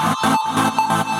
[0.00, 1.17] Thank you.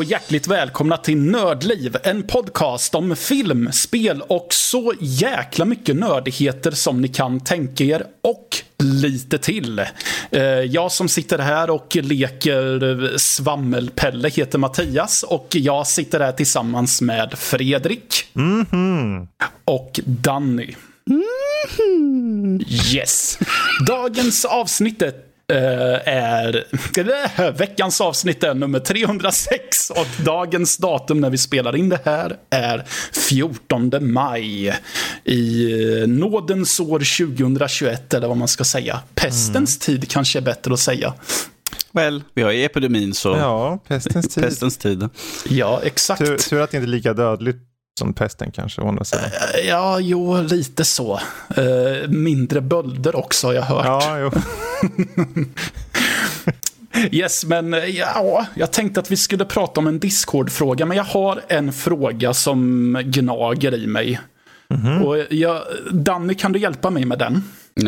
[0.00, 6.70] Och hjärtligt välkomna till Nördliv, en podcast om film, spel och så jäkla mycket nördigheter
[6.70, 8.48] som ni kan tänka er och
[8.82, 9.78] lite till.
[10.30, 17.00] Eh, Jag som sitter här och leker svammelpelle heter Mattias och jag sitter här tillsammans
[17.00, 18.24] med Fredrik
[19.64, 20.74] och Danny.
[22.94, 23.38] Yes.
[23.86, 25.02] Dagens avsnitt
[25.50, 32.00] är är, veckans avsnitt är nummer 306 och dagens datum när vi spelar in det
[32.04, 32.84] här är
[33.28, 34.74] 14 maj
[35.24, 39.00] i eh, nådens år 2021 eller vad man ska säga.
[39.14, 41.14] Pestens tid kanske är bättre att säga.
[41.92, 44.44] Väl, vi har ju epidemin så Ja, pestens tid.
[44.44, 45.08] pestens tid.
[45.48, 46.24] Ja, exakt.
[46.26, 47.69] Tur, tur att det inte är lika dödligt
[48.00, 49.30] som pesten kanske, å andra sidan.
[49.68, 51.20] Ja, jo, lite så.
[51.56, 53.86] Eh, mindre bölder också har jag hört.
[53.86, 54.30] Ja, jo.
[57.10, 61.04] Yes, men eh, ja, jag tänkte att vi skulle prata om en Discord-fråga, men jag
[61.04, 64.20] har en fråga som gnager i mig.
[65.04, 65.62] Och jag,
[65.92, 67.42] Danny, kan du hjälpa mig med den?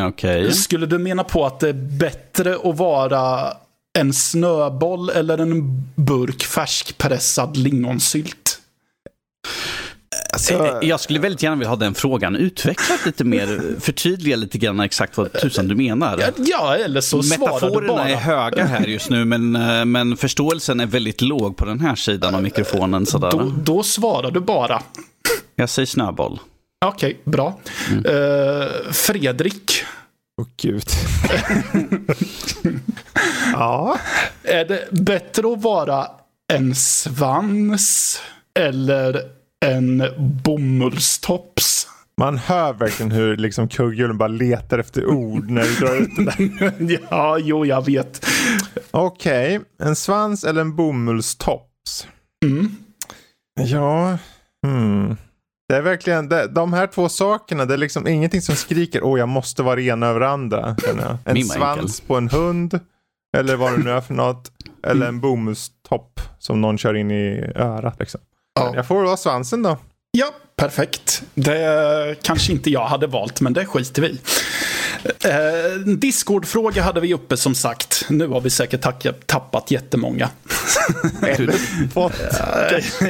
[0.08, 0.52] Okej.
[0.52, 3.52] Skulle du mena på att det är bättre att vara
[3.98, 8.41] en snöboll eller en burk färskpressad lingonsylt?
[10.32, 13.60] Alltså, Eh, Jag skulle väldigt gärna vilja ha den frågan utvecklad lite mer.
[13.80, 16.18] Förtydliga lite grann exakt vad tusan du menar.
[16.20, 18.08] Ja, Ja, eller så svarar du Metaforerna bara.
[18.08, 21.94] är höga här just nu, men, eh, men förståelsen är väldigt låg på den här
[21.94, 23.06] sidan av mikrofonen.
[23.06, 23.30] Sådär.
[23.30, 24.82] Då, då svarar du bara.
[25.56, 26.38] Jag säger snöboll.
[26.84, 27.58] Okej, bra.
[28.04, 29.84] Eh, Fredrik,
[30.40, 30.84] åh gud.
[33.52, 33.98] ja,
[34.42, 36.06] är det bättre att vara
[36.52, 38.20] en svans
[38.58, 39.20] eller
[39.62, 40.02] en
[40.44, 41.88] bomullstops?
[42.16, 46.24] man hör verkligen hur liksom kugghjulen bara letar efter ord när du drar ut det
[46.24, 46.98] där.
[47.10, 48.26] ja, jo, jag vet.
[48.90, 52.06] Okej, en svans eller en bomullstops?
[52.44, 52.76] Mm.
[53.60, 54.18] Ja,
[54.66, 55.16] hmm.
[55.68, 59.18] Det är verkligen, det, de här två sakerna, det är liksom ingenting som skriker åh
[59.18, 60.76] jag måste vara ren över andra.
[61.24, 62.06] En Min svans enkel.
[62.06, 62.80] på en hund,
[63.36, 64.52] eller vad det nu är för något.
[64.86, 68.00] Eller en bomullstopp som någon kör in i örat.
[68.00, 68.20] Liksom.
[68.54, 68.72] Ja.
[68.76, 69.78] Jag får vara svansen då.
[70.18, 71.22] Ja, perfekt.
[71.34, 74.18] Det kanske inte jag hade valt, men det skiter vi.
[75.24, 78.04] Eh, Discord-fråga hade vi uppe som sagt.
[78.08, 80.28] Nu har vi säkert tack- tappat jättemånga.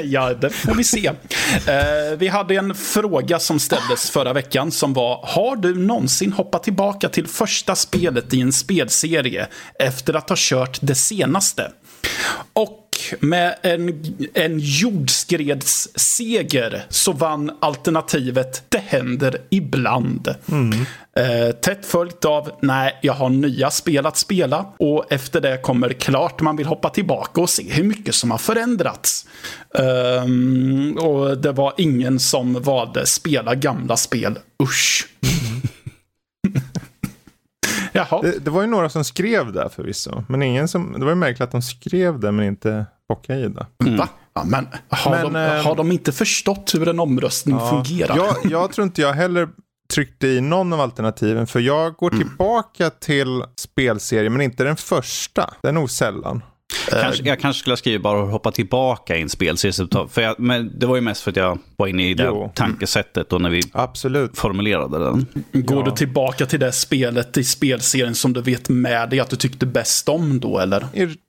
[0.04, 1.06] Ja, det får vi se.
[1.06, 6.62] Eh, vi hade en fråga som ställdes förra veckan som var Har du någonsin hoppat
[6.62, 9.46] tillbaka till första spelet i en spelserie
[9.78, 11.72] efter att ha kört det senaste?
[12.52, 12.78] Och
[13.20, 14.04] med en,
[14.34, 20.34] en jordskredsseger så vann alternativet Det händer ibland.
[21.16, 24.66] Eh, tätt följt av Nej, jag har nya spel att spela.
[24.78, 28.38] Och efter det kommer klart man vill hoppa tillbaka och se hur mycket som har
[28.38, 29.26] förändrats.
[29.74, 30.24] Eh,
[31.04, 34.38] och det var ingen som valde spela gamla spel.
[34.62, 35.06] Usch.
[37.92, 38.22] Jaha.
[38.22, 40.24] Det, det var ju några som skrev det förvisso.
[40.28, 43.48] Men ingen som, det var ju märkligt att de skrev det men inte bockade i
[43.48, 43.66] det.
[43.96, 44.08] Va?
[44.34, 48.16] Ja, men har, Men, de, ehm, har de inte förstått hur en omröstning fungerar?
[48.16, 49.48] Jag, jag tror inte jag heller
[49.94, 51.46] tryckte i någon av alternativen.
[51.46, 52.28] För jag går Mm.
[52.28, 55.54] tillbaka till spelserien men inte den första.
[55.62, 56.42] Det är nog sällan.
[56.90, 59.72] Kanske, jag kanske skulle ha skrivit bara hoppa tillbaka i en spelserie.
[60.10, 62.52] För jag, men det var ju mest för att jag var inne i det Jo.
[62.54, 64.38] tankesättet och när vi Absolut.
[64.38, 65.26] formulerade den.
[65.52, 65.84] Går Ja.
[65.84, 69.66] du tillbaka till det spelet i spelserien som du vet med dig att du tyckte
[69.66, 70.86] bäst om då, eller?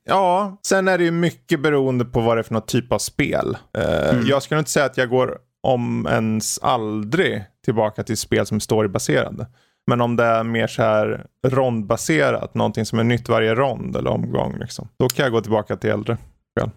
[0.07, 2.99] Ja, sen är det ju mycket beroende på vad det är för något typ av
[2.99, 3.57] spel.
[3.77, 4.27] Eh, Mm.
[4.27, 8.59] Jag skulle inte säga att jag går om ens aldrig tillbaka till spel som är
[8.59, 9.47] storybaserade.
[9.88, 14.09] Men om det är mer så här rondbaserat, någonting som är nytt varje rond eller
[14.09, 14.58] omgång.
[14.59, 14.88] Liksom.
[15.00, 16.18] Då kan jag gå tillbaka till äldre
[16.58, 16.70] spel.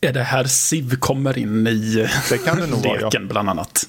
[0.00, 3.06] Är det här Civ kommer in i Det kan det nog vara, ja.
[3.06, 3.88] leken bland annat?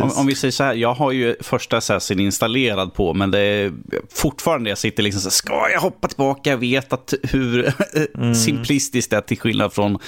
[0.00, 3.38] Om, om vi säger så här, jag har ju första Assassin installerad på, men det
[3.38, 3.72] är
[4.14, 6.50] fortfarande jag sitter liksom så här, ska jag hoppa tillbaka?
[6.50, 7.72] Jag vet att hur
[8.34, 9.98] simplistiskt det är till skillnad från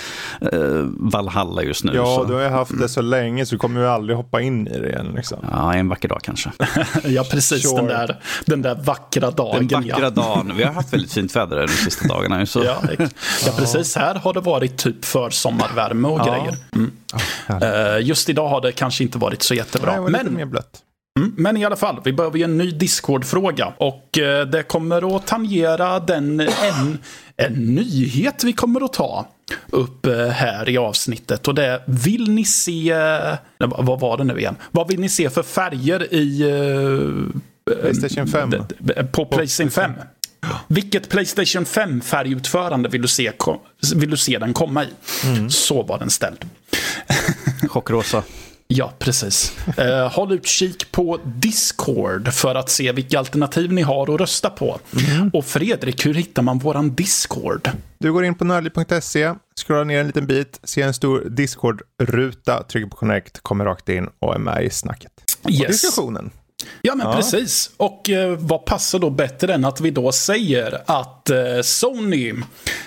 [0.52, 0.58] eh,
[0.98, 1.92] Valhalla just nu.
[1.94, 2.24] Ja, så.
[2.24, 4.78] du har ju haft det så länge så du kommer ju aldrig hoppa in i
[4.78, 5.12] det igen.
[5.16, 5.38] Liksom.
[5.50, 6.50] Ja, en vacker dag kanske.
[7.04, 7.62] Ja, precis.
[7.62, 7.76] Sure.
[7.76, 9.66] Den, där, den där vackra dagen.
[9.66, 10.10] Den vackra ja.
[10.10, 10.52] dagen.
[10.56, 12.46] Vi har haft väldigt fint väder de sista dagarna.
[12.46, 12.64] Så.
[12.64, 12.82] Ja,
[13.46, 13.96] ja, precis.
[13.96, 16.24] Här har det varit typ försommarvärme och Ja.
[16.24, 16.56] grejer.
[16.74, 16.92] Mm.
[17.48, 20.06] Eh, just idag har det kanske inte varit så Nej, jättebra.
[20.06, 20.78] lite Men mer blött.
[21.20, 23.72] Mm, men i alla fall, vi behöver ju en ny Discord-fråga.
[23.78, 26.98] Och eh, det kommer att tangera den, en,
[27.36, 29.26] en nyhet vi kommer att ta
[29.70, 31.48] upp eh, här i avsnittet.
[31.48, 32.94] Och det är, vill ni se...
[33.58, 34.56] nej, Vad var det nu igen?
[34.70, 36.42] Vad vill ni se för färger i...
[37.82, 38.50] Playstation 5.
[38.50, 39.92] d- d- På Playstation 5.
[40.68, 43.32] Vilket Playstation 5-färgutförande vill du se,
[43.94, 44.88] vill du se den komma i?
[45.50, 46.44] Så var den ställd.
[47.68, 48.22] Chockrosa.
[48.68, 49.56] Ja, precis.
[49.78, 54.78] Eh, håll utkik på Discord för att se vilka alternativ ni har att rösta på.
[55.32, 57.70] Och Fredrik, hur hittar man våran Discord?
[57.98, 59.34] Du går in på nördliv.se,
[59.66, 64.08] scrollar ner en liten bit, ser en stor Discord-ruta, trycker på connect, kommer rakt in
[64.18, 65.12] och är med i snacket.
[65.42, 65.66] Och Yes.
[65.66, 66.30] diskussionen.
[66.82, 67.16] Ja, men Ja.
[67.16, 67.70] precis.
[67.76, 72.30] Och eh, vad passar då bättre än att vi då säger att eh, Sony,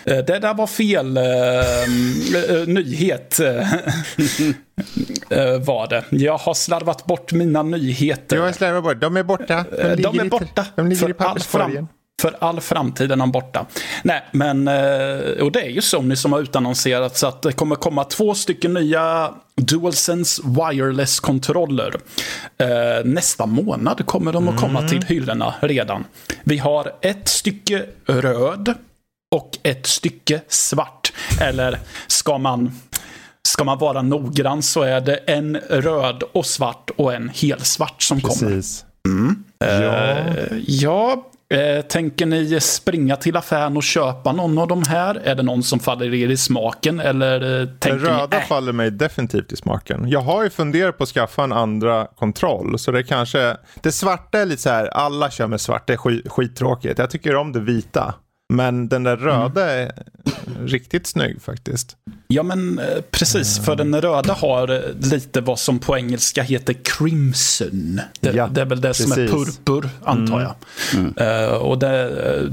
[0.03, 3.39] eh, det där var fel eh, eh, nyhet.
[3.39, 3.67] eh,
[5.65, 6.03] var det.
[6.09, 8.35] Jag har slarvat bort mina nyheter.
[8.37, 9.65] Jag slarvar bort, de är borta.
[9.71, 10.65] De ligger är i- borta.
[10.75, 11.87] De ligger för i papperskorgen.
[12.25, 13.65] För all framtid är de borta.
[14.03, 14.67] Nej, men...
[14.67, 18.33] eh, Och det är ju Sony som har utannonserat så att det kommer komma två
[18.35, 21.95] stycken nya DualSense Wireless-kontroller.
[22.57, 26.03] Eh, Nästa månad kommer de att komma till hyllorna redan.
[26.43, 28.73] Vi har ett stycke röd
[29.35, 31.13] och ett stycke svart.
[31.41, 32.71] Eller ska man...
[33.47, 38.21] Ska man vara noggrann så är det en röd och svart och en helsvart som
[38.21, 38.55] kommer.
[38.55, 38.85] Precis.
[39.59, 39.67] Ja.
[39.67, 45.15] Eh, Ja, eh, tänker ni springa till affären och köpa någon av de här?
[45.15, 46.99] Är det någon som faller er i smaken?
[46.99, 50.09] Eller eh, Den tänker röda ni, äh, faller mig definitivt i smaken.
[50.09, 52.79] Jag har ju funderat på att skaffa en andra kontroll.
[52.79, 53.57] Så det kanske...
[53.81, 56.99] Det svarta är lite så här, alla kör med svart, det är skit, skittråkigt.
[56.99, 58.13] Jag tycker om det vita.
[58.53, 59.91] Men den där röda är
[60.65, 61.97] riktigt snygg faktiskt.
[62.27, 63.59] Ja, men eh, precis.
[63.65, 68.01] För den röda har eh, lite vad som på engelska heter crimson.
[68.19, 69.57] Det, Ja, det är väl det som är precis.
[69.57, 70.55] purpur, antar jag.
[71.45, 72.43] Eh, och det, eh,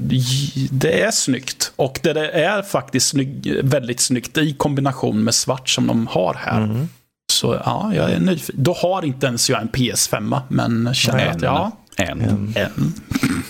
[0.71, 1.73] det är snyggt.
[1.77, 6.35] Och det det är faktiskt snygg, väldigt snyggt i kombination med svart som de har
[6.35, 6.87] här.
[7.33, 8.63] Så ja, jag är nyfiken.
[8.63, 12.21] Då har inte ens jag en PS5, men känner att ja, En.
[12.57, 12.95] en.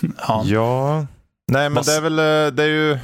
[0.28, 0.44] ja.
[0.46, 1.06] Ja.
[1.52, 2.98] Nej, men det är väl, eh, det är ju,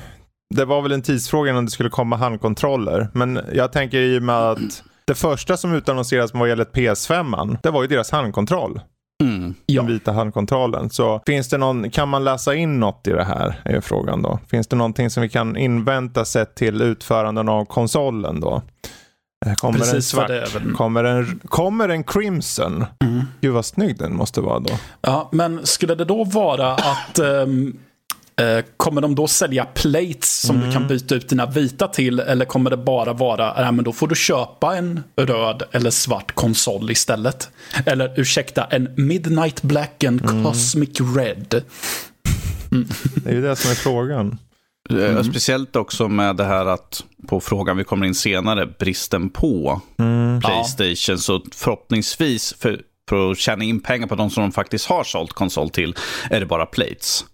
[0.55, 3.09] det var väl en tidsfråga innan det skulle komma handkontroller.
[3.13, 7.71] Men jag tänker i och med att det första som utannonserades vad gäller PS5, det
[7.71, 8.81] var ju deras handkontroll.
[9.23, 9.55] Mm.
[9.67, 9.83] Ja.
[9.83, 10.91] Den vita handkontrollen.
[10.91, 13.61] Så finns det någon, kan man läsa in något i det här?
[13.65, 14.39] Är ju frågan då.
[14.49, 18.63] Finns det någonting som vi kan invänta sett till utföranden av konsolen då?
[19.47, 20.29] Eh, Kommer en Precis vad svart?
[20.29, 20.75] det är väl.
[20.75, 22.85] Kommer en, kommer en crimson?
[23.05, 23.25] Mm.
[23.41, 24.71] Gud vad snygg den måste vara då.
[25.01, 27.47] Ja, men skulle det då vara att eh,
[28.77, 32.21] Kommer de då sälja plates som du kan byta ut dina vita till?
[32.21, 36.35] Eller kommer det bara vara, nej men då får du köpa en röd eller svart
[36.35, 37.51] konsol istället?
[37.87, 41.63] Eller ursäkta, en Midnight Black and Cosmic Red.
[43.15, 44.39] Det är ju det som är frågan.
[44.91, 49.81] Eh, Speciellt också med det här att, på frågan vi kommer in senare, bristen på
[50.45, 51.19] Playstation.
[51.19, 55.33] Så förhoppningsvis, för, för att tjäna in pengar på de som de faktiskt har sålt
[55.33, 55.95] konsol till,
[56.31, 57.25] är det bara plates.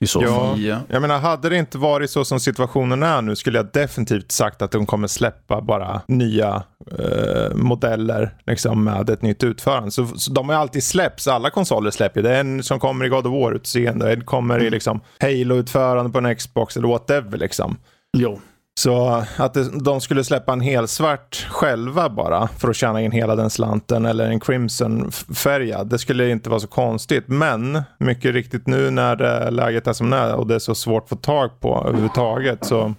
[0.00, 0.60] I så Ja, fall.
[0.60, 0.78] Ja.
[0.88, 4.62] jag menar hade det inte varit så som situationen är nu skulle jag definitivt sagt
[4.62, 6.62] att de kommer släppa bara nya
[6.98, 9.90] eh, modeller liksom, med ett nytt utförande.
[9.90, 13.04] Så, så de har ju alltid släppts, alla konsoler släpper Det är en som kommer
[13.04, 17.76] i God of War-utseende, en kommer i liksom Halo-utförande på en Xbox eller whatever liksom.
[18.16, 18.40] Jo.
[18.78, 23.50] Så att de skulle släppa en helsvart själva bara för att tjäna in hela den
[23.50, 25.88] slanten eller en crimson-färgad.
[25.88, 27.24] Det skulle inte vara så konstigt.
[27.26, 30.74] Men mycket riktigt nu när eh, läget är som det är och det är så
[30.74, 32.94] svårt att få tag på överhuvudtaget så,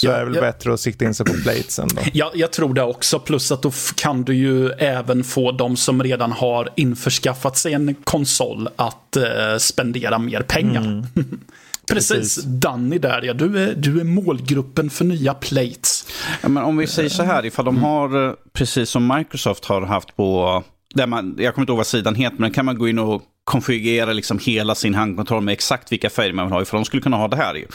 [0.00, 0.40] så Ja, är det väl ja.
[0.40, 2.02] bättre att sikta in sig på platesen då.
[2.12, 3.18] Ja, jag tror det också.
[3.18, 7.94] Plus att då kan du ju även få de som redan har införskaffat sig en
[7.94, 9.22] konsol att eh,
[9.58, 11.06] spendera mer pengar.
[11.14, 11.32] Precis.
[11.94, 12.44] Precis.
[12.44, 13.32] Danny där ja.
[13.32, 16.06] Du är, du är målgruppen för nya plates.
[16.42, 19.82] Ja, men om vi säger så här, ifall de har, eh, precis som Microsoft har
[19.82, 20.62] haft på,
[20.94, 23.22] där man, jag kommer inte ihåg vad sidan heter, men kan man gå in och
[23.44, 26.62] konfigurera liksom hela sin handkontroll med exakt vilka färger man vill ha.
[26.62, 27.54] Ifall de skulle kunna ha det här.
[27.54, 27.66] ju.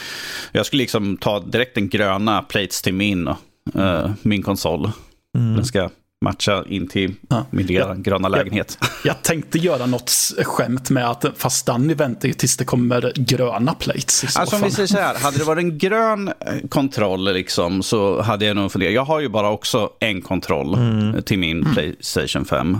[0.52, 3.28] Jag skulle liksom ta direkt den gröna plates till min,
[3.74, 4.90] eh, min konsol.
[5.34, 5.90] Den ska
[6.24, 7.46] matcha in till Ja.
[7.50, 8.78] min gröna, gröna lägenhet.
[9.04, 10.10] Jag tänkte göra något
[10.44, 14.70] skämt med att fast Danny väntar ju tills det kommer gröna plates Alltså om vi
[14.70, 16.34] säger så här, hade det varit en grön eh,
[16.68, 18.94] kontroll liksom, så hade jag nog funderat.
[18.94, 20.74] Jag har ju bara också en kontroll
[21.14, 22.78] eh, till min Playstation 5.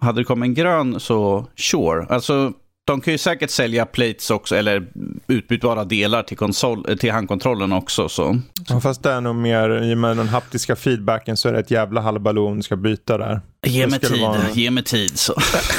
[0.00, 2.06] Hade det kommit en grön så sure.
[2.08, 2.52] Alltså
[2.86, 4.86] de kan ju säkert sälja plates också, eller
[5.26, 8.08] utbytbara delar till, konsol, till handkontrollen också.
[8.08, 8.40] Så.
[8.68, 11.58] Ja, fast det är nog mer, i och med den haptiska feedbacken så är det
[11.58, 13.40] ett jävla halvbaloo om du ska byta där.
[13.66, 14.50] Ge mig tid, vara...
[14.52, 15.18] ge mig tid.
[15.18, 15.34] Så.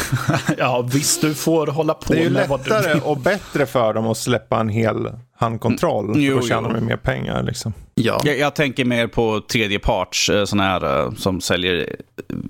[0.57, 4.07] ja, visst du får hålla på med Det är ju lättare och bättre för dem
[4.07, 5.07] att släppa en hel
[5.41, 6.05] handkontroll.
[6.05, 7.43] Mm, jo, då tjänar de mer pengar.
[7.43, 7.73] Liksom.
[7.95, 8.21] Ja.
[8.25, 11.95] Jag, jag, tänker mer på tredjeparts, eh, sådana här eh, som säljer,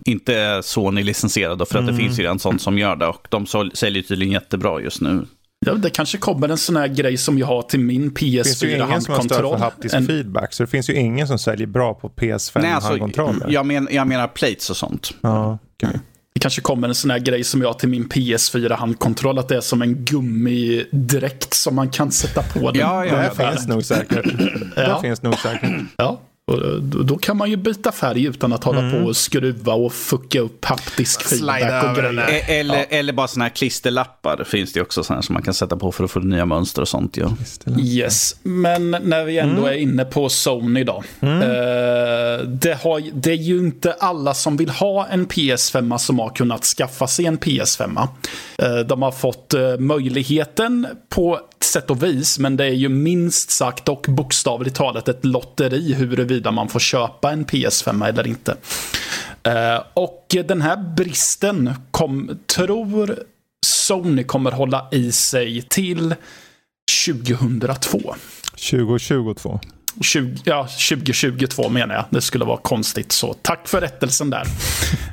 [0.05, 1.95] inte Sony-licensierade, för att mm.
[1.95, 3.07] det finns ju redan sånt som gör det.
[3.07, 5.25] Och de säljer tydligen jättebra just nu.
[5.65, 8.39] Ja, det kanske kommer en sån här grej som jag har till min PS4 handkontroll.
[8.41, 10.07] Det finns ju ingen som har stöd för haptisk en...
[10.07, 13.48] feedback, så det finns ju ingen som säljer bra på PS5 Nej, alltså, handkontroller.
[13.50, 15.12] Jag, men, jag menar plates och sånt.
[15.21, 16.00] Ja, okay.
[16.33, 19.47] Det kanske kommer en sån här grej som jag har till min PS4 handkontroll, att
[19.47, 22.81] det är som en gummidräkt som man kan sätta på den.
[22.81, 24.25] Ja, ja, det finns nog säkert.
[24.75, 24.95] ja.
[24.95, 25.71] Det finns nog säkert.
[25.97, 26.21] Ja.
[26.48, 28.91] Och då kan man ju byta färg utan att hålla mm.
[28.91, 32.43] på och skruva och fucka upp haptisk feedback och grejer.
[32.48, 32.86] Eller, ja.
[32.89, 36.03] eller bara sådana här klisterlappar finns det också sådana som man kan sätta på för
[36.03, 37.17] att få nya mönster och sånt.
[37.17, 37.31] Ja.
[37.79, 39.74] Yes, men när vi ändå mm.
[39.74, 41.03] är inne på Sony då.
[41.19, 41.41] Mm.
[41.41, 46.29] Eh, det, har, det är ju inte alla som vill ha en PS5 som har
[46.29, 48.07] kunnat skaffa sig en PS5.
[48.57, 51.39] Eh, de har fått eh, möjligheten på
[51.71, 56.51] sätt och vis, men det är ju minst sagt och bokstavligt talat ett lotteri huruvida
[56.51, 58.51] man får köpa en PS5 eller inte.
[59.47, 63.19] Uh, och den här bristen kom, tror
[63.65, 66.15] Sony kommer hålla i sig till
[67.05, 68.15] 2002.
[68.71, 69.59] 2022.
[70.01, 72.05] 20, ja, 2022 menar jag.
[72.09, 73.33] Det skulle vara konstigt så.
[73.33, 74.43] Tack för rättelsen där.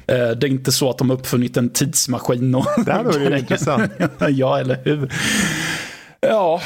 [0.07, 2.55] Eh, det är inte så att de har uppfunnit en tidsmaskin.
[2.55, 3.93] Och det här var ju intressant.
[4.29, 5.13] ja, eller hur?
[6.21, 6.61] Ja,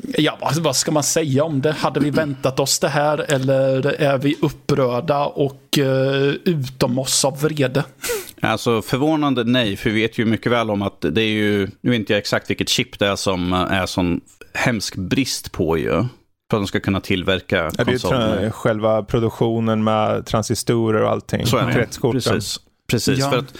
[0.00, 1.72] ja vad, vad ska man säga om det?
[1.72, 7.40] Hade vi väntat oss det här eller är vi upprörda och uh, utom oss av
[7.40, 7.84] vrede?
[8.40, 11.90] Alltså förvånande nej, för vi vet ju mycket väl om att det är ju, nu
[11.90, 14.20] vet inte jag exakt vilket chip det är som är sån
[14.54, 15.90] hemsk brist på ju.
[16.50, 18.40] För att de ska kunna tillverka ja, konsoler.
[18.40, 21.46] Det är själva produktionen med transistorer och allting.
[21.46, 22.12] Så är det.
[22.12, 22.60] Precis.
[22.92, 23.30] Precis, ja.
[23.30, 23.54] för att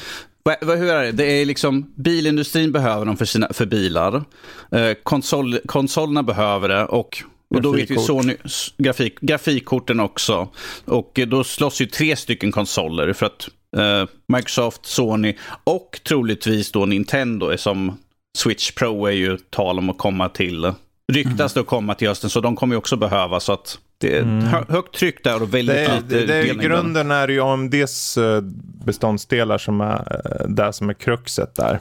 [0.45, 1.13] hur är det?
[1.13, 4.25] Det är liksom, bilindustrin behöver dem för, sina, för bilar.
[4.73, 7.23] Eh, konsol, konsolerna behöver det och,
[7.55, 8.37] och då vet vi Sony,
[8.77, 10.49] grafik, grafikkorten också.
[10.85, 16.87] Och då slåss ju tre stycken konsoler för att eh, Microsoft, Sony och troligtvis då
[16.87, 17.99] Nintendo är som
[18.39, 20.73] Switch Pro är ju tal om att komma till.
[21.13, 21.63] Ryktas mm.
[21.63, 24.45] att komma till hösten så de kommer ju också behöva så att det är mm.
[24.69, 28.19] högt tryck där och väldigt det, lite det, det, I grunden är det ju AMDs
[28.19, 28.41] eh,
[28.85, 31.79] beståndsdelar som är eh, det som är kruxet där.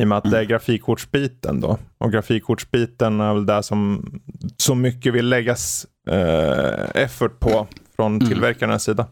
[0.00, 0.32] I och med att mm.
[0.32, 1.78] det är grafikkortsbiten då.
[1.98, 4.10] Och grafikkortsbiten är väl det som
[4.56, 7.66] så mycket vill läggas eh, effort på
[7.98, 8.28] från mm.
[8.28, 9.06] tillverkarnas sida.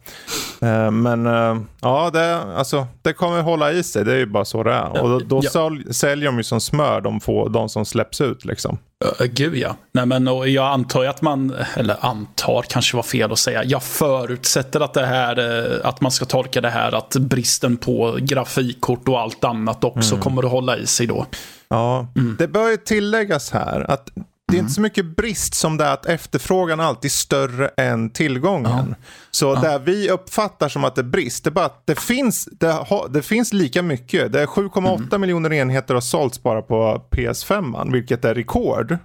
[0.63, 4.05] Eh, men eh, ja, det, alltså, det kommer hålla i sig.
[4.05, 5.03] Det är ju bara så det är.
[5.03, 5.71] Och då, då ja.
[5.91, 8.45] säljer de ju som smör de, få, de som släpps ut.
[8.45, 8.79] Liksom.
[9.05, 9.77] Uh, gud ja.
[9.93, 13.65] Nej, men, och jag antar ju att man, eller antar kanske var fel att säga.
[13.65, 19.09] Jag förutsätter att det här, att man ska tolka det här att bristen på grafikkort
[19.09, 20.23] och allt annat också mm.
[20.23, 21.27] kommer att hålla i sig då.
[21.69, 22.37] Ja, mm.
[22.39, 24.11] det bör ju tilläggas här att
[24.53, 28.11] det är inte så mycket brist som det är att efterfrågan alltid är större än
[28.11, 28.95] tillgången.
[28.99, 29.07] Ja.
[29.31, 29.79] Så ja.
[29.85, 33.07] vi uppfattar som att det är brist, det är bara att det finns, det, ha,
[33.09, 34.33] det finns lika mycket.
[34.33, 35.21] Det är 7,8 mm.
[35.21, 38.99] miljoner enheter har sålts bara på PS5, vilket är rekord.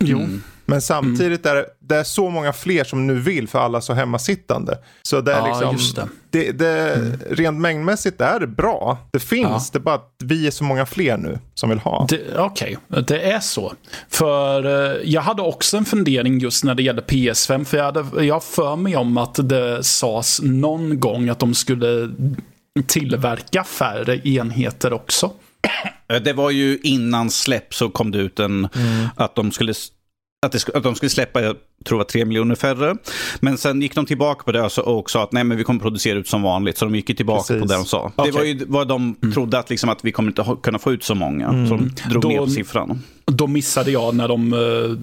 [0.00, 0.18] Jo.
[0.18, 0.42] Mm.
[0.66, 1.58] Men samtidigt mm.
[1.58, 4.78] är det, är så många fler som nu vill för alla så hemmasittande.
[5.02, 6.44] Så det är ja, liksom, det.
[6.44, 7.18] Det, det, mm.
[7.30, 8.98] rent mängdmässigt är det bra.
[9.10, 9.60] Det finns, ja.
[9.72, 12.06] det är bara att vi är så många fler nu som vill ha.
[12.36, 13.02] Okej, okay.
[13.02, 13.72] det är så.
[14.08, 17.64] För uh, jag hade också en fundering just när det gäller PS5.
[17.64, 22.10] För jag hade jag för mig om att det sades någon gång att de skulle
[22.86, 25.30] tillverka färre enheter också.
[26.24, 29.08] Det var ju innan släpp så kom det ut en, mm.
[29.16, 29.74] att de skulle
[30.46, 32.96] att, det, att de skulle släppa, jag tror det var tre miljoner färre.
[33.40, 36.18] Men sen gick de tillbaka på det och sa att nej men vi kommer producera
[36.18, 36.78] ut som vanligt.
[36.78, 37.62] Så de gick tillbaka Precis.
[37.62, 38.12] på det de sa.
[38.16, 38.30] Okay.
[38.30, 39.32] Det var ju vad de mm.
[39.32, 41.48] trodde att, liksom, att vi kommer inte kunna få ut så många.
[41.48, 41.68] Mm.
[41.68, 43.02] Så de drog då, ner på siffran.
[43.24, 44.98] Då missade jag när de uh,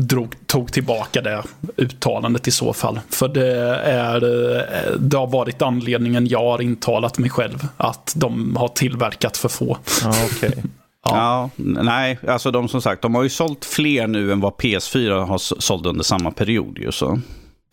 [0.00, 1.42] drog, tog tillbaka det
[1.76, 3.00] uttalandet i så fall.
[3.08, 7.68] För det, är, uh, det har varit anledningen jag har intalat mig själv.
[7.76, 9.78] Att de har tillverkat för få.
[10.04, 10.52] Ah, okay.
[11.04, 11.50] Ja.
[11.56, 11.64] ja.
[11.82, 15.38] nej, alltså de som sagt, de har ju sålt fler nu än vad PS4 har
[15.38, 17.20] sålt under samma period ju så.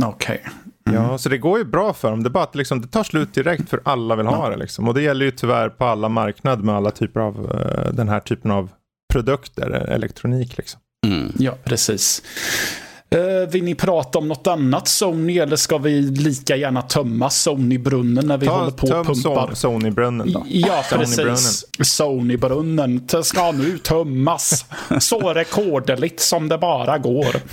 [0.03, 0.41] Okej.
[0.43, 0.51] Okay.
[0.95, 1.03] Mm.
[1.03, 2.23] Ja, så det går ju bra för dem.
[2.23, 4.49] Det är bara att liksom, det tar slut direkt för alla vill ha ja.
[4.49, 4.57] det.
[4.57, 4.87] Liksom.
[4.87, 8.19] Och det gäller ju tyvärr på alla marknader med alla typer av uh, den här
[8.19, 8.69] typen av
[9.13, 10.81] produkter, elektronik liksom.
[11.07, 11.33] Mm.
[11.39, 12.21] Ja, precis.
[13.11, 18.27] Eh, vill ni prata om något annat Sony eller ska vi lika gärna tömma Sony-brunnen
[18.27, 19.47] när vi Ta, håller på och pumpar?
[19.47, 20.45] Son- Sony-brunnen då.
[20.49, 21.65] Ja, precis.
[21.83, 24.65] Sony-brunnen t- ska nu tömmas.
[24.99, 27.35] Så rekorderligt som det bara går.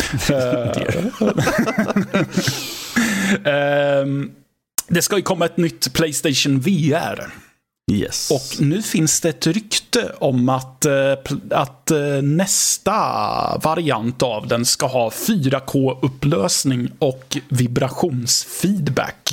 [3.44, 3.52] Eh,
[4.00, 4.30] ehm,
[4.88, 7.32] det ska ju komma ett nytt Playstation VR.
[7.92, 8.30] Yes.
[8.30, 11.12] Och nu finns det ett rykte om att, eh,
[11.50, 12.92] att eh, nästa
[13.62, 19.32] variant av den ska ha 4K-upplösning och vibrationsfeedback.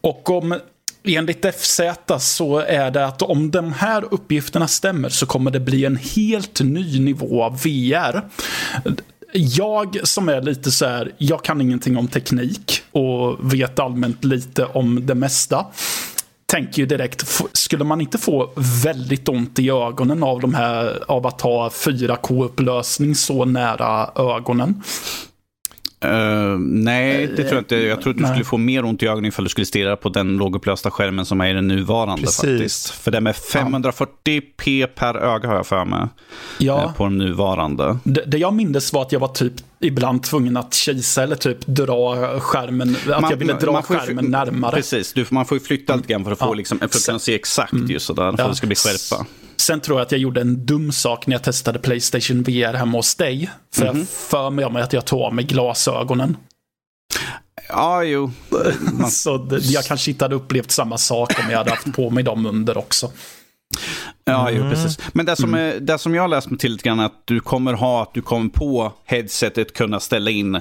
[0.00, 0.58] Och om
[1.04, 1.80] Enligt FZ
[2.18, 6.60] så är det att om de här uppgifterna stämmer så kommer det bli en helt
[6.60, 8.22] ny nivå av VR.
[9.32, 14.64] Jag som är lite så här, jag kan ingenting om teknik och vet allmänt lite
[14.64, 15.66] om det mesta
[16.52, 18.50] tänker ju direkt, skulle man inte få
[18.84, 24.82] väldigt ont i ögonen av, de här, av att ha 4K-upplösning så nära ögonen?
[26.00, 27.76] Eh, nej, det tror jag inte.
[27.76, 28.30] Jag tror att du Nej.
[28.32, 31.40] skulle få mer ont i ögonen ifall du skulle stirra på den lågupplösta skärmen som
[31.40, 32.22] är i den nuvarande.
[32.22, 32.40] Precis.
[32.40, 32.90] faktiskt.
[32.90, 36.08] För det med 540p per öga har jag för mig.
[36.58, 37.98] Ja, eh, På den nuvarande.
[38.04, 41.66] det, det jag mindes var att jag var typ ibland tvungen att kisa eller typ
[41.66, 44.72] dra skärmen, att Man- jag ville dra skärmen närmare.
[44.76, 47.18] Precis, du, man får ju flytta lite grann för att, få, liksom, för att kunna
[47.18, 48.30] se exakt just sådär.
[48.32, 48.44] För Ja.
[48.44, 49.26] att det ska bli skärpa.
[49.60, 52.98] Sen tror jag att jag gjorde en dum sak när jag testade Playstation VR hemma
[52.98, 53.50] hos dig.
[53.74, 53.98] För Mhm.
[53.98, 56.36] jag för mig om att jag tog av mig glasögonen.
[57.68, 58.30] Ja, jo.
[58.92, 62.10] Man, Så det, jag kanske inte hade upplevt samma sak om jag hade haft på
[62.10, 63.10] mig dem under också.
[64.24, 64.98] ja, jo, precis.
[65.12, 67.22] Men det som, är, det som jag har läst mig till lite grann är att
[67.24, 70.60] du kommer ha, att du kommer på headsetet kunna ställa in eh,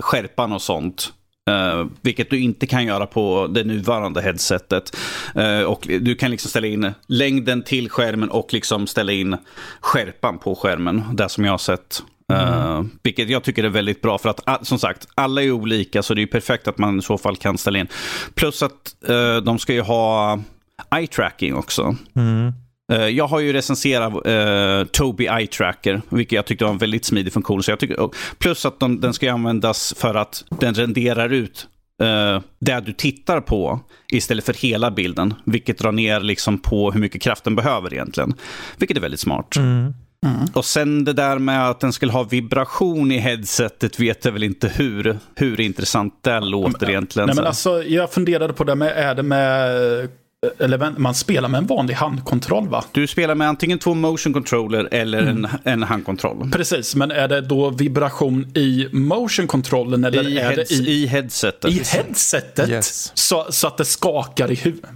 [0.00, 1.12] skärpan och sånt.
[1.50, 4.96] Eh, vilket du inte kan göra på det nuvarande headsetet.
[5.34, 9.36] Eh, och du kan liksom ställa in längden till skärmen och liksom ställa in
[9.80, 11.02] skärpan på skärmen.
[11.12, 12.02] Det som jag har sett.
[12.32, 16.02] Eh, vilket jag tycker är väldigt bra för att ah, som sagt, alla är olika
[16.02, 17.88] så det är perfekt att man i så fall kan ställa in.
[18.34, 18.96] Plus att
[19.44, 20.38] de ska ju ha
[20.96, 21.96] eye tracking också.
[22.16, 22.61] Eh,
[23.10, 27.32] Jag har ju recenserat uh, Tobii Eye Tracker, vilket jag tyckte var en väldigt smidig
[27.32, 27.62] funktion.
[27.62, 28.08] Så jag tycker,
[28.38, 31.66] plus att de, den ska användas för att den renderar ut
[32.02, 33.80] uh, det du tittar på
[34.12, 35.34] istället för hela bilden.
[35.44, 38.34] Vilket drar ner liksom på hur mycket kraft den behöver egentligen.
[38.76, 39.56] Vilket är väldigt smart.
[40.52, 44.42] Och sen det där med att den skulle ha vibration i headsetet vet jag väl
[44.42, 47.26] inte hur, hur intressant det låter egentligen.
[47.26, 50.08] Nej, men alltså, jag funderade på det med, är det med,
[50.58, 52.84] eller man spelar med en vanlig handkontroll va?
[52.92, 56.50] Du spelar med antingen två motion controller eller en, en handkontroll.
[56.52, 61.02] Precis, men är det då vibration i motion controllen eller I, är heads, det i,
[61.02, 61.70] i headsetet.
[61.70, 62.68] i headsetet?
[62.68, 63.12] Yes.
[63.14, 64.90] Så, så att det skakar i huvudet?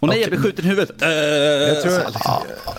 [0.00, 1.02] Och nej, jag blir skjuten i huvudet.
[1.02, 2.00] Eh, Jag tror,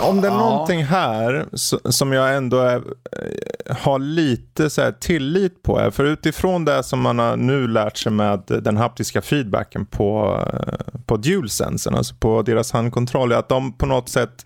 [0.10, 4.92] om det är någonting här så, som jag ändå är, eh, har lite så här
[4.92, 5.80] tillit på.
[5.80, 10.40] Är, för utifrån det som man har nu lärt sig med den haptiska feedbacken på,
[10.54, 14.46] eh, på DualSensen, alltså på deras handkontroll, är att de på något sätt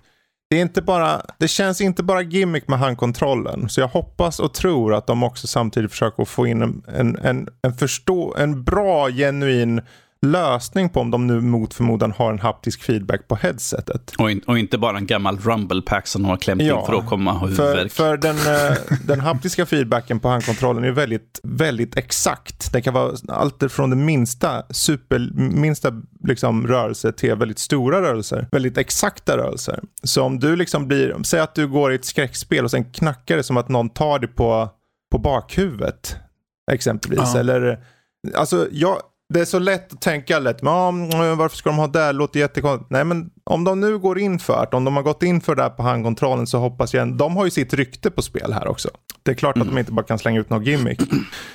[0.50, 3.70] det, är inte bara, det känns inte bara gimmick med handkontrollen.
[3.70, 7.48] Så jag hoppas och tror att de också samtidigt försöker få in en, en, en,
[7.62, 9.82] en, förstå, en bra, genuin
[10.26, 14.14] lösning på om de nu mot förmodan har en haptisk feedback på headsetet.
[14.18, 16.86] och, in, och inte bara en gammal rumble pack som de har klämt Ja, in
[16.86, 17.92] för att komma ha För, huvudvärk.
[17.92, 18.78] för den, eh,
[19.08, 22.74] den haptiska feedbacken på handkontrollen är väldigt, väldigt exakt.
[22.74, 25.92] Det kan vara allt från den minsta, super, minsta
[26.24, 28.48] liksom, rörelse till väldigt stora rörelser.
[28.52, 29.80] Väldigt exakta rörelser.
[30.04, 33.38] Så om du liksom blir, säg att du går i ett skräckspel och sen knackar
[33.38, 34.70] det som att någon tar dig på,
[35.12, 36.16] på bakhuvudet.
[36.72, 37.20] Exempelvis.
[37.34, 37.40] Ja.
[37.40, 37.80] Eller,
[38.36, 38.98] alltså, jag,
[39.34, 42.12] det är så lätt att tänka lätt, men, mm, varför ska de ha det?
[42.12, 42.92] Låter jättekonstigt.
[42.92, 45.56] Nej, men om de nu går in för det, om de har gått in för
[45.56, 48.68] det här på handkontrollen så hoppas jag, de har ju sitt rykte på spel här
[48.68, 48.90] också.
[49.24, 51.02] Det är klart att de inte bara kan slänga ut någon gimmick.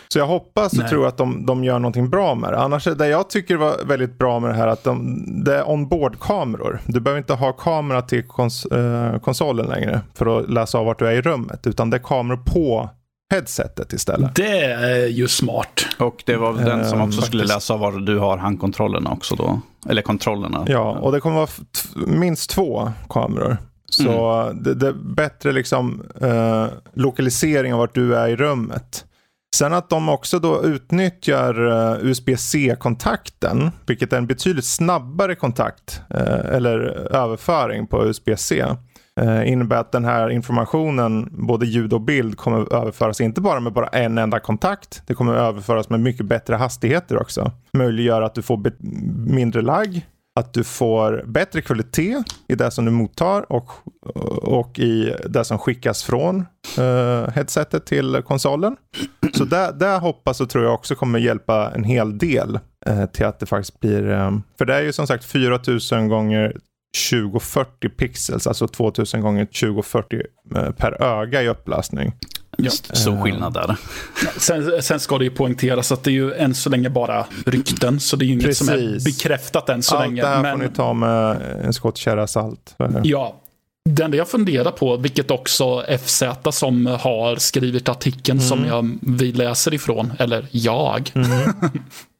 [0.09, 0.89] Så jag hoppas och Nej.
[0.89, 2.59] tror att de, de gör någonting bra med det.
[2.59, 5.69] Annars är det jag tycker var väldigt bra med det här att de, det är
[5.69, 6.81] onboard-kameror.
[6.87, 10.99] Du behöver inte ha kamera till kons, eh, konsolen längre för att läsa av vart
[10.99, 11.67] du är i rummet.
[11.67, 12.91] Utan det är kameror på
[13.35, 14.35] headsetet istället.
[14.35, 15.87] Det är ju smart.
[15.99, 17.57] Och det var den som Eh, också skulle faktiskt.
[17.57, 19.61] läsa var du har handkontrollerna också då.
[19.89, 20.65] Eller kontrollerna.
[20.69, 21.49] Ja, och det kommer vara
[22.07, 23.57] minst två kameror.
[23.91, 29.05] Så det, det är bättre liksom, eh, lokalisering av vart du är i rummet.
[29.57, 36.55] Sen att de också då utnyttjar uh, USB-C-kontakten, vilket är en betydligt snabbare kontakt eh,
[36.57, 36.79] eller
[37.15, 38.65] överföring på USB-C
[39.21, 43.73] eh, innebär att den här informationen, både ljud och bild, kommer överföras inte bara med
[43.73, 45.03] bara en enda kontakt.
[45.07, 47.53] Det kommer överföras med mycket bättre hastigheter också.
[47.73, 48.73] Möjliggör att du får
[49.31, 50.07] mindre lagg.
[50.41, 53.71] att du får bättre kvalitet i det som du mottar och,
[54.43, 56.37] och i det som skickas från
[56.79, 58.77] uh, headsetet till konsolen.
[59.33, 63.27] Så det, det hoppas och tror jag också kommer hjälpa en hel del uh, till
[63.27, 66.57] att det faktiskt blir, um, för det är ju som sagt 4000 gånger
[67.11, 70.17] 2040 pixels, alltså 2000 gånger 2040
[70.57, 72.13] uh, per öga i upplösning.
[72.59, 72.71] Ja.
[72.71, 73.77] Stor skillnad där.
[74.39, 78.01] Sen, sen, ska det ju poängteras att det är ju än så länge bara rykten.
[78.01, 78.67] Så det är ju inget Precis.
[78.67, 80.27] som är bekräftat än så Allt länge.
[80.27, 80.59] Allt det här men...
[80.59, 82.77] får ni ta med en skottkärra salt.
[83.03, 83.41] Ja.
[83.91, 88.49] Det enda jag funderar på, vilket också FZ som har skrivit artikeln mm.
[88.49, 91.13] som jag, vi läser ifrån, eller jag.
[91.15, 91.29] Mm.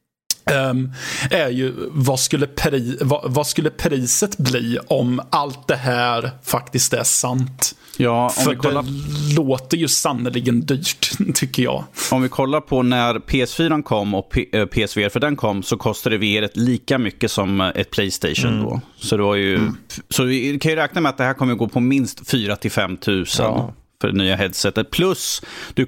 [0.51, 0.93] Um,
[1.31, 6.93] är ju vad skulle, pri, vad, vad, skulle priset bli om allt det här faktiskt
[6.93, 7.75] är sant?
[7.97, 8.83] Ja, om För vi kollar...
[8.83, 11.83] det låter ju sannerligen dyrt, tycker jag.
[12.11, 15.77] Om vi kollar på när PS4 kom och P eh, PSVR för den kom så
[15.77, 18.63] kostade VR lika mycket som eh, ett Playstation mm.
[18.63, 18.81] då.
[18.97, 19.55] Så det var ju...
[19.55, 19.77] Mm.
[20.09, 22.71] Så vi kan ju räkna med att det här kommer gå på minst 4 till
[22.71, 23.45] 5 tusen.
[23.45, 23.73] Ja
[24.05, 24.91] för det nya headsetet.
[24.91, 25.41] Plus,
[25.73, 25.87] du,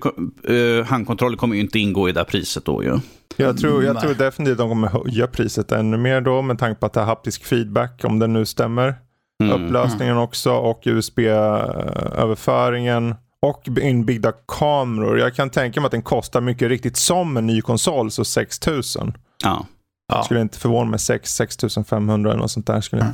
[0.50, 3.00] uh, handkontroller kommer ju inte ingå i det här priset då ju.
[3.36, 6.80] Jag tror, jag tror definitivt att de kommer höja priset ännu mer då med tanke
[6.80, 8.96] på att det har haptisk feedback om det nu stämmer.
[9.44, 9.66] Mm.
[9.66, 13.16] Upplösningen också och USB-överföringen.
[13.40, 15.20] Och inbyggda kameror.
[15.20, 19.14] Jag kan tänka mig att den kostar mycket riktigt som en ny konsol, så 6000.
[19.44, 19.66] Ja.
[20.08, 20.24] ja.
[20.24, 22.82] Skulle inte förvåna mig 6 6500 eller något sånt där.
[22.82, 23.02] Skulle...
[23.02, 23.14] Mm.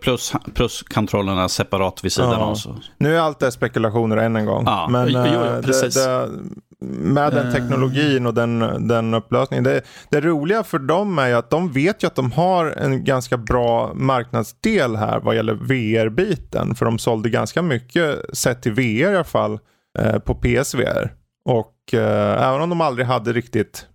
[0.00, 2.38] Plus, plus kontrollerna separat vid sidan ja.
[2.38, 2.80] av.
[2.98, 4.64] Nu är allt det spekulationer än en gång.
[4.66, 4.88] Ja.
[4.90, 6.30] Men jo, jo, eh, det, det,
[6.80, 7.52] med den eh.
[7.52, 9.64] teknologin och den, den upplösningen.
[9.64, 13.04] Det, det roliga för dem är ju att de vet ju att de har en
[13.04, 16.74] ganska bra marknadsdel här vad gäller VR-biten.
[16.74, 19.58] För de sålde ganska mycket, sett till VR i alla fall,
[19.98, 21.12] eh, på PSVR.
[21.44, 23.86] Och eh, även om de aldrig hade riktigt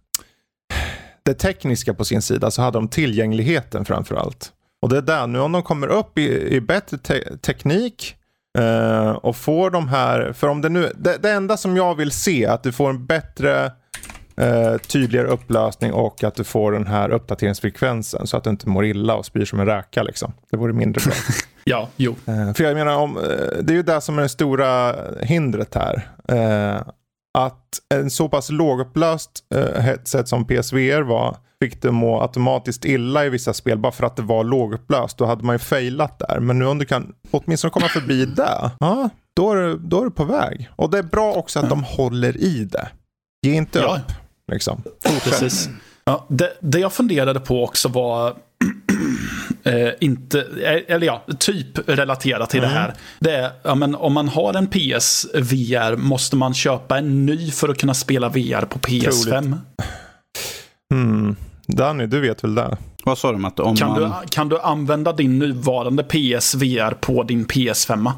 [1.24, 4.52] det tekniska på sin sida så hade de tillgängligheten framför allt.
[4.82, 8.16] Och det är där, nu om de kommer upp i, i bättre te teknik
[8.60, 12.12] uh, och får de här, för om det nu, det, det, enda som jag vill
[12.12, 13.72] se är att du får en bättre
[14.42, 18.86] uh, tydligare upplösning och att du får den här uppdateringsfrekvensen så att du inte mår
[18.86, 20.34] illa och spyr som en räka liksom.
[20.52, 21.14] Det vore mindre bra.
[21.64, 22.16] ja, jo.
[22.30, 23.20] Uh, för jag menar, om,
[23.62, 26.08] det är ju det som är det stora hindret här
[27.38, 33.26] att en så pass lågupplöst uh, headset som PSVR var fick det må automatiskt illa
[33.26, 35.18] i vissa spel bara för att det var lågupplöst.
[35.18, 36.40] Då hade man ju failat där.
[36.40, 40.12] Men nu om du kan åtminstone komma förbi det, ja, då är, då är du
[40.12, 40.70] på väg.
[40.76, 42.90] Och det är bra också att de håller i det.
[43.48, 43.96] Ge inte ja.
[43.96, 44.14] upp.
[44.52, 44.84] Liksom.
[45.24, 45.70] Precis.
[46.04, 48.36] Ja, det, det jag funderade på också var
[49.64, 52.74] eh, inte, eh, eller ja, typ relaterat till mm.
[52.74, 52.94] det här.
[53.20, 57.52] Det är, ja, men om man har en PS VR, måste man köpa en ny
[57.52, 59.58] för att kunna spela VR på PS5?
[60.94, 61.36] Mm.
[61.68, 62.78] Danny, du vet väl det?
[63.04, 63.62] Vad sa du Matte?
[63.62, 64.02] Om kan, man...
[64.02, 68.12] du, kan du använda din nuvarande PS VR på din PS5?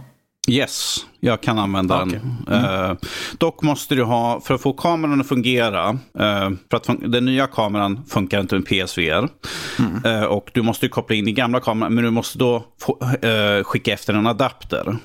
[0.47, 2.19] Yes, jag kan använda okay.
[2.19, 2.57] den.
[2.57, 2.89] Mm.
[2.91, 2.97] Uh,
[3.37, 7.47] dock måste du ha, för att få kameran att fungera, uh, för att den nya
[7.47, 9.29] kameran funkar inte med PSVR.
[9.79, 10.05] Mm.
[10.05, 12.99] Uh, och du måste koppla in din gamla kamera, men du måste då få,
[13.63, 14.97] skicka efter en adapter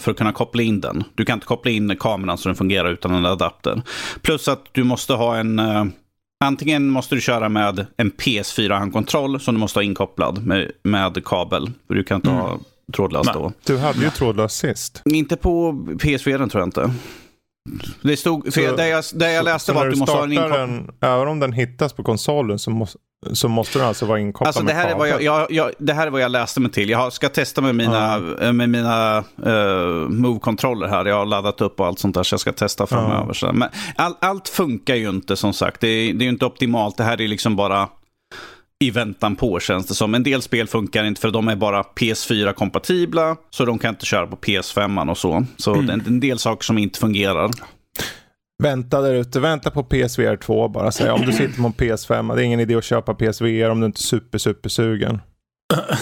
[0.00, 1.04] för att kunna koppla in den.
[1.14, 3.82] Du kan inte koppla in kameran så den fungerar utan en adapter.
[4.22, 5.60] Plus att du måste ha en
[6.44, 11.70] Antingen måste du köra med en PS4-handkontroll som du måste ha inkopplad med, med kabel.
[11.86, 12.40] För du kan inte mm.
[12.40, 12.58] ha
[12.90, 13.52] trådlöst då.
[13.64, 15.02] Du hade ju trådlöst sist.
[15.04, 16.90] Inte på PS4 tror jag inte.
[18.02, 20.32] Det stod, så, det jag, det jag läste så, var att du måste ha en
[20.32, 20.90] inkopplad.
[21.00, 22.98] Även om den hittas på konsolen så måste,
[23.32, 25.08] så måste den alltså vara inkopplad alltså, det här med kabel.
[25.08, 26.90] Är vad jag, jag, jag, det här är vad jag läste mig till.
[26.90, 28.56] Jag ska testa med mina, mm.
[28.56, 31.04] med mina uh, Move-kontroller här.
[31.04, 33.44] Jag har laddat upp och allt sånt där så jag ska testa framöver.
[33.44, 33.58] Mm.
[33.58, 35.80] Men all, allt funkar ju inte som sagt.
[35.80, 36.96] Det, det är ju inte optimalt.
[36.96, 37.88] Det här är liksom bara
[38.84, 40.14] i väntan på känns det som.
[40.14, 43.36] En del spel funkar inte för de är bara PS4-kompatibla.
[43.50, 45.44] Så de kan inte köra på PS5 och så.
[45.56, 45.86] Så mm.
[45.86, 47.50] det är en del saker som inte fungerar.
[48.62, 50.92] Vänta där ute, vänta på PSVR 2 bara.
[50.92, 51.14] Säga.
[51.14, 53.86] Om du sitter på en PS5, det är ingen idé att köpa PSVR om du
[53.86, 55.20] inte är super, super sugen.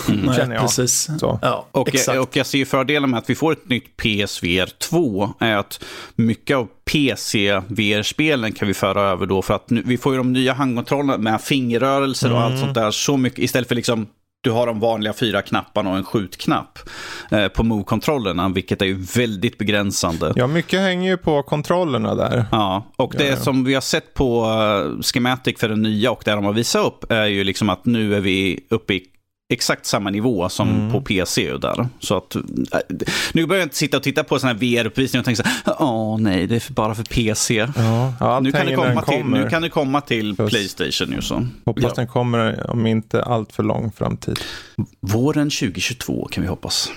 [0.08, 0.20] Mm.
[0.20, 0.62] Nej, känner jag.
[0.62, 1.10] Precis.
[1.18, 1.38] Så.
[1.42, 5.30] Ja, och, jag, och jag ser fördelen med att vi får ett nytt PSVR 2
[5.38, 10.12] är att mycket av PC-VR-spelen kan vi föra över då för att nu, vi får
[10.12, 12.64] ju de nya handkontrollerna med fingerrörelser och allt mm.
[12.64, 14.06] sånt där så mycket istället för liksom
[14.40, 16.78] du har de vanliga fyra knapparna och en skjutknapp
[17.30, 20.32] eh, på Move-kontrollerna, vilket är ju väldigt begränsande.
[20.36, 22.44] Ja, mycket hänger ju på kontrollerna där.
[22.52, 23.36] Ja, och det ja, ja.
[23.36, 26.86] som vi har sett på uh, Schematic för den nya och det de har visat
[26.86, 29.04] upp är ju liksom att nu är vi uppe i
[29.48, 30.92] exakt samma nivå som mm.
[30.92, 31.56] på PC.
[31.56, 31.88] Där.
[32.00, 32.42] Så att, äh,
[33.32, 35.76] nu börjar jag inte sitta och titta på sådana här VR-uppvisningar och tänka så här,
[35.78, 37.68] åh nej, det är bara för PC.
[38.20, 38.40] Ja.
[38.40, 40.50] nu, kan det komma till, nu kan det komma till Just.
[40.50, 41.14] Playstation.
[41.14, 41.46] Ju så.
[41.64, 41.92] Hoppas ja.
[41.96, 44.38] den kommer om inte allt för lång framtid.
[45.00, 46.90] Våren 2022 kan vi hoppas.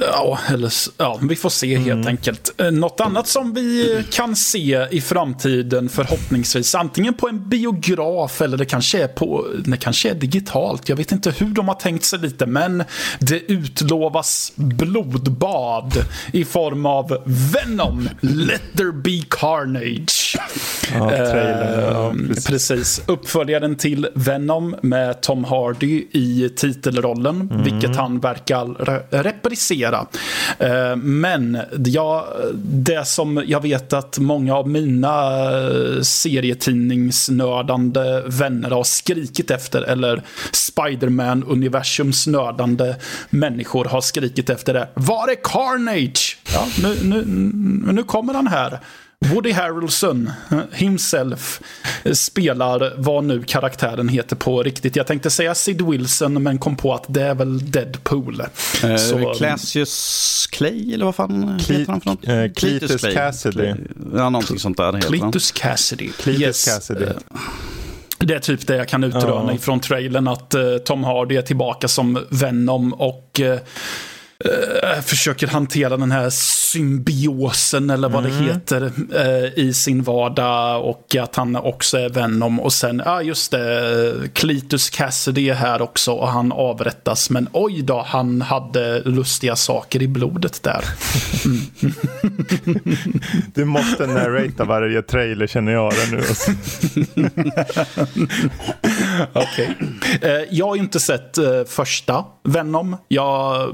[0.00, 2.06] Ja, eller, ja, vi får se helt mm.
[2.06, 2.60] enkelt.
[2.60, 8.56] Eh, något annat som vi kan se i framtiden förhoppningsvis, antingen på en biograf eller
[8.56, 10.88] det kanske är, på, det kanske är digitalt.
[10.88, 12.84] Jag vet inte hur de har tänkt sig lite, men
[13.18, 15.92] det utlovas blodbad
[16.32, 17.22] i form av
[17.54, 20.36] Venom, Let there be carnage.
[20.92, 22.46] Ja, trailer, ja, ehm, precis.
[22.46, 23.02] precis.
[23.06, 27.62] Uppföljaren till Venom med Tom Hardy i titelrollen, mm.
[27.62, 28.66] vilket han verkar
[29.22, 30.06] reprisera kritisera.
[30.58, 32.28] Eh, men ja,
[32.64, 40.22] det som jag vet att många av mina eh, serietidningsnördande vänner har skrikit efter, eller
[40.52, 42.96] Spiderman-universums nördande
[43.30, 44.88] människor har skrikit efter det.
[44.94, 46.38] Var är Carnage?
[46.54, 47.24] Ja, nu, nu,
[47.92, 48.80] nu kommer han här.
[49.30, 50.30] Woody Harrelson
[50.72, 51.60] himself
[52.12, 54.96] spelar vad nu karaktären heter på riktigt.
[54.96, 58.42] Jag tänkte säga Sid Wilson men kom på att det är väl Deadpool.
[58.84, 62.28] Uh, Så, Classius Clay eller vad fan heter han för något?
[62.28, 63.14] Uh, Cletus Clay.
[63.14, 63.74] Cassidy.
[64.14, 66.08] Ja, någonting sånt där heter Cletus Cassidy.
[66.08, 66.64] Cletus yes.
[66.64, 67.04] Cassidy.
[67.04, 67.12] Uh,
[68.18, 69.52] det är typ det jag kan utröna ja.
[69.52, 73.58] ifrån trailern att uh, Tom Hardy är tillbaka som Venom och uh,
[74.44, 78.38] uh, försöker hantera den här symbiosen eller vad mm.
[78.38, 83.22] det heter uh, i sin vardag och att han också är Venom och sen, ja
[83.22, 89.00] just det, Cletus Cassidy är här också och han avrättas men oj då, han hade
[89.00, 90.84] lustiga saker i blodet där.
[91.44, 91.60] Mm.
[93.54, 96.22] du måste narrata varje trailer känner jag det nu.
[99.32, 99.76] Okej.
[99.78, 100.42] Okay.
[100.42, 102.96] Uh, jag har inte sett första Venom.
[103.08, 103.68] Jag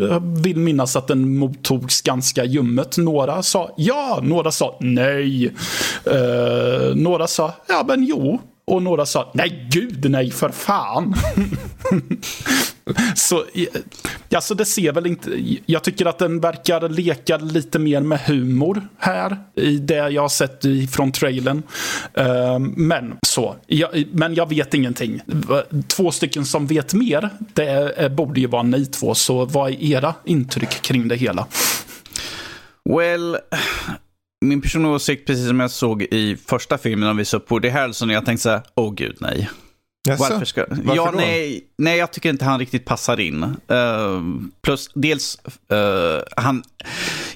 [0.00, 2.98] jag vill minnas att den mottogs ganska ljummet.
[2.98, 5.46] Några sa ja, några sa nej.
[5.46, 8.40] Uh, några sa ja, men jo.
[8.64, 11.14] Och några sa nej, gud nej, för fan.
[13.14, 13.44] så
[14.34, 15.58] alltså det ser väl inte...
[15.66, 20.28] Jag tycker att den verkar leka lite mer med humor här i det jag har
[20.28, 21.62] sett från trailern.
[22.14, 23.56] Ehm, men så.
[23.66, 25.20] Jag, men jag vet ingenting.
[25.88, 29.14] Två stycken som vet mer, det borde ju vara ni två.
[29.14, 31.46] Så vad är era intryck kring det hela?
[32.96, 33.36] Well,
[34.44, 37.70] min personliga åsikt, precis som jag såg i första filmen, när vi såg på det
[37.70, 39.48] här, så jag tänkte så här, åh oh, gud nej.
[40.06, 40.64] Varför ska...
[40.68, 41.18] Varför ja, då?
[41.18, 43.42] nej, nej, jag tycker inte han riktigt passar in.
[43.44, 44.22] Uh,
[44.62, 45.38] plus, dels,
[45.72, 46.62] uh, han...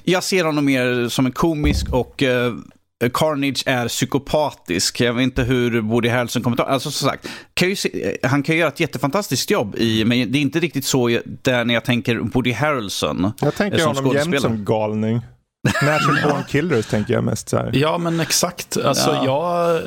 [0.03, 5.01] Jag ser honom mer som en komisk och uh, Carnage är psykopatisk.
[5.01, 6.63] Jag vet inte hur Woody Harrelson kommer ta...
[6.63, 10.37] Alltså som sagt, kan ju se, han kan göra ett jättefantastiskt jobb i, men det
[10.37, 13.31] är inte riktigt så där när jag tänker Woody Harrelson.
[13.41, 15.21] Jag tänker honom jämt som galning.
[15.81, 17.71] Natural Born Killers tänker jag mest så här.
[17.73, 18.77] Ja, men exakt.
[18.77, 19.25] Alltså, ja.
[19.25, 19.81] jag...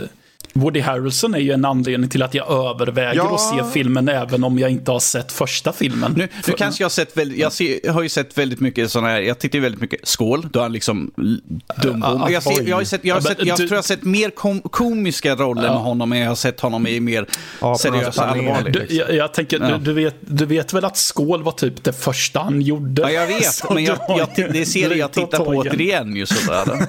[0.56, 3.34] Woody Harrelson är ju en anledning till att jag överväger ja.
[3.34, 6.14] att se filmen även om jag inte har sett första filmen.
[6.16, 8.90] Nu, nu kanske jag har sett väldigt, jag, ser, jag har ju sett väldigt mycket
[8.90, 11.10] sådana här, jag tittar ju väldigt mycket Skål, då är han liksom
[11.82, 12.06] Dumbo.
[12.06, 14.30] Uh, jag, ser, jag, har sett, jag, har sett, jag tror jag har sett mer
[14.30, 17.26] kom, komiska roller med honom, men jag har sett honom i mer
[17.60, 18.72] ja, seriösa allvarliga.
[18.72, 18.98] Du, liksom.
[18.98, 22.40] jag, jag, tänker, du, du, vet, du vet väl att Skål var typ det första
[22.40, 23.02] han gjorde?
[23.02, 26.64] Ja, jag vet, men jag, jag, det är serier jag tittar på återigen sådär.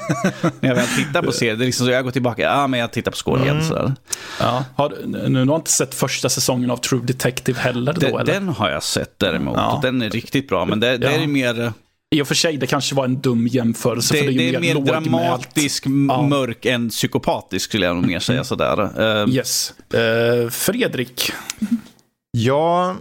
[0.59, 2.79] När jag väl tittar på serier, det är liksom så jag går tillbaka, ja men
[2.79, 3.54] jag tittar på Skål igen.
[3.55, 3.67] Mm.
[3.67, 3.95] Sådär.
[4.39, 4.65] Ja.
[4.75, 7.93] Har, nu har jag inte sett första säsongen av True Detective heller.
[7.93, 8.33] Då, den, eller?
[8.33, 9.57] den har jag sett däremot.
[9.57, 9.79] Ja.
[9.81, 10.65] Den är riktigt bra.
[10.65, 10.97] Men det, ja.
[10.97, 11.73] det är mer...
[12.15, 14.13] I och för sig, det kanske var en dum jämförelse.
[14.13, 16.21] Det, för det är, det är mer, mer dramatisk, ja.
[16.21, 18.43] mörk än psykopatisk skulle jag nog mer säga.
[18.43, 18.99] Sådär.
[18.99, 19.73] Uh, yes.
[19.93, 21.31] Uh, Fredrik?
[22.31, 22.95] Ja,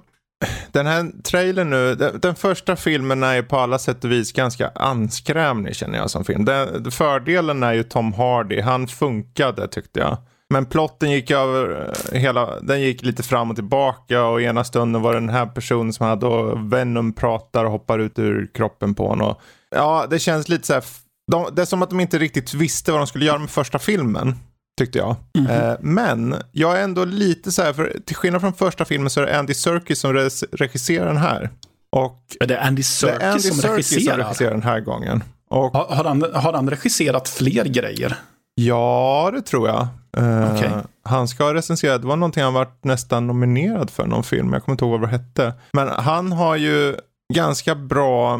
[0.72, 4.68] den här trailern nu, den, den, första filmen är på alla sätt och vis ganska
[4.74, 6.44] anskrämlig känner jag som film.
[6.44, 10.18] Den, fördelen är ju Tom Hardy, han funkade tyckte jag.
[10.54, 15.02] Men plotten gick över eh, hela, den gick lite fram och tillbaka och ena stunden
[15.02, 18.94] var det den här personen som hade och Venom pratar och hoppar ut ur kroppen
[18.94, 19.34] på honom.
[19.70, 20.84] Ja, det känns lite så här,
[21.32, 23.78] de, det är som att de inte riktigt visste vad de skulle göra med första
[23.78, 24.34] filmen.
[24.78, 25.16] Tyckte jag.
[25.38, 25.70] Mm -hmm.
[25.70, 29.20] eh, men jag är ändå lite så här, för till skillnad från första filmen så
[29.20, 31.50] är det Andy Serkis som regisserar den här.
[31.92, 34.16] Och är det Andy Serkis, det är Andy som, Serkis regisserar?
[34.16, 35.24] som regisserar den här gången.
[35.50, 38.16] Och, har, har, han, har han regisserat fler grejer?
[38.54, 39.88] Ja, det tror jag.
[40.18, 40.70] Uh, okay.
[41.02, 44.64] Han ska ha recenserat, det var någonting han varit nästan nominerad för någon film, jag
[44.64, 45.52] kommer inte ihåg vad det hette.
[45.72, 46.96] Men han har ju
[47.34, 48.36] ganska bra,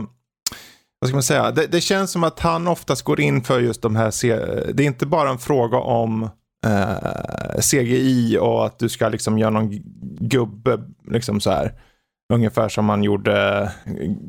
[1.00, 3.82] vad ska man säga, det, det känns som att han oftast går in för just
[3.82, 4.12] de här,
[4.72, 6.28] det är inte bara en fråga om
[6.66, 9.70] eh, CGI och att du ska liksom göra någon
[10.20, 11.72] gubbe, liksom så här.
[12.32, 13.70] Ungefär som han gjorde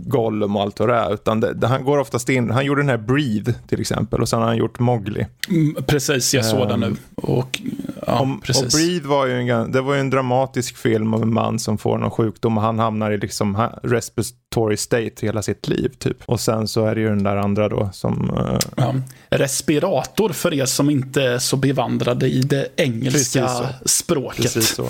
[0.05, 1.13] Gollum och allt vad det är.
[1.13, 4.29] Utan det, det, han går oftast in, han gjorde den här Breathe till exempel och
[4.29, 5.25] sen har han gjort Mowgli.
[5.49, 6.85] Mm, precis, jag såg um, den nu.
[6.85, 7.61] Ehm, och,
[8.07, 8.63] ja, om, precis.
[8.63, 11.77] och Breathe var ju, en, det var ju en dramatisk film om en man som
[11.77, 15.91] får någon sjukdom och han hamnar i liksom respiratory state hela sitt liv.
[15.99, 16.17] typ.
[16.25, 18.31] Och sen så är det ju den där andra då som...
[18.31, 18.95] Uh, ja.
[19.29, 23.49] Respirator för er som inte är så bevandrade i det engelska
[23.85, 24.41] språket.
[24.41, 24.85] Precis så.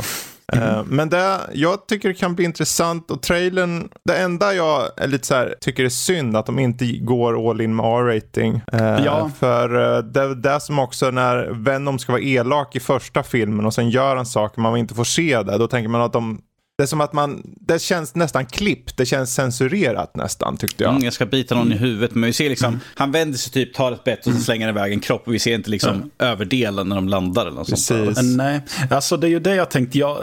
[0.54, 0.86] Mm.
[0.88, 5.28] Men det, jag tycker det kan bli intressant och trailern, det enda jag är lite
[5.28, 8.62] så här, tycker är synd att de inte går all in med R-rating.
[8.74, 9.32] Eh, ja.
[9.40, 13.66] För eh, det är det som också när Venom ska vara elak i första filmen
[13.66, 16.42] och sen gör han saker man inte får se det, då tänker man att de
[16.78, 20.92] det är som att man, det känns nästan klippt, det känns censurerat nästan tyckte jag.
[20.92, 22.80] Mm, jag ska bita någon i huvudet, men vi ser liksom, mm.
[22.96, 24.42] han vänder sig typ, tar ett bett och så mm.
[24.42, 26.10] slänger iväg en kropp och vi ser inte liksom mm.
[26.20, 27.88] överdelen när de landar eller något Precis.
[27.88, 28.38] sånt.
[28.38, 30.18] Nej, alltså det är ju det jag tänkte, jag,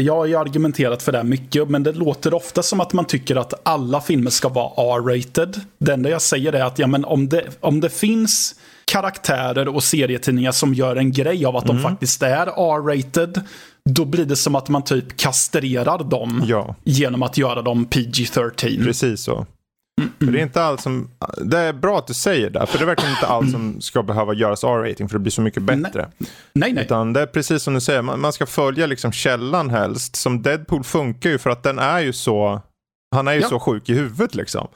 [0.00, 3.04] jag har ju argumenterat för det här mycket, men det låter ofta som att man
[3.04, 5.60] tycker att alla filmer ska vara R-rated.
[5.78, 8.54] Det enda jag säger är att ja, men om, det, om det finns
[8.88, 11.76] karaktärer och serietidningar som gör en grej av att mm.
[11.76, 13.42] de faktiskt är R-rated
[13.84, 16.74] då blir det som att man typ kastrerar dem ja.
[16.84, 18.84] genom att göra dem PG-13.
[18.84, 19.46] Precis så.
[20.00, 20.32] Mm -mm.
[20.32, 22.86] Det är inte allt som, det är bra att du säger det, för det är
[22.86, 26.08] verkligen inte allt som ska behöva göras R-rating för det blir så mycket bättre.
[26.52, 26.84] Nej, nej.
[26.84, 30.16] Utan det är precis som du säger, man, man, ska följa liksom källan helst.
[30.16, 32.60] Som Deadpool funkar ju för att den är ju så,
[33.14, 33.48] han är ju ja.
[33.48, 34.68] så sjuk i huvudet liksom.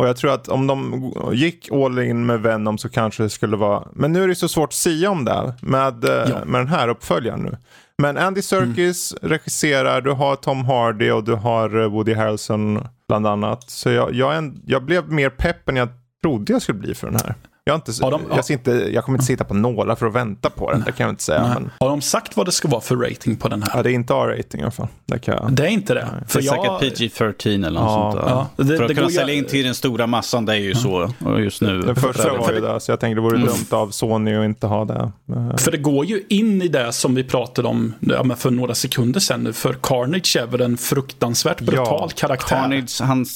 [0.00, 3.56] Och jag tror att om de gick all in med Venom så kanske det skulle
[3.56, 6.44] vara, men nu är det så svårt att säga om det med, eh, ja.
[6.44, 7.56] med den här uppföljaren nu.
[7.98, 9.32] Men Andy Serkis mm.
[9.32, 13.70] regisserar, du har Tom Hardy och du har eh, Woody Harrelson bland annat.
[13.70, 15.88] Så jag, jag, en, jag blev mer pepp än jag
[16.22, 17.34] trodde jag skulle bli för den här.
[17.70, 20.72] Jag, inte, de, jag, inte, jag kommer inte sitta på nålar för att vänta på
[20.72, 21.42] den, det kan jag inte säga.
[21.54, 21.70] Men...
[21.80, 23.70] Har de sagt vad det ska vara för rating på den här?
[23.74, 24.88] Ja, det är inte A-rating i alla fall.
[25.06, 25.52] Det, kan jag...
[25.52, 26.08] det är inte det?
[26.12, 26.22] Nej.
[26.28, 26.80] För det är jag...
[26.80, 28.12] säkert PG-13 eller något ja.
[28.12, 28.32] sånt där.
[28.32, 31.10] Ja, det, för att kunna sälja in till den stora massan, det är ju så
[31.38, 31.80] just nu.
[31.80, 33.48] Den första var ju det, så jag tänkte det vore mm.
[33.48, 35.12] dumt av Sony att inte ha det.
[35.58, 39.20] För det går ju in i det som vi pratade om ja, för några sekunder
[39.20, 39.52] sedan nu.
[39.52, 42.08] För Carnage är väl en fruktansvärt brutal ja.
[42.16, 42.56] karaktär.
[42.56, 43.26] Carnage, han,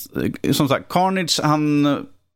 [0.53, 1.87] som sagt, Carnage, han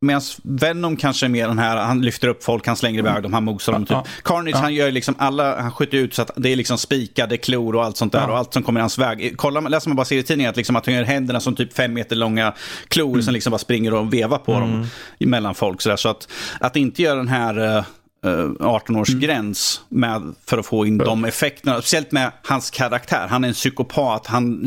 [0.01, 3.33] Medan Venom kanske är mer den här, han lyfter upp folk, han slänger iväg dem,
[3.33, 3.85] han mosar dem.
[3.85, 3.91] Typ.
[3.91, 4.05] Ja.
[4.23, 4.59] Carnage, ja.
[4.59, 7.83] han gör liksom alla, han skjuter ut så att det är liksom spikade klor och
[7.83, 8.29] allt sånt där.
[8.29, 9.33] Och allt som kommer i hans väg.
[9.37, 12.15] Kolla, läser man bara serietidningar, att, liksom, att han gör händerna som typ fem meter
[12.15, 12.53] långa
[12.87, 13.21] klor mm.
[13.23, 14.71] som liksom bara springer och vevar på mm.
[14.71, 15.81] dem mellan folk.
[15.81, 15.95] Så, där.
[15.95, 16.27] så att,
[16.59, 17.83] att inte göra den här uh,
[18.59, 20.35] 18-årsgräns mm.
[20.45, 21.73] för att få in de effekterna.
[21.73, 23.27] Speciellt med hans karaktär.
[23.29, 24.27] Han är en psykopat.
[24.27, 24.61] Han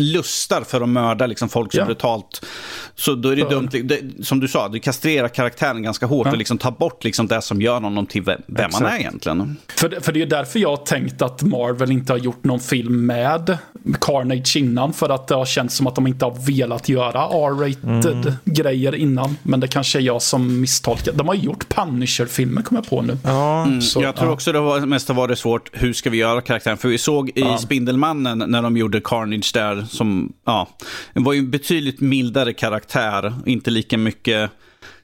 [0.00, 1.84] lustar för att mörda liksom folk så ja.
[1.84, 2.46] brutalt.
[2.94, 3.48] Så då är det ja.
[3.48, 6.32] dumt, det, som du sa, du kastrerar karaktären ganska hårt ja.
[6.32, 9.56] och liksom tar bort liksom det som gör honom till vem, vem man är egentligen.
[9.76, 13.06] För, för det är därför jag har tänkt att Marvel inte har gjort någon film
[13.06, 13.58] med
[14.00, 14.92] Carnage innan.
[14.92, 18.34] För att det har känts som att de inte har velat göra R-rated mm.
[18.44, 19.36] grejer innan.
[19.42, 21.12] Men det kanske är jag som misstolkar.
[21.12, 23.18] De har gjort Punisher-filmer kommer jag på nu.
[23.24, 23.64] Ja.
[23.64, 23.82] Mm.
[23.82, 26.76] Så, jag tror också det var, mest var det svårt, hur ska vi göra karaktären?
[26.76, 30.68] För vi såg i Spindelmannen när de gjorde Carnage där som, ja,
[31.14, 33.34] var ju en betydligt mildare karaktär.
[33.46, 34.50] Inte lika mycket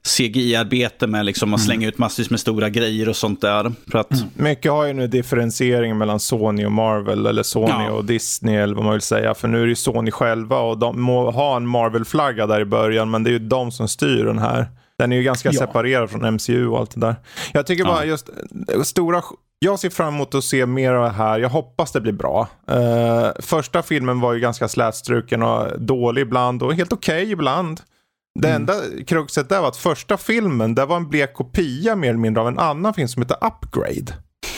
[0.03, 1.67] CGI-arbete med liksom att mm.
[1.67, 3.73] slänga ut massvis med stora grejer och sånt där.
[3.91, 4.13] För att...
[4.13, 4.29] Mm.
[4.35, 7.91] Mycket har ju nu differentiering mellan Sony och Marvel, eller Sony ja.
[7.91, 9.35] och Disney, eller vad man vill säga.
[9.35, 12.65] För nu är det ju Sony själva och de må ha en Marvel-flagga där i
[12.65, 14.67] början, men det är ju de som styr den här.
[14.99, 15.59] Den är ju ganska ja.
[15.59, 17.17] separerad från MCU och allt det där.
[17.53, 18.29] Jag tycker bara just
[18.83, 19.23] stora
[19.65, 21.39] jag ser fram emot att se mer av det här.
[21.39, 22.49] Jag hoppas det blir bra.
[22.71, 27.81] Uh, första filmen var ju ganska slätstruken och dålig ibland och helt okej okay ibland.
[28.41, 28.63] Det mm.
[28.63, 28.75] enda
[29.07, 32.49] kruxet där var att första filmen, det var en blek kopia mer eller mindre av
[32.49, 34.15] en annan film som heter Upgrade.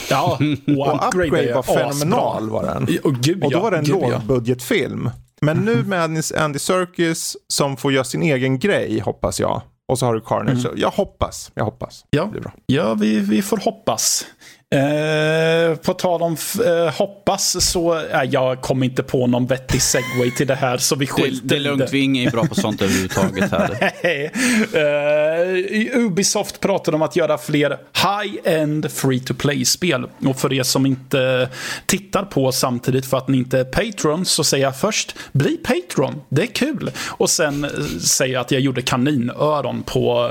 [0.09, 2.99] Ja, och, och Upgrade, Upgrade var fenomenal var den.
[3.03, 5.09] Och, gud, och då var det en lågbudgetfilm.
[5.41, 6.03] Men nu med
[6.37, 9.61] Andy Serkis som får göra sin egen grej, hoppas jag.
[9.87, 10.65] Och så har du Carnage.
[10.65, 10.79] Mm.
[10.79, 12.05] Jag hoppas, jag hoppas.
[12.09, 12.29] Ja,
[12.65, 14.25] ja vi, vi får hoppas.
[14.73, 20.31] Eh, på tal om eh, hoppas så eh, jag kommer inte på någon vettig segway
[20.31, 22.55] till det här så vi skiter det, det är lugnt, vi är inte bra på
[22.55, 23.91] sånt överhuvudtaget här.
[25.93, 30.09] eh, Ubisoft pratade om att göra fler high-end free to play-spel.
[30.25, 31.49] Och för er som inte
[31.85, 36.21] tittar på samtidigt för att ni inte är Patreon så säger jag först bli Patreon,
[36.29, 36.91] det är kul.
[37.07, 40.29] Och sen eh, säger jag att jag gjorde kaninöron på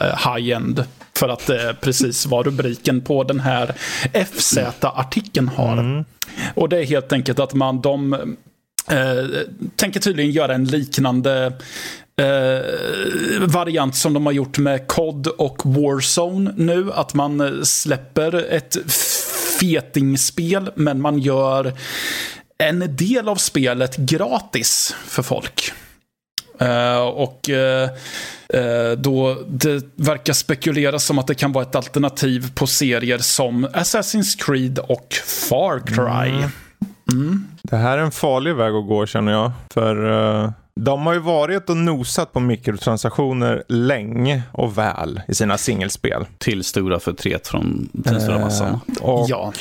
[0.00, 0.84] eh, high-end
[1.16, 3.74] för att det är precis vad rubriken på den här
[4.12, 5.72] FZ-artikeln har.
[5.72, 6.04] Mm.
[6.54, 8.12] Och det är helt enkelt att man, de
[8.90, 9.40] eh,
[9.76, 11.52] tänker tydligen göra en liknande
[12.16, 16.92] eh, variant som de har gjort med COD och Warzone nu.
[16.92, 18.76] Att man släpper ett
[19.60, 21.72] fetingspel, men man gör
[22.58, 25.72] en del av spelet gratis för folk.
[26.62, 27.56] Uh, och uh,
[28.60, 33.66] uh, då det verkar spekuleras som att det kan vara ett alternativ på serier som
[33.66, 35.14] Assassin's Creed och
[35.48, 36.30] Far Cry.
[36.30, 36.50] Mm.
[37.12, 37.44] Mm.
[37.62, 39.50] Det här är en farlig väg att gå känner jag.
[39.74, 46.26] För de har ju varit och nosat på mikrotransaktioner länge och väl i sina singelspel.
[46.38, 48.80] Till stora förtret från den stora massan.
[49.00, 49.52] och ja.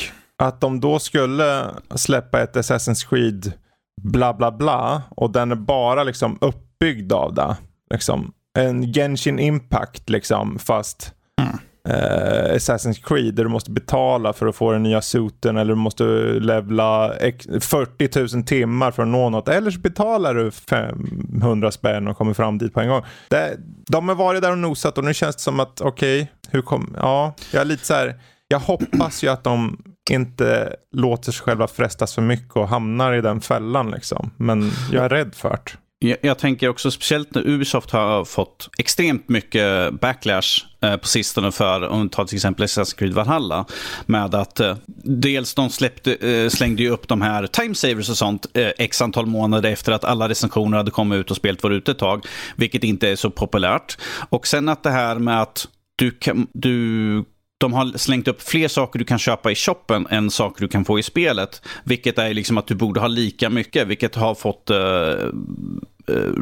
[0.44, 3.54] att de då skulle släppa ett Assassin's Creed
[4.02, 6.38] bla bla bla och den är bara liksom
[6.82, 7.56] uppbyggd av det.
[7.92, 11.54] Liksom, en Genshin Impact liksom fast mm.
[11.88, 15.80] eh, Assassin's Creed där du måste betala för att få den nya suiten eller du
[15.80, 16.04] måste
[16.40, 17.14] levla
[17.62, 19.48] 40 000 timmar för att nå något.
[19.48, 23.04] Eller så betalar du 500 spänn och kommer fram dit på en gång.
[23.30, 23.58] Det,
[23.88, 26.62] de har varit där och nosat och nu känns det som att okej, okay, hur
[26.62, 28.16] kom, ja, jag är lite så här,
[28.48, 29.78] jag hoppas ju att de
[30.10, 33.92] inte låter sig själva frestas för mycket och hamnar i den fällan.
[33.92, 34.32] Liksom.
[34.38, 35.78] Men jag är rädd för det.
[36.04, 41.52] Jag, jag, tänker också speciellt när Ubisoft har fått extremt mycket backlash eh, på sistone
[41.52, 43.66] för, om vi tar till exempel Assassin's Creed Valhalla,
[44.06, 48.46] med att eh, dels de släppte, eh, slängde ju upp de här timesavers och sånt
[48.54, 51.92] eh, x antal månader efter att alla recensioner hade kommit ut och spelet var ute
[51.92, 52.26] ett tag,
[52.56, 53.98] vilket inte är så populärt.
[54.30, 57.26] Och sen att det här med att du, kan, du
[57.62, 60.86] de har slängt upp fler saker du kan köpa i shoppen än saker du kan
[60.86, 61.62] få i spelet.
[61.84, 65.30] Vilket är liksom att du borde ha lika mycket, vilket har fått uh,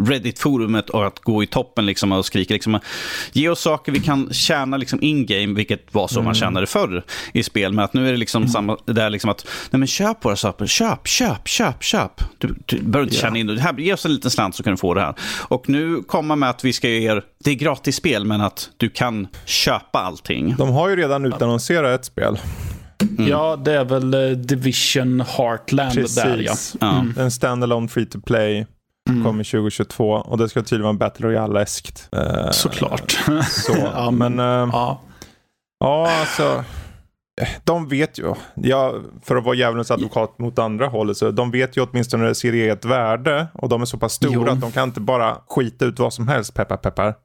[0.07, 2.79] Reddit-forumet att gå i toppen liksom och skrika liksom,
[3.31, 6.25] ge oss saker vi kan tjäna liksom in-game, vilket var så mm.
[6.25, 7.03] man tjänade förr
[7.33, 7.73] i spel.
[7.73, 8.51] Men att nu är det liksom mm.
[8.51, 12.21] samma, där liksom att, nej men köp våra saker, köp, köp, köp, köp.
[12.37, 13.61] Du, du behöver inte tjäna in det.
[13.61, 15.15] Här, ge oss en liten slant så kan du få det här.
[15.47, 18.69] Och nu kommer med att vi ska ge er, det är gratis spel, men att
[18.77, 20.55] du kan köpa allting.
[20.57, 22.39] De har ju redan utannonserat ett spel.
[23.17, 23.31] Mm.
[23.31, 26.15] Ja, det är väl eh, Division Heartland Precis.
[26.15, 26.47] där
[26.79, 26.99] ja.
[26.99, 27.13] Mm.
[27.17, 28.67] En standalone free to play.
[29.09, 29.23] Mm.
[29.23, 32.09] Kommer 2022 och det ska tydligen vara Battle Royale-eskt.
[32.15, 33.11] Uh, Såklart.
[33.49, 33.75] så.
[33.93, 35.01] ja, men, uh, ja.
[35.79, 36.63] ja, alltså.
[37.63, 38.93] De vet ju, ja,
[39.23, 42.35] för att vara djävulens advokat mot andra hållet, så de vet ju åtminstone när det
[42.35, 44.49] ser ett värde och de är så pass stora jo.
[44.49, 47.15] att de kan inte bara skita ut vad som helst, peppar peppar.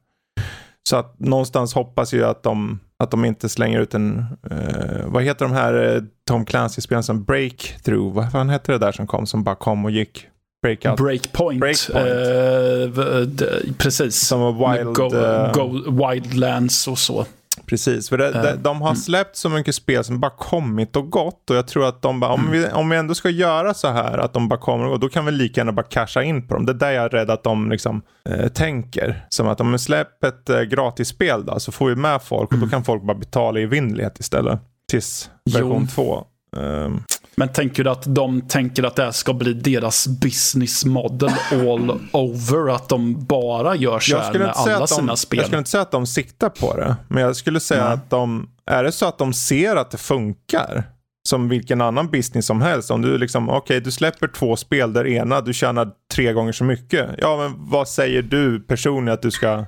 [0.89, 4.19] Så att någonstans hoppas jag att de, att de inte slänger ut en,
[4.51, 9.07] uh, vad heter de här Tom Clancy-spelen som Breakthrough, vad fan hette det där som
[9.07, 10.29] kom, som bara kom och gick?
[10.65, 10.97] Breakout.
[10.99, 11.61] Breakpoint.
[11.61, 12.99] Breakpoint.
[12.99, 14.27] Uh, precis.
[14.27, 14.95] Som var Wild...
[14.95, 17.27] Go, uh, go, wildlands och så.
[17.67, 18.97] Precis, för det, uh, de, de har mm.
[18.97, 21.51] släppt så mycket spel som bara kommit och gått.
[21.51, 22.53] Och jag tror att de bara, om, mm.
[22.53, 25.09] vi, om vi ändå ska göra så här, att de bara kommer och går, då
[25.09, 26.67] kan vi lika gärna bara casha in på dem.
[26.67, 29.27] Det är där jag är rädd att de liksom eh, tänker.
[29.29, 32.53] Som att om vi släpper ett eh, gratisspel då, så får vi med folk och
[32.53, 32.69] mm.
[32.69, 34.61] då kan folk bara betala i vinnlighet istället.
[34.91, 36.25] Tills version 2.
[36.57, 37.03] Um,
[37.37, 42.01] men tänker du att de tänker att det här ska bli deras business model all
[42.13, 42.75] over?
[42.75, 45.39] Att de bara gör så här med alla de, sina spel?
[45.39, 46.97] Jag skulle inte säga att de siktar på det.
[47.09, 47.95] Men jag skulle säga Nej.
[47.95, 50.85] att de, är det så att de ser att det funkar?
[51.29, 52.91] Som vilken annan business som helst.
[52.91, 56.53] Om du liksom, okej okay, du släpper två spel där ena du tjänar tre gånger
[56.53, 57.11] så mycket.
[57.19, 59.65] Ja men vad säger du personligen att du ska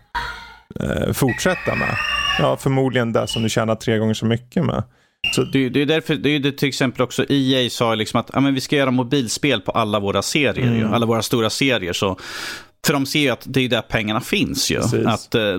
[0.81, 1.97] eh, fortsätta med?
[2.39, 4.83] Ja förmodligen det som du tjänar tre gånger så mycket med.
[5.33, 8.31] Så det, det, är därför, det är det till exempel också EA sa liksom att
[8.33, 10.93] ja, men vi ska göra mobilspel på alla våra serier, mm.
[10.93, 11.93] alla våra stora serier.
[11.93, 12.19] Så,
[12.87, 14.71] för de ser ju att det är där pengarna finns.
[14.71, 14.81] Ju.
[15.07, 15.59] Att, eh,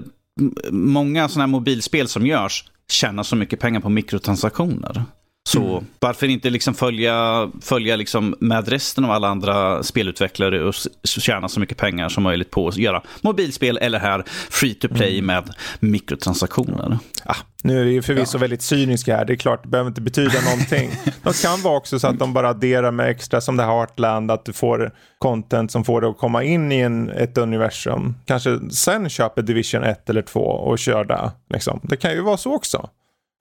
[0.69, 5.03] många sådana här mobilspel som görs tjänar så mycket pengar på mikrotransaktioner.
[5.47, 5.85] Så mm.
[5.99, 10.73] varför inte liksom följa, följa liksom med resten av alla andra spelutvecklare och
[11.03, 15.19] tjäna så mycket pengar som möjligt på att göra mobilspel eller här free to play
[15.19, 15.25] mm.
[15.25, 16.99] med mikrotransaktioner.
[17.25, 18.39] Ah, nu är vi förvisso ja.
[18.39, 19.25] väldigt cyniska här.
[19.25, 20.91] Det är klart, det behöver inte betyda någonting.
[21.23, 24.31] det kan vara också så att de bara adderar med extra som det här Heartland,
[24.31, 28.15] att du får content som får dig att komma in i en, ett universum.
[28.25, 31.31] Kanske sen köper Division 1 eller 2 och kör det.
[31.49, 31.79] Liksom.
[31.83, 32.89] Det kan ju vara så också.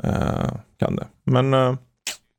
[0.04, 1.06] Uh, kan det.
[1.24, 1.74] Men uh,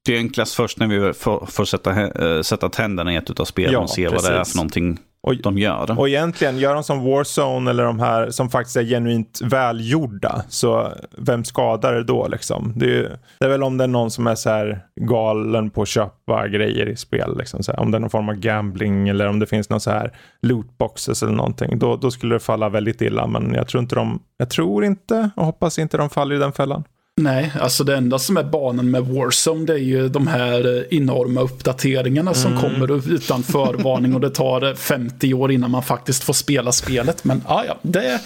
[0.07, 1.91] det är enklast först när vi får, får sätta,
[2.35, 4.23] äh, sätta tänderna i ett av spelen ja, och se precis.
[4.23, 5.99] vad det är för någonting och, de gör.
[5.99, 10.93] Och egentligen, gör de som Warzone eller de här som faktiskt är genuint välgjorda, så
[11.17, 12.73] vem skadar det då liksom?
[12.75, 15.81] Det är, det är väl om det är någon som är så här galen på
[15.81, 19.27] att köpa grejer i spel, liksom, här, om det är någon form av gambling eller
[19.27, 23.01] om det finns någon så här lootboxes eller någonting, då, då skulle det falla väldigt
[23.01, 23.27] illa.
[23.27, 26.53] Men jag tror inte de, jag tror inte och hoppas inte de faller i den
[26.53, 26.83] fällan.
[27.19, 30.97] Nej, alltså det enda som är banan med Warzone det är ju de här eh,
[30.97, 32.63] enorma uppdateringarna som Mm.
[32.63, 37.23] kommer utan förvarning och det tar 50 år innan man faktiskt får spela spelet.
[37.23, 38.21] Men ah, ja, det,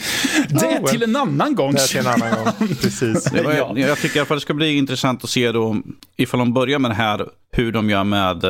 [0.49, 1.73] det är till en annan gång.
[1.73, 2.67] Det är till en annan gång.
[2.81, 3.23] Precis.
[3.23, 3.73] Det var, Ja.
[3.77, 5.77] Jag tycker i alla fall det ska bli intressant att se då
[6.17, 8.45] ifall de börjar med det här, hur de gör med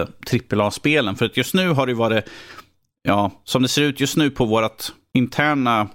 [0.51, 1.15] AAA-spelen.
[1.15, 2.25] För att just nu har det ju varit,
[3.03, 4.83] ja, som det ser ut just nu på vårt
[5.13, 5.87] interna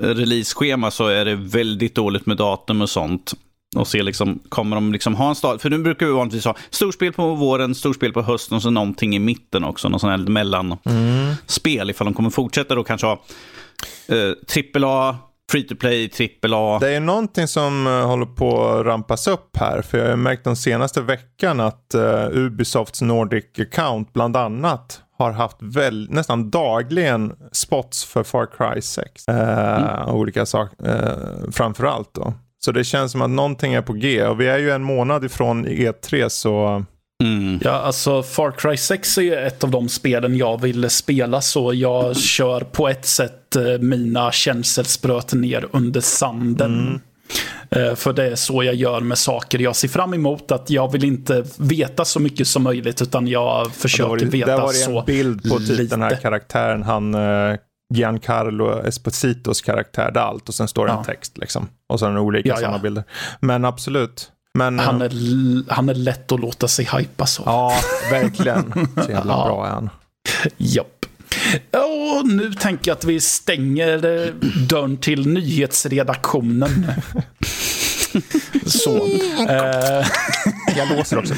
[0.00, 3.34] eh, release-schema så är det väldigt dåligt med datum och sånt.
[3.76, 5.60] Och se liksom, kommer de liksom ha en start?
[5.62, 9.16] För nu brukar vi vanligtvis ha storspel på våren, storspel på hösten och så någonting
[9.16, 9.88] i mitten också.
[9.88, 11.90] Någon sån här mellanspel.
[11.90, 13.22] Ifall de kommer fortsätta då kanske ha
[14.08, 15.16] eh, AAA,
[15.52, 16.10] free to play,
[16.42, 16.78] AAA.
[16.78, 19.82] Det är någonting som eh, håller på att rampas upp här.
[19.82, 25.32] För jag har märkt den senaste veckan att eh, Ubisofts Nordic account bland annat har
[25.32, 29.28] haft väl, nästan dagligen spots för Far Cry 6.
[29.28, 32.34] Eh, Olika saker, eh, framförallt då.
[32.64, 34.24] Så det känns som att någonting är på G.
[34.24, 36.84] Och vi är ju en månad ifrån E3 så
[37.24, 37.60] Mm.
[37.64, 42.16] Ja, alltså Far Cry 6 är ett av de spelen jag vill spela så jag
[42.16, 47.00] kör på ett sätt eh, mina känselspröt ner under sanden.
[47.70, 50.52] Eh, För det är så jag gör med saker jag ser fram emot.
[50.52, 54.24] Att jag vill inte veta så mycket som möjligt utan jag det försöker var, det,
[54.24, 55.94] veta där var det så en bild på typ lite.
[55.96, 56.82] den här karaktären.
[56.82, 57.56] Han eh,
[57.94, 60.10] Giancarlo Espositos karaktär.
[60.14, 61.04] Där allt och sen står det en Ja.
[61.04, 61.68] text liksom.
[61.88, 62.60] Och så är det olika Ja, ja.
[62.60, 63.04] sådana bilder.
[63.40, 64.32] Men absolut.
[64.54, 67.42] Men, Han eh, är, l- han är lätt att låta sig hypa så.
[67.46, 67.72] Ja,
[68.10, 68.88] verkligen.
[69.04, 69.44] Så jävla Ja.
[69.46, 69.90] bra är han.
[70.56, 71.04] Japp.
[71.72, 74.32] Och nu tänker jag att vi stänger eh,
[74.68, 76.86] dörren till nyhetsredaktionen.
[78.66, 78.96] Så.
[79.48, 80.06] Eh,
[80.76, 81.34] Jag låser också.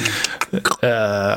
[0.83, 1.37] Eh,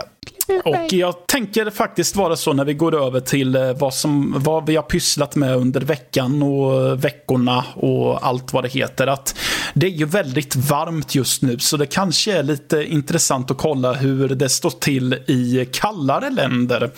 [0.64, 4.66] och jag tänker faktiskt vara så när vi går över till eh, vad, som, vad
[4.66, 9.08] vi har pysslat med under veckan och veckorna och allt vad det heter.
[9.08, 9.36] Att
[9.74, 13.94] det är ju väldigt varmt just nu så det kanske är lite intressant att kolla
[13.94, 16.92] hur det står till i kallare länder.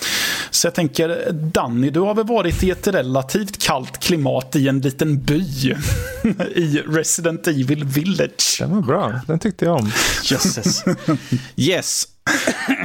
[0.52, 4.82] Så jag tänker, Danny, du har väl varit i ett relativt kallt klimat i en
[4.82, 5.44] liten by
[6.56, 8.58] i Resident Evil Village.
[8.60, 9.22] Den var bra.
[9.28, 9.92] Den tyckte jag om.
[10.24, 10.84] Jösses.
[11.56, 12.05] yes.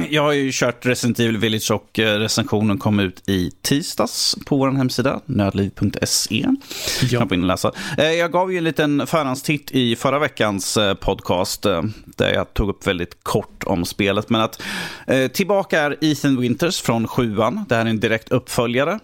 [0.09, 4.57] Jag har ju kört Resident Evil Village och eh, recensionen kom ut i tisdags på
[4.57, 6.45] vår hemsida, nödliv.se.
[7.11, 7.19] Ja.
[7.19, 7.71] Kan gå in och läsa.
[7.97, 11.61] Eh, Jag gav ju en liten förhandstitt i förra veckans eh, podcast
[12.05, 14.29] där jag tog upp väldigt kort om spelet.
[14.29, 14.61] Men att
[15.33, 17.65] tillbaka är Ethan Winters från sjuan.
[17.69, 18.99] Det här är en direkt uppföljare.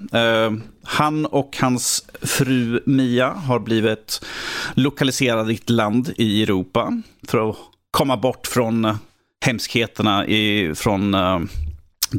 [0.83, 4.25] Han och hans fru Mia har blivit
[4.73, 7.55] lokaliserade i ett land i Europa för att
[7.91, 8.97] komma bort från
[9.47, 11.39] hemskheterna i, från eh,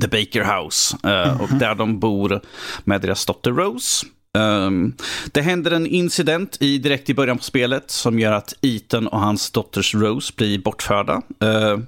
[0.01, 0.97] The Baker House.
[1.05, 2.41] eh, Och där de bor
[2.85, 4.07] med deras dotter Rose.
[4.39, 4.95] Um,
[5.33, 9.21] det händer en incident i, direkt i början på spelet som gör att Ethan och
[9.21, 11.23] hans dotters Rose blir bortförda.
[11.45, 11.79] Uh,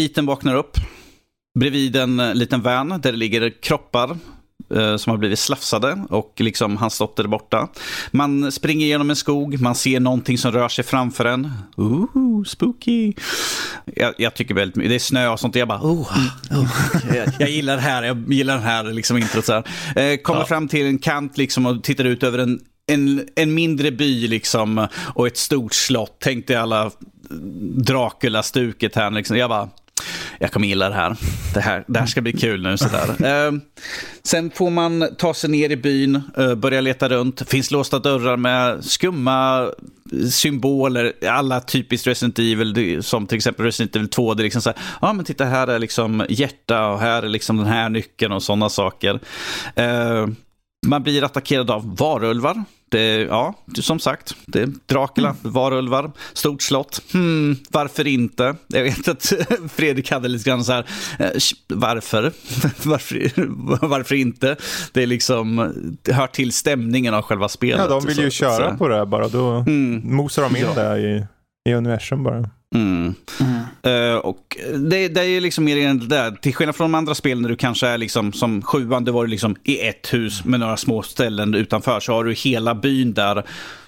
[0.00, 0.76] Ethan vaknar upp
[1.58, 4.18] bredvid en liten van där det ligger kroppar
[4.98, 7.68] som har blivit slafsade och liksom hans dotter är borta.
[8.10, 11.52] Man springer genom en skog, man ser någonting som rör sig framför en.
[11.76, 13.12] Ooh, spooky.
[13.96, 15.56] Jag, jag tycker väldigt mycket, det är snö och sånt.
[15.56, 16.00] Jag bara, oh,
[16.50, 16.66] oh.
[17.16, 19.44] Jag, jag gillar det här, jag gillar den här liksom introt.
[19.44, 19.64] Så här.
[20.12, 20.46] Eh, kommer Ja.
[20.46, 24.86] fram till en kant liksom och tittar ut över en en, en mindre by liksom
[25.14, 26.16] och ett stort slott.
[26.20, 26.90] Tänk dig alla
[27.86, 29.10] Dracula-stuket här.
[29.10, 29.36] Liksom.
[29.36, 29.68] Jag bara,
[30.42, 31.16] jag kommer gilla det här.
[31.54, 32.76] Det här, det här ska bli kul nu.
[32.76, 33.08] Sådär.
[33.32, 33.52] Eh,
[34.22, 37.48] sen får man ta sig ner i byn, eh, börja leta runt.
[37.48, 39.70] Finns låsta dörrar med skumma
[40.30, 41.12] symboler.
[41.28, 44.34] Alla typiskt Resident Evil, som till exempel Resident Evil 2.
[44.34, 47.28] Det är liksom så här, ja men titta här är liksom hjärta och här är
[47.28, 49.20] liksom den här nyckeln och sådana saker.
[49.76, 50.26] Eh,
[50.86, 52.64] man blir attackerad av varulvar.
[52.92, 57.02] Det, ja, som sagt, det är Dracula, varulvar, stort slott.
[57.12, 58.54] Hmm, varför inte?
[58.66, 59.32] Jag vet att
[59.74, 60.86] Fredrik hade lite grann så här,
[61.18, 61.30] eh,
[61.68, 62.22] varför?
[62.88, 63.32] varför?
[63.88, 64.56] Varför inte?
[64.92, 65.72] Det är liksom,
[66.02, 67.78] det hör till stämningen av själva spelet.
[67.78, 69.28] Ja, de vill ju Så- köra så- på det här bara.
[69.28, 70.16] Då Mm.
[70.16, 70.82] mosar de in Ja.
[70.82, 71.26] det i,
[71.70, 72.50] i universum bara.
[72.74, 73.14] Mm.
[73.82, 74.56] Eh, och
[74.90, 76.30] det, det är liksom mer än det där.
[76.30, 79.24] Till skillnad från de andra spelen när du kanske är liksom som sjuan, du var
[79.24, 82.00] du liksom i ett hus med några små ställen utanför.
[82.00, 83.44] Så har du hela byn där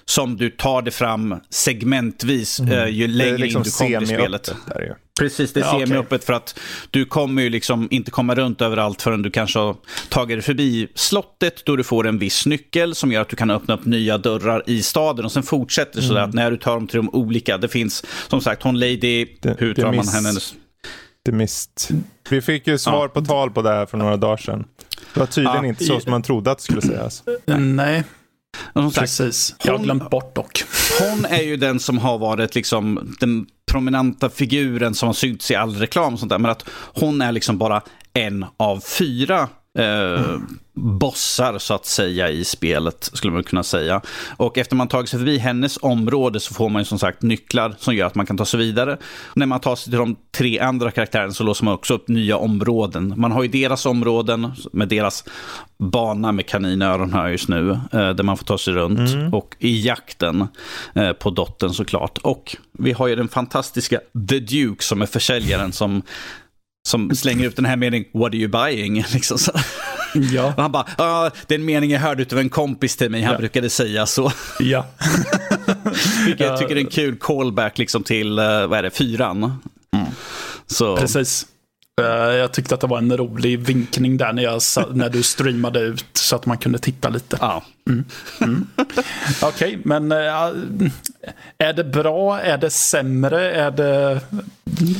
[0.07, 4.55] som du tar det fram segmentvis eh, ju längre liksom in du kommer i spelet.
[4.67, 4.95] där.
[5.19, 6.59] Precis, det är Ja, semi-öppet för att
[6.91, 9.75] du kommer ju liksom inte komma runt överallt förrän du kanske har
[10.09, 13.51] tagit dig förbi slottet då du får en viss nyckel som gör att du kan
[13.51, 16.73] öppna upp nya dörrar i staden och sen fortsätter det sådär att när du tar
[16.73, 20.31] dem till de olika, det finns som sagt hon Lady, Det- hur tar man henne?
[21.25, 21.89] The Mist.
[22.29, 24.65] Vi fick ju svar på tal på det här för några dagar sedan.
[25.13, 27.23] Det var tydligen Ja, inte så i- som man trodde att det skulle sägas.
[27.45, 28.03] Nej.
[28.91, 29.55] Sagt, Precis.
[29.63, 30.63] Jag har hon- glömt bort dock.
[30.99, 35.55] hon är ju den som har varit liksom den prominenta figuren som har synts i
[35.55, 36.37] all reklam och sånt där.
[36.39, 37.81] Men att hon är liksom bara
[38.13, 39.47] en av fyra
[39.77, 40.37] eh,
[40.75, 44.01] bossar så att säga i spelet, skulle man kunna säga.
[44.37, 47.75] Och efter man tagit sig förbi hennes område så får man ju som sagt nycklar
[47.79, 48.97] som gör att man kan ta sig vidare.
[49.33, 52.37] När man tar sig till de tre andra karaktärerna så låser man också upp nya
[52.37, 53.13] områden.
[53.17, 55.23] Man har ju deras områden med deras
[55.77, 59.33] bana med kaninöron här just nu, eh, där man får ta sig runt.
[59.33, 60.47] Och i jakten
[60.95, 62.17] eh, på dottern såklart.
[62.17, 63.99] Och vi har ju den fantastiska
[64.29, 66.01] The Duke som är försäljaren som
[66.85, 69.51] som slänger ut den här meningen “What are you buying?” liksom så.
[70.13, 70.45] Ja.
[70.57, 73.21] Och han bara ah, “Det är en mening jag hörde utav en kompis till mig,
[73.21, 73.37] han Ja.
[73.39, 74.31] brukade säga så”.
[74.59, 74.85] ja.
[76.25, 79.59] Vilket jag tycker är en kul callback liksom till, eh, vad är det, fyran.
[80.67, 81.45] Så, Precis.
[82.01, 82.05] Eh,
[82.35, 84.61] Jag tyckte att det var en rolig vinkning där när, jag,
[84.93, 87.37] när du streamade ut så att man kunde titta lite.
[87.41, 87.63] ja.
[89.41, 90.51] Okej, men eh,
[91.57, 92.39] är det bra?
[92.41, 93.51] Är det sämre?
[93.51, 94.21] Är det...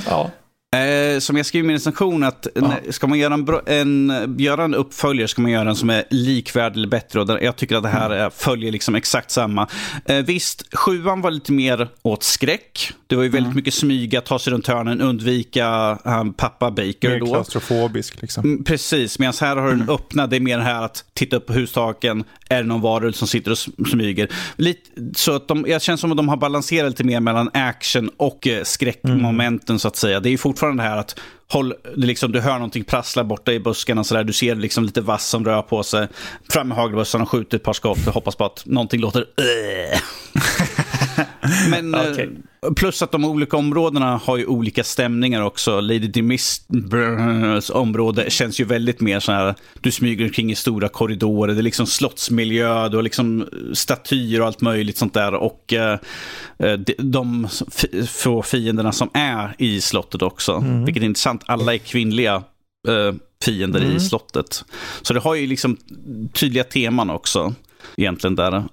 [0.08, 0.32] Ja.
[0.76, 2.48] Eh, som jag skriver i min recension, att
[2.90, 6.78] ska man göra en, en, göra en uppföljare ska man göra en som är likvärdig
[6.78, 7.22] eller bättre.
[7.22, 9.68] Och jag tycker att det här är, följer liksom exakt samma.
[10.06, 12.92] Eh, visst, sjuan var lite mer åt skräck.
[13.08, 17.10] Det var ju väldigt mycket smyga, ta sig runt hörnen, undvika han, pappa Baker.
[17.10, 17.26] Mer då.
[17.26, 18.44] klaustrofobisk liksom.
[18.44, 20.28] Mm, Precis, medan här har du den öppna.
[20.28, 22.24] Det är mer här att titta upp på hustaken.
[22.50, 24.28] Är det någon varulv som sitter och smyger?
[24.56, 28.10] Lite, så att de, jag känner som att de har balanserat lite mer mellan action
[28.18, 30.20] och skräckmomenten skräckmomenten så att säga.
[30.20, 33.60] Det är ju fortfarande det här att håll, liksom, du hör någonting prassla borta i
[33.60, 34.24] buskarna så där.
[34.24, 36.08] Du ser liksom lite vass som rör på sig.
[36.50, 39.26] Fram med hagelbössan och skjuter ett par skott och hoppas på att någonting låter
[41.70, 42.02] Men eh,
[42.76, 45.82] plus att de olika områdena har ju olika stämningar också.
[45.82, 51.54] Lady Demisters område känns ju väldigt mer så här, du smyger omkring i stora korridorer,
[51.54, 55.34] det är liksom slottsmiljö, du har liksom statyer och allt möjligt sånt där.
[55.34, 56.00] Och eh,
[56.60, 57.48] eh, de,
[58.08, 62.36] få fienderna som är i slottet också, vilket är intressant, alla är kvinnliga
[62.88, 63.14] eh,
[63.44, 64.64] fiender i slottet.
[65.02, 65.78] Så det har ju liksom
[66.34, 67.54] tydliga teman också,
[67.98, 68.64] egentligen där.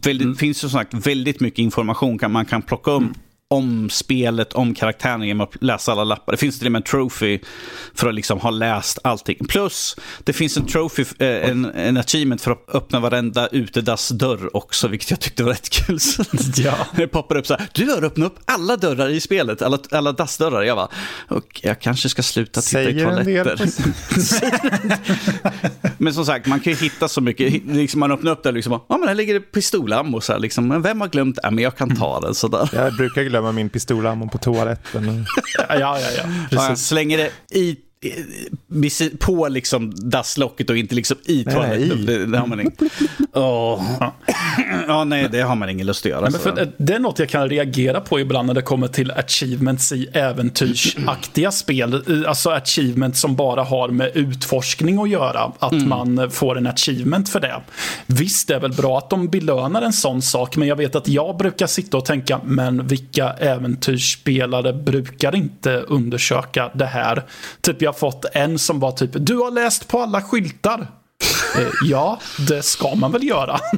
[0.00, 3.02] Väldigt, finns ju som sagt väldigt mycket information kan man kan plocka upp
[3.52, 6.32] om spelet, om karaktären genom att läsa alla lappar.
[6.32, 7.38] Det finns till och med en trophy
[7.94, 9.36] för att liksom ha läst allting.
[9.48, 14.88] Plus, det finns en trophy, eh, en, en achievement för att öppna varenda utedassdörr också,
[14.88, 15.98] vilket jag tyckte var rätt kul.
[16.56, 16.86] Ja.
[16.96, 20.12] Det poppar upp så här, du har öppnat upp alla dörrar i spelet, alla, alla
[20.12, 20.62] dassdörrar.
[20.62, 20.88] Jag bara,
[21.28, 23.44] och jag kanske ska sluta titta i Säger del.
[23.44, 23.68] toaletter.
[25.98, 27.62] Men som sagt, man kan ju hitta så mycket.
[27.66, 30.40] Liksom man öppnar upp där och liksom, ja men här ligger det pistolammo så här,
[30.40, 30.68] liksom.
[30.68, 31.50] Men vem har glömt det?
[31.50, 32.70] Men jag kan ta den sådär.
[32.72, 35.26] Jag brukar glömma min pistolammo på toaletten.
[35.68, 36.10] Ja, ja, ja.
[36.16, 36.86] Ja, Precis.
[36.86, 37.76] slänger det i,
[39.18, 42.06] på liksom dasslocket och inte liksom i Nej, toaletten.
[42.06, 42.72] Det, det har man ingen...
[43.32, 43.82] Åh.
[44.88, 46.20] Ja, nej, det har man ingen lust att göra.
[46.20, 46.38] Men så.
[46.38, 49.92] för, det- det är något jag kan reagera på ibland när det kommer till achievements
[49.92, 52.24] i äventyrsaktiga spel.
[52.26, 55.52] Alltså achievements som bara har med utforskning att göra.
[55.58, 57.62] Att man får en achievement för det.
[58.06, 61.08] Visst, det är väl bra att de belönar en sån sak, men jag vet att
[61.08, 67.22] jag brukar sitta och tänka, men vilka äventyrsspelare brukar inte undersöka det här?
[67.60, 70.86] Typ jag har fått en som var typ, du har läst på alla skyltar.
[71.56, 72.18] Eh, ja,
[72.48, 73.58] det ska man väl göra.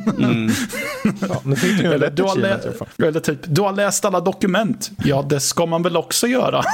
[1.21, 2.61] Ja, du en Eller du, har lä-
[3.09, 4.91] eller typ, du har läst alla dokument.
[5.05, 6.63] Ja, det ska man väl också göra.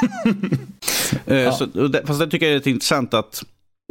[1.26, 3.42] Eh, så, och det, fast det tycker jag är lite intressant att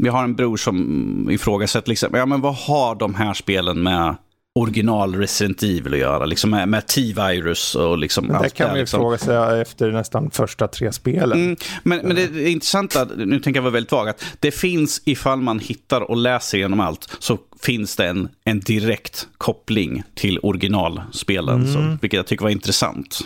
[0.01, 4.15] vi har en bror som ifrågasätter, liksom, ja, men vad har de här spelen med
[4.55, 6.25] original Resident Evil att göra?
[6.25, 8.99] Liksom med, med T-virus och liksom Men det allt kan man ju liksom.
[8.99, 11.43] fråga sig efter nästan första tre spelen.
[11.43, 15.01] Mm, men, men det är intressanta, nu tänker jag vara väldigt vag, att det finns
[15.05, 20.39] ifall man hittar och läser igenom allt så finns det en, en direkt koppling till
[20.43, 23.19] originalspelen, så, vilket jag tycker var intressant.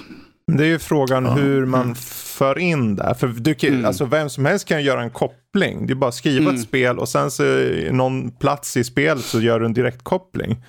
[0.52, 3.16] Det är ju frågan hur man för in det.
[3.20, 5.88] För du kan, alltså, vem som helst kan göra en koppling.
[5.88, 7.44] Det är bara att skriva ett spel och sen så
[7.92, 10.64] någon plats i spelet så gör du en direkt koppling.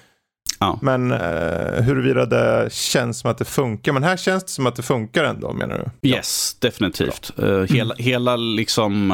[0.65, 0.79] Ja.
[0.83, 3.93] Men eh, huruvida det känns som att det funkar.
[3.93, 6.09] Men här känns det som att det funkar ändå menar du?
[6.09, 7.33] Yes, definitivt.
[7.39, 9.11] Eh, hela, hela liksom,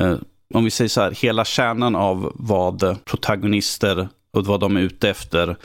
[0.00, 0.14] eh,
[0.54, 5.10] om vi säger så här, hela kärnan av vad protagonister och vad de är ute
[5.10, 5.56] efter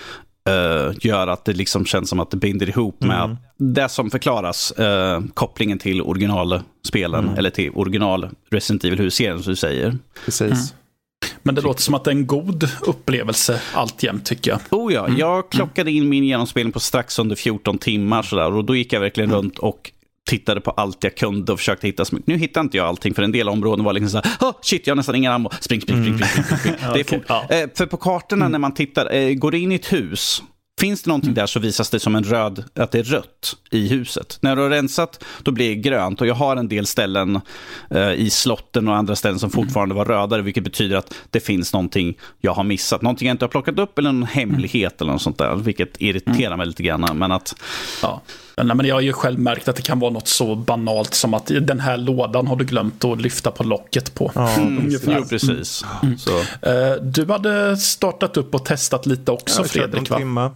[0.49, 4.71] eh, gör att det liksom känns som att det binder ihop med det som förklaras,
[4.71, 9.97] eh, kopplingen till originalspelen, eller till original Resident Evil-serien som du säger.
[10.25, 10.73] Precis.
[11.43, 14.59] Men det låter som att det är en god upplevelse alltjämt tycker jag.
[14.69, 18.75] Oh ja, jag klockade in min genomspelning på strax under 14 timmar sådär, och då
[18.75, 19.91] gick jag verkligen runt och
[20.27, 22.27] tittade på allt jag kunde och försökte hitta så mycket.
[22.27, 24.87] Nu hittade inte jag allting för en del områden var liksom så här, oh, shit
[24.87, 26.75] jag har nästan ingen ammo, spring, spring, spring, spring, spring, spring.
[26.93, 27.25] Det är fort.
[27.27, 27.45] ja.
[27.49, 30.43] Eh, för på kartorna när man tittar, eh, går det in i ett hus
[30.79, 33.87] Finns det någonting där så visas det som en röd, att det är rött i
[33.87, 34.37] huset.
[34.41, 36.21] När du har rensat, då blir det grönt.
[36.21, 37.41] Och jag har en del ställen
[37.89, 41.73] eh, i slotten och andra ställen som fortfarande var rödare, vilket betyder att det finns
[41.73, 43.01] någonting jag har missat.
[43.01, 46.57] Någonting jag inte har plockat upp eller någon hemlighet eller något sånt där, vilket irriterar
[46.57, 47.17] mig lite grann.
[47.17, 47.55] Men att...
[48.01, 48.21] Ja.
[48.63, 51.33] Nej, men jag har ju själv märkt att det kan vara något så banalt som
[51.33, 54.31] att den här lådan har du glömt att lyfta på locket på.
[54.57, 55.15] Ungefär.
[55.17, 55.85] Jo, precis.
[56.17, 56.39] Så.
[56.69, 60.17] Eh, Du hade startat upp och testat lite också, Jag kört Fredrik, va?
[60.17, 60.51] timma.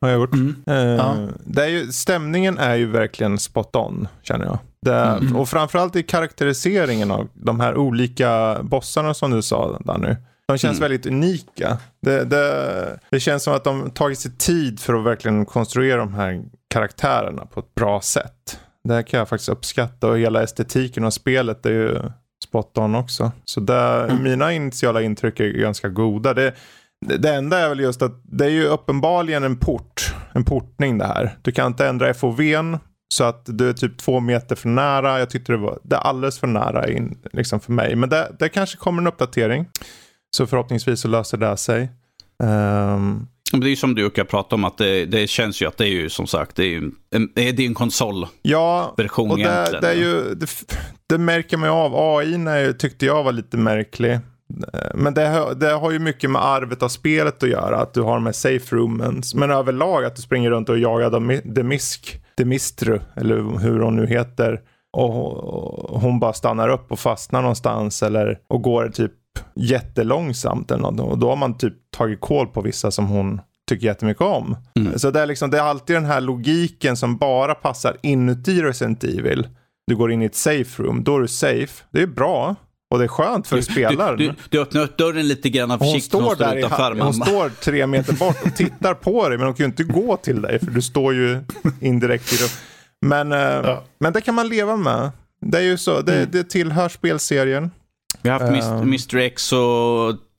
[0.00, 0.34] Har jag gjort.
[0.66, 1.14] Eh, Ja.
[1.44, 4.58] det är ju, stämningen är ju verkligen spot on, känner jag.
[4.82, 10.16] Det, Och framförallt i karaktäriseringen av de här olika bossarna som du sa där nu.
[10.48, 11.78] De känns väldigt unika.
[12.02, 16.14] Det, det, det känns som att de tagit sig tid för att verkligen konstruera de
[16.14, 18.58] här karaktärerna på ett bra sätt.
[18.88, 21.98] Det här kan jag faktiskt uppskatta och hela estetiken av spelet är ju
[22.44, 23.32] spot on också.
[23.44, 26.34] Så där, mina initiala intryck är ganska goda.
[26.34, 26.54] Det,
[27.06, 30.14] det enda är väl just att det är ju uppenbarligen en port.
[30.32, 31.36] En portning det här.
[31.42, 32.78] Du kan inte ändra FOVn
[33.14, 35.18] så att du är typ två meter för nära.
[35.18, 37.96] Jag tyckte det var det alldeles för nära in, liksom för mig.
[37.96, 39.66] Men det, det kanske kommer en uppdatering.
[40.34, 41.88] Så förhoppningsvis så löser det sig.
[43.52, 45.76] Men det är ju som du kan prata om, att det, det känns ju att
[45.76, 48.26] det är ju som sagt, det är ju en, det är en konsol.
[48.42, 50.46] Ja, och det, egentligen, det, är ju, det,
[51.06, 51.94] det märker man ju av.
[52.18, 54.12] AI är ju- tyckte jag var lite märklig.
[54.12, 54.20] Eh,
[54.94, 57.76] Men det, har- det har ju mycket med arvet av spelet att göra.
[57.76, 59.34] Att du har de här safe roomens.
[59.34, 64.06] Men överlag att du springer runt och jagar Demi- Demisk, Demistru, eller hur hon nu
[64.06, 64.60] heter.
[64.96, 68.02] Och hon bara stannar upp och fastnar någonstans.
[68.02, 69.12] Eller, och går typ
[69.54, 70.70] jättelångsamt.
[70.70, 71.00] Eller något.
[71.12, 74.56] Och då har man typ tagit koll på vissa som hon tycker jättemycket om.
[74.96, 79.04] Så det är, liksom, det är alltid den här logiken som bara passar inuti Resident
[79.04, 79.48] Evil.
[79.86, 81.84] Du går in i ett safe room, då är du safe.
[81.90, 82.54] Det är bra.
[82.90, 84.16] Och det är skönt för spelaren.
[84.18, 86.58] Du, du, du öppnar upp dörren lite grann hon försiktigt står och står där i,
[86.58, 87.00] utanför.
[87.00, 89.38] hon står tre meter bort och tittar på dig.
[89.38, 91.38] Men hon kan ju inte gå till dig för du står ju
[91.80, 92.48] indirekt i rum.
[93.06, 95.10] Men, eh, men det kan man leva med.
[95.40, 96.28] Det är ju så, det, Mm.
[96.32, 97.70] det tillhör spelserien.
[98.24, 98.82] Vi har haft Mis- Ehm.
[98.82, 99.58] Mr X och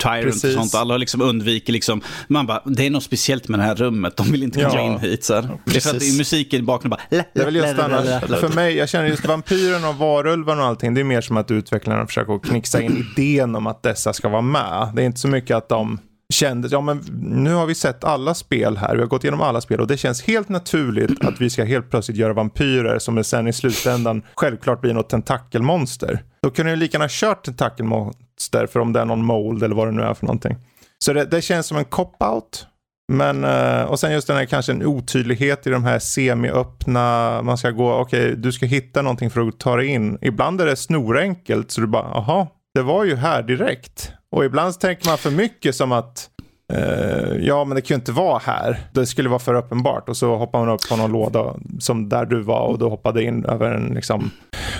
[0.04, 0.44] Tyrant Precis.
[0.44, 0.76] och sånt.
[0.76, 2.02] Alla har liksom undvikit liksom.
[2.28, 4.18] Man bara, det är något speciellt med det här rummet.
[4.18, 4.82] De vill inte komma Ja.
[4.94, 5.24] in hit.
[5.24, 5.50] Så här.
[5.66, 7.24] Det är för att musiken i bakgrunden bara...
[7.34, 10.94] Det är väl just annars, för mig, jag känner just vampyren och varulven och allting,
[10.94, 14.42] det är mer som att utvecklarna försöker knixa in idén om att dessa ska vara
[14.42, 14.90] med.
[14.96, 16.00] Det är inte så mycket att de
[16.34, 19.62] kände, ja men nu har vi sett alla spel här, vi har gått igenom alla
[19.62, 23.48] spel och det känns helt naturligt att vi ska helt plötsligt göra vampyrer som sen
[23.48, 26.24] i slutändan självklart blir något tentakelmonster.
[26.44, 29.88] Då kunde ju lika gärna kört tentakelmonster för om det är någon mold eller vad
[29.88, 30.58] det nu är för någonting.
[31.06, 32.66] Så det, det känns som en cop-out.
[33.14, 37.58] Men, eh, och sen just den här kanske en otydlighet i de här semi-öppna, man
[37.58, 40.18] ska gå, okej du ska hitta någonting för att ta dig in.
[40.22, 44.12] Ibland är det snorenkelt så du bara, aha, det var ju här direkt.
[44.36, 46.30] Och ibland så tänker man för mycket som att,
[46.74, 48.80] eh, ja men det kan ju inte vara här.
[48.94, 50.10] Det skulle vara för uppenbart.
[50.10, 53.24] Och så hoppar man upp på någon låda som där du var och du hoppade
[53.24, 54.32] in över en liksom,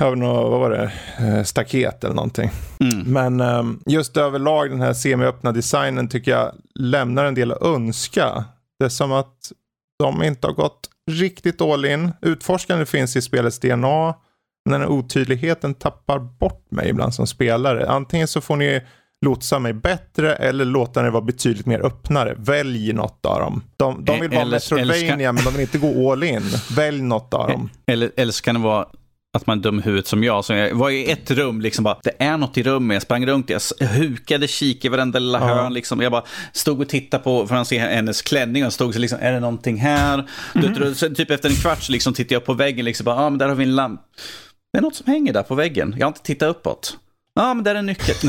[0.02, 2.52] över något, vad var det, eh, staket eller någonting.
[3.06, 8.46] Men ehm, just överlag den här semi-öppna designen tycker jag lämnar en del att önska.
[8.80, 9.52] Det är som att
[10.00, 12.12] de inte har gått riktigt all in.
[12.22, 14.16] Utforskande finns i spelets DNA.
[14.66, 17.90] Men den här otydligheten tappar bort mig ibland som spelare.
[17.90, 18.82] Antingen så får ni
[19.26, 22.36] lotsa mig bättre eller låta det vara betydligt mer öppnare.
[22.38, 23.64] Välj något av dem.
[23.78, 26.42] De, de vill vara Metroidvania men de vill inte gå all in.
[26.76, 27.70] Välj något av dem.
[27.88, 28.86] Eller, eller så kan det vara
[29.36, 30.46] att man är dum i huvudet som jag.
[30.46, 32.96] Så jag var i ett rum, liksom bara, det är något i rummet.
[32.96, 35.46] Jag sprang runt, jag hukade, kikade i varenda lilla Ja.
[35.46, 35.74] hörn.
[35.74, 36.02] Liksom.
[36.02, 36.24] Jag bara
[36.54, 39.40] stod och tittade på, för att se hennes klänning och stod så liksom, är det
[39.40, 40.30] någonting här?
[40.54, 43.16] Du, du, så typ efter en kvart så liksom tittade jag på väggen, liksom, bara,
[43.16, 44.02] ah, men där har vi en lamp.
[44.74, 45.96] Det är något som hänger där på väggen.
[45.98, 46.98] Jag har inte tittat uppåt.
[47.38, 48.18] Ja, ah, men där är nyckeln.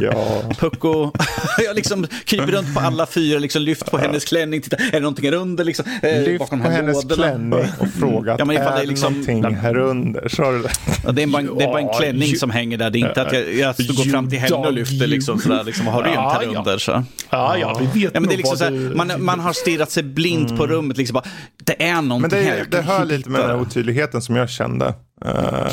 [0.00, 0.42] Ja.
[0.58, 1.10] Pucko.
[1.64, 4.62] jag liksom kryper runt på alla fyra, liksom lyft på hennes klänning.
[4.62, 5.64] Titta, är det någonting här under?
[5.64, 7.14] Liksom, eh, Lyft på hennes lådorna.
[7.28, 10.20] klänning och fråga Ja, men är det liksom- någonting här under?
[10.20, 10.28] Du
[10.62, 10.70] det?
[11.04, 12.90] Ja, det, är bara, en- det är bara en Ja, klänning ju- som hänger där.
[12.90, 15.64] Det är inte att jag, jag går fram till henne och lyfter liksom sådär.
[15.64, 16.58] Liksom, har rent här Ja, ja.
[16.58, 16.78] under.
[16.78, 17.04] Så.
[17.30, 19.52] Ja, ja, vi vet Ja, men det är nog liksom så du- man, man har
[19.52, 20.96] stirrat sig blind på rummet.
[20.96, 21.24] Liksom bara,
[21.64, 22.56] det är någonting Men det, här.
[22.56, 24.94] är- det hör lite med den här otydligheten som jag kände.
[25.24, 25.72] Eh,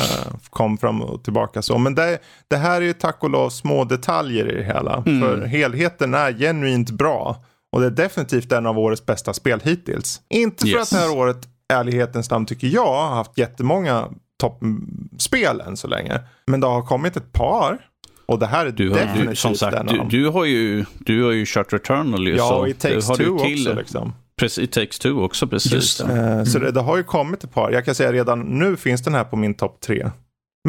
[0.49, 1.77] kom fram och tillbaka så.
[1.77, 5.03] Men det, det här är ju tack och lov små detaljer i det hela.
[5.05, 5.21] Mm.
[5.21, 7.43] För helheten är genuint bra.
[7.71, 10.21] Och det är definitivt en av årets bästa spel hittills.
[10.29, 10.93] Inte för Yes.
[10.93, 11.37] att det här året,
[11.73, 14.07] ärlighetens namn, tycker jag har haft jättemånga
[14.39, 16.19] toppspel än så länge.
[16.47, 17.77] Men det har kommit ett par.
[18.25, 20.09] Och det här är Du har, definitivt du, som sagt, en av du, dem.
[20.09, 22.35] du, har ju, du har ju kört Returnal ju.
[22.35, 24.13] Ja, och i Takes du Two också liksom.
[24.41, 25.71] Precis, It takes two också, precis.
[25.73, 26.13] Just det.
[26.37, 27.71] Eh, Så det, det har ju kommit ett par.
[27.71, 30.09] Jag kan säga redan nu finns den här på min topp tre.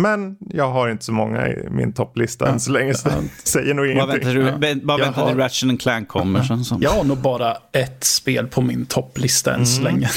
[0.01, 2.95] Men jag har inte så många i min topplista än så länge.
[2.95, 3.15] Så det
[3.49, 4.35] säger nog Vad ingenting.
[4.35, 4.81] väntar du?
[4.87, 6.43] Bara Jag vänta har- till Ratchet and Clank kommer.
[6.43, 6.77] Sen, så.
[6.81, 10.11] Jag har nog bara ett spel på min topplista än så länge.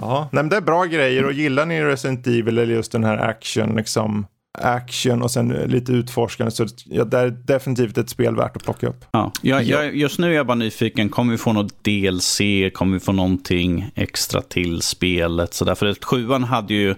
[0.00, 3.04] Ja, nej, men det är bra grejer och gillar ni Resident Evil eller just den
[3.04, 4.26] här action, liksom
[4.58, 8.88] action och sen lite utforskande så ja, det är definitivt ett spel värt att plocka
[8.88, 9.04] upp.
[9.10, 9.32] Ja.
[9.42, 12.40] Jag, jag, just nu är jag bara nyfiken, kommer vi få något DLC?
[12.72, 15.54] Kommer vi få någonting extra till spelet?
[15.54, 16.94] Så därför att sjuan hade ju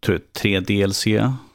[0.00, 1.04] tror jag, tre DLC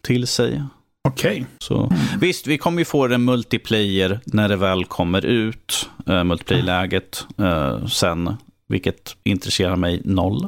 [0.02, 0.62] till sig.
[1.08, 1.46] Okej.
[1.60, 7.26] Så, Visst, vi kommer ju få det multiplayer när det väl kommer ut, uh, multiplayer-läget
[7.40, 10.48] uh, sen, vilket intresserar mig noll.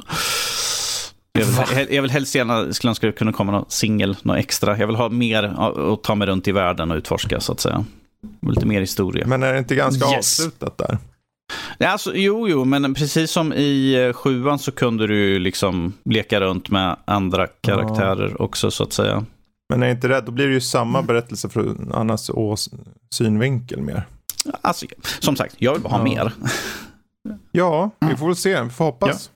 [1.38, 4.36] Jag vill, jag vill helst gärna skulle önska att det kunde komma någon singel, något
[4.36, 4.78] extra.
[4.78, 5.42] Jag vill ha mer
[5.92, 7.84] att ta mig runt i världen och utforska så att säga.
[8.48, 9.26] Lite mer historia.
[9.26, 10.18] Men är det inte ganska Yes.
[10.40, 10.98] avslutat där?
[11.78, 15.92] Ja, alltså, jo, jo, men precis som i eh, sjuan så kunde du ju liksom
[16.04, 19.24] leka runt med andra karaktärer också så att säga.
[19.70, 22.70] Men är inte rädd, då blir det ju samma berättelse från Annas ås
[23.14, 24.02] synvinkel mer.
[24.60, 24.86] Alltså,
[25.20, 26.04] som sagt, jag vill bara ha Ja.
[26.04, 26.32] mer.
[27.52, 29.30] Ja, vi får väl se, vi får hoppas.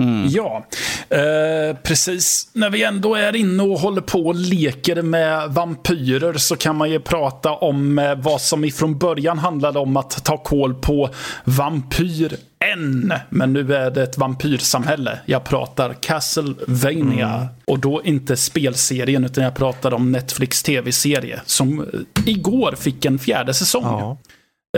[0.00, 0.28] Mm.
[0.28, 0.66] Ja,
[1.10, 2.48] eh, precis.
[2.52, 6.90] När vi ändå är inne och håller på och leker med vampyrer så kan man
[6.90, 11.10] ju prata om eh, vad som ifrån början handlade om att ta koll på
[11.44, 12.36] vampyr
[12.72, 13.12] än.
[13.30, 15.18] Men nu är det ett vampyrsamhälle.
[15.26, 17.48] Jag pratar Castlevania.
[17.66, 21.86] Och då inte spelserien utan jag pratar om Netflix tv-serie som eh,
[22.26, 23.82] igår fick en fjärde säsong.
[23.84, 24.18] Ja.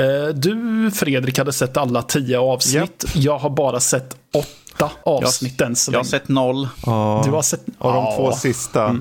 [0.02, 3.04] Eh, Du Fredrik hade sett alla tio avsnitt.
[3.14, 4.48] Jag har bara sett åtta
[5.04, 6.68] avsnitt än så Jag har sett noll.
[6.86, 7.22] Ja.
[7.24, 7.64] Du har sett...
[7.78, 8.14] Och de Ja.
[8.16, 8.96] två sista,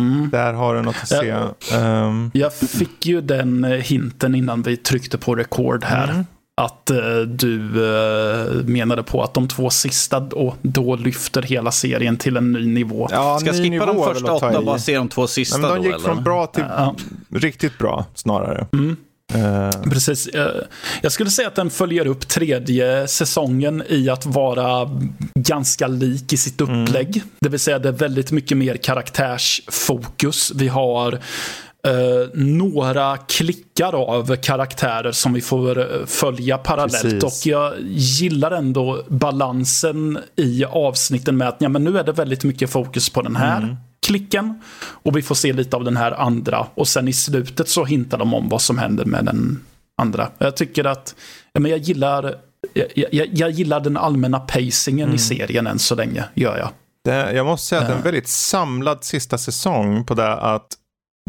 [0.00, 0.30] Mm.
[0.30, 1.34] där har du något att se.
[1.76, 6.08] Ehm, Jag fick ju den eh, hinten innan vi tryckte på record här.
[6.10, 6.24] Mm.
[6.60, 6.96] Att eh,
[7.26, 7.60] du
[8.00, 12.66] eh, menade på att de två sista då, då lyfter hela serien till en ny
[12.66, 13.08] nivå.
[13.10, 15.70] ja, Ska jag skippa nivå de första åtta och bara se de två sista Nej,
[15.70, 15.94] men de då?
[15.94, 16.22] gick från eller?
[16.22, 16.94] bra till Ja.
[17.34, 18.66] riktigt bra snarare.
[18.72, 18.96] Mm.
[19.34, 20.26] Eh, Precis.
[20.26, 20.62] eh,
[21.02, 24.90] Jag skulle säga att den följer upp tredje säsongen i att vara
[25.34, 27.22] ganska lik i sitt upplägg.
[27.40, 30.52] Det vill säga det är väldigt mycket mer karaktärsfokus.
[30.54, 37.02] Vi har eh, några klickar av karaktärer som vi får följa parallellt.
[37.02, 37.24] Precis.
[37.24, 42.44] Och jag gillar ändå balansen i avsnitten med att ja, men nu är det väldigt
[42.44, 44.60] mycket fokus på den här klicken.
[44.84, 46.66] Och vi får se lite av den här andra.
[46.74, 49.60] Och sen i slutet så hintar de om vad som händer med den
[50.02, 50.28] andra.
[50.38, 51.14] Jag tycker att,
[51.58, 52.34] men jag gillar
[52.74, 56.68] jag, jag, jag gillar den allmänna pacingen i serien än så länge, gör jag.
[57.04, 58.04] det, jag måste säga att det är en Ja.
[58.04, 60.66] väldigt samlad sista säsong på det att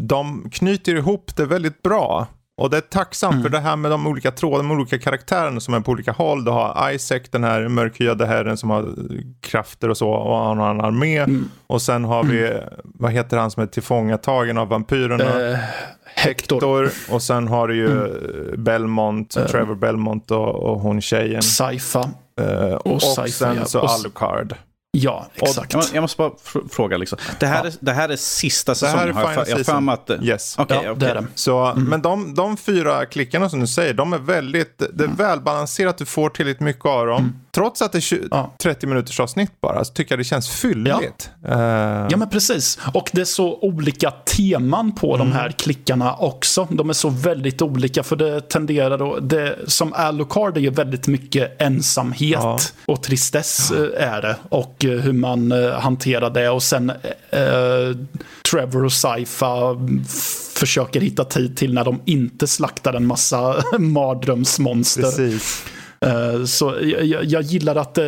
[0.02, 2.26] de knyter ihop det väldigt bra.
[2.58, 3.42] Och det är tacksamt Mm.
[3.42, 6.44] för det här med de olika trådarna, de olika karaktärerna som är på olika håll.
[6.44, 8.88] Du har Isaac, den här mörkhyade herren som har
[9.40, 11.18] krafter och så, och han har en armé.
[11.18, 11.50] Mm.
[11.66, 15.50] Och sen har vi, vad heter han som är tillfångatagen av vampyrerna?
[15.50, 15.58] Eh,
[16.14, 16.90] Hector, Hector.
[17.14, 18.64] Och sen har du ju Mm.
[18.64, 21.42] Belmont, Trevor Belmont och, och hon tjejen.
[21.42, 22.10] Saifa.
[22.40, 23.64] Eh, och Sci-fi, sen ja.
[23.64, 24.54] så Och Alucard.
[24.98, 25.72] Ja, exakt.
[25.72, 27.18] Jag må- Jag måste bara fr- fråga, liksom.
[27.40, 29.14] det, här är, det här är sista Det här är säsongen?
[29.16, 30.06] har jag final jag för att...
[30.06, 30.54] det- Yes.
[30.58, 31.00] Okej, ja, okej.
[31.00, 31.26] det är det.
[31.34, 35.98] Så, Men de, de fyra klickarna som du säger, de är väldigt, det är välbalanserat,
[35.98, 37.40] du får tillräckligt mycket av dem.
[37.54, 38.54] Trots att det är 20, Ja.
[38.62, 41.30] 30 minuters avsnitt bara, så tycker jag det känns fylligt.
[41.48, 41.58] Eh,
[42.10, 42.78] Ja, men precis.
[42.94, 45.26] Och det är så olika teman på Mm.
[45.30, 46.68] de här klickarna också.
[46.70, 49.28] De är så väldigt olika, för det tenderar att...
[49.30, 52.58] Det, som Alucard är ju väldigt mycket ensamhet Ja.
[52.86, 54.36] och tristess eh, är det.
[54.48, 56.50] Och eh, Eh, hur man eh, hanterar det.
[56.50, 56.90] Och sen
[57.30, 57.96] eh,
[58.50, 59.76] Trevor och Saifa
[60.54, 65.02] försöker hitta tid till när de inte slaktar en massa mardrömsmonster.
[65.02, 65.64] Precis.
[66.00, 68.04] Eh, Så jag, jag- gillar att eh,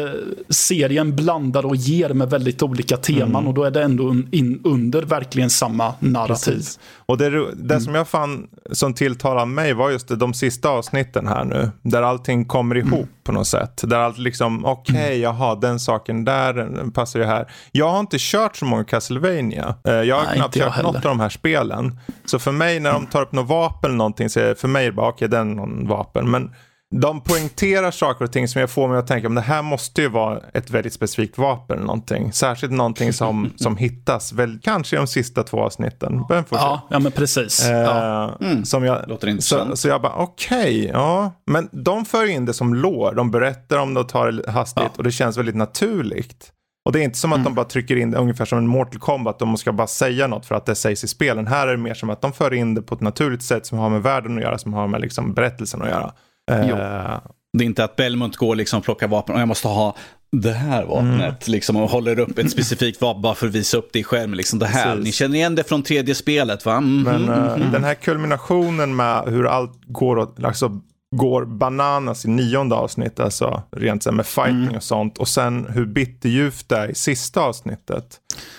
[0.49, 3.47] serien blandar och ger med väldigt olika teman Mm.
[3.47, 6.53] och då är det ändå in under verkligen samma narrativ.
[6.55, 6.79] Precis.
[7.07, 7.81] Och det, det Mm.
[7.81, 11.71] som jag fann som tilltalade mig var just det, de sista avsnitten här nu.
[11.83, 12.95] Där allting kommer Mm.
[12.95, 13.81] ihop på något sätt.
[13.85, 17.51] Där allt liksom, okej, jaha, den saken där passar ju här.
[17.73, 19.75] Jag har inte kört så många Castlevania.
[19.85, 20.89] Eh, Jag har Nej, knappt kört något heller.
[20.89, 21.99] av de här spelen.
[22.25, 24.69] Så för mig när de tar upp något vapen eller någonting så är det för
[24.69, 26.31] mig bara, okej, den är någon vapen.
[26.31, 26.51] Men
[26.95, 30.03] de poängterar saker och ting som jag får mig att tänka, men det här måste
[30.03, 32.33] ju vara ett väldigt specifikt vapen eller någonting.
[32.33, 36.25] Särskilt någonting som, som hittas, väl, kanske i de sista två avsnitten.
[36.29, 36.45] Se.
[36.51, 37.67] Ja, ja, men precis.
[37.69, 38.39] Ja.
[38.41, 39.79] Eh, som jag, Låter så, intressant.
[39.79, 41.33] så jag bara, okej, ja.
[41.47, 43.15] Men de för in det som lår.
[43.15, 44.91] De berättar om det och tar det hastigt Ja.
[44.97, 46.53] och det känns väldigt naturligt.
[46.87, 49.01] Och det är inte som att de bara trycker in det ungefär som en Mortal
[49.01, 49.39] Kombat.
[49.39, 51.47] De ska bara säga något för att det sägs i spelen.
[51.47, 53.79] Här är det mer som att de för in det på ett naturligt sätt som
[53.79, 56.13] har med världen att göra, som har med liksom berättelsen att göra.
[56.49, 57.21] Eh,
[57.53, 59.97] Det är inte att Belmont går liksom och plockar vapen och jag måste ha
[60.33, 61.49] det här vapnet.
[61.49, 64.37] Liksom, och håller upp ett specifikt vapen bara för att visa upp det i skärmen.
[64.37, 64.91] Liksom, det här.
[64.91, 65.05] Precis.
[65.05, 66.81] Ni känner igen det från tredje spelet va?
[66.81, 67.03] Mhm.
[67.03, 70.81] Men eh, den här kulminationen med hur allt går, åt, alltså,
[71.17, 75.19] går bananas i nionde avsnittet, alltså rent så med fighting och sånt.
[75.19, 78.17] Och sen hur bitterljuvt det är i sista avsnittet.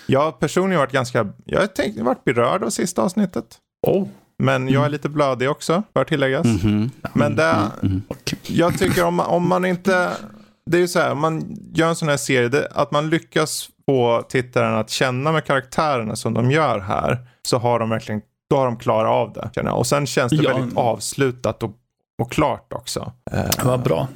[0.08, 3.46] Jag har personligen varit ganska, jag har tänkt, varit berörd av sista avsnittet.
[3.88, 4.08] Oh.
[4.40, 6.46] Men jag är lite blödig också, bör tilläggas.
[6.46, 6.92] Mhm.
[7.14, 7.56] Men det,
[8.48, 10.12] jag tycker om om man inte,
[10.66, 13.10] det är ju så här, om man gör en sån här serie, det, att man
[13.10, 18.22] lyckas få tittaren att känna med karaktärerna som de gör här, så har de verkligen,
[18.50, 19.72] då har de klarat av det.
[19.72, 20.58] Och sen känns det Ja.
[20.58, 21.72] väldigt avslutat och,
[22.22, 23.12] och klart också.
[23.64, 24.08] Vad bra.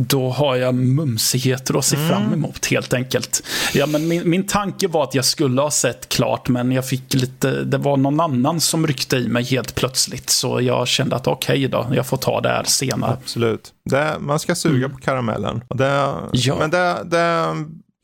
[0.00, 2.08] Då har jag mumsigheter att se Mm.
[2.08, 3.42] fram emot helt enkelt.
[3.74, 7.14] Ja, men min, min tanke var att jag skulle ha sett klart, men jag fick
[7.14, 10.30] lite, det var någon annan som ryckte i mig helt plötsligt.
[10.30, 13.12] Så jag kände att okej då, jag får ta det här senare.
[13.12, 13.72] Absolut.
[13.90, 15.64] Det, man ska suga på karamellen.
[15.74, 16.28] Det, Mm.
[16.32, 16.56] Ja.
[16.58, 17.46] Men det, det,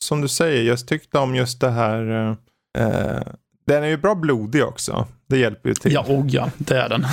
[0.05, 2.11] som du säger, jag tyckte om just det här.
[2.78, 3.22] Eh, eh,
[3.66, 5.07] den är ju bra blodig också.
[5.28, 5.93] Det hjälper ju till.
[5.93, 7.07] Ja, oh ja, det är den.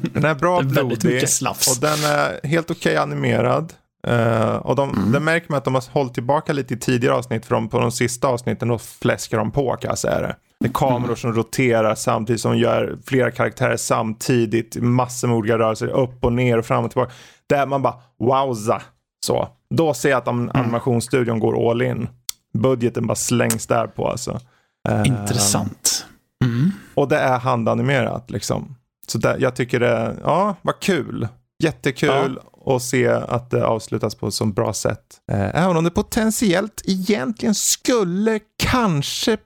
[0.12, 1.14] Den är bra Det är väldigt blodig.
[1.14, 1.76] mycket slafs.
[1.76, 3.72] Och den är helt okej animerad.
[4.06, 5.12] Eh, och de, Mm.
[5.12, 7.46] det märker man att de har hållit tillbaka lite i tidigare avsnitt.
[7.46, 10.36] För de, på de sista avsnitten då fläskar de på jag säga det.
[10.60, 11.16] Det är kameror Mm.
[11.16, 14.76] som roterar samtidigt som gör flera karaktärer samtidigt.
[14.76, 17.12] Massor med olika rörelser upp och ner och fram och tillbaka.
[17.46, 18.82] Där man bara wowza.
[19.26, 19.48] Så.
[19.74, 20.50] Då ser jag att Mm.
[20.54, 22.08] animationsstudion går all in.
[22.58, 24.40] Budgeten bara slängs där på alltså.
[24.88, 26.06] Eh, Intressant.
[26.44, 26.70] Mm.
[26.94, 28.74] och det är handanimerat liksom.
[29.08, 31.28] Så där, jag tycker det, ja, vad kul.
[31.62, 35.20] Jättekul och se att det avslutas på ett så bra sätt.
[35.32, 39.36] Eh, även om det potentiellt egentligen skulle kanske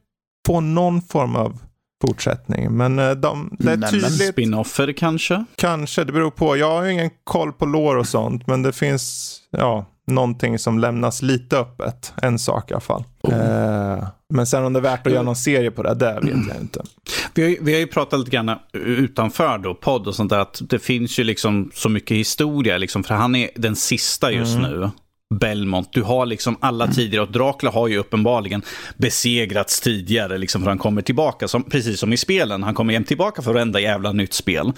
[0.46, 1.58] få någon form av
[2.00, 2.76] fortsättning.
[2.76, 5.44] Men eh, de, det är tydligt, Spinoffer kanske?
[5.56, 6.56] kanske, det beror på.
[6.56, 10.78] Jag har ju ingen koll på lår och sånt, men det finns ja, någonting som
[10.78, 12.12] lämnas lite öppet.
[12.22, 13.04] En sak i alla fall.
[13.28, 16.46] Eh, men sen om det är värt att göra någon serie på det, det vet
[16.48, 16.82] jag inte.
[17.34, 20.38] Vi har, ju- vi har ju pratat lite grann utanför då, podd och sånt där,
[20.38, 24.58] att det finns ju liksom så mycket historia, liksom, för han är den sista just
[24.58, 24.90] nu.
[25.34, 28.62] Belmont, du har liksom alla tidigare, och Dracula har ju uppenbarligen
[28.96, 33.08] besegrats tidigare, liksom, för han kommer tillbaka, som, precis som i spelen, han kommer jämt
[33.08, 34.72] tillbaka för varenda jävla nytt spel.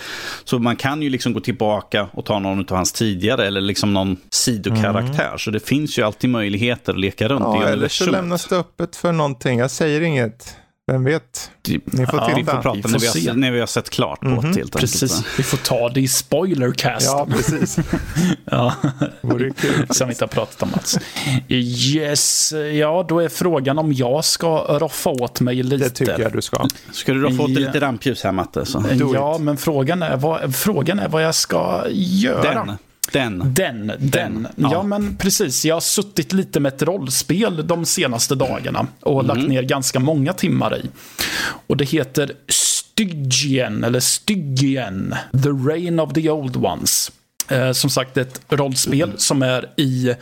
[0.44, 3.94] Så man kan ju liksom gå tillbaka och ta någon av hans tidigare, eller liksom
[3.94, 8.10] någon sidokaraktär, så det finns ju alltid möjligheter att leka runt Ja, i eller så
[8.10, 9.58] lämnas det öppet för någonting.
[9.58, 10.56] Jag säger inget.
[10.92, 11.50] Vem vet?
[11.84, 12.52] Ni får Ja, Vi titta.
[12.56, 13.32] får prata Vi får när, vi har, se.
[13.32, 14.76] när vi har sett klart på helt enkelt.
[14.76, 15.24] Precis.
[15.38, 17.06] Vi får ta det i spoilercast.
[17.06, 17.78] Ja, precis.
[18.44, 18.74] Ja.
[19.20, 19.86] Vore kul.
[19.90, 20.98] Som vi inte har pratat om alls.
[21.48, 25.84] Yes, ja då är frågan om jag ska roffa åt mig lite.
[25.84, 26.66] Det tycker jag du ska.
[26.92, 27.46] Ska du då få Ja.
[27.58, 28.66] lite rampljus här Matte?
[28.66, 28.84] Så.
[29.14, 29.40] Ja, it.
[29.42, 32.64] men frågan är, vad, frågan är vad jag ska göra.
[32.64, 32.76] Den.
[33.10, 33.54] Den.
[33.54, 34.48] Den, den.
[34.56, 34.72] Ja.
[34.72, 34.82] ja.
[34.82, 35.64] men precis.
[35.64, 40.32] Jag har suttit lite med ett rollspel de senaste dagarna och lagt ner ganska många
[40.32, 40.90] timmar i.
[41.66, 47.12] Och det heter Stygian, eller Stygian, The Reign of the Old Ones.
[47.48, 50.14] Eh, som sagt ett rollspel som är i...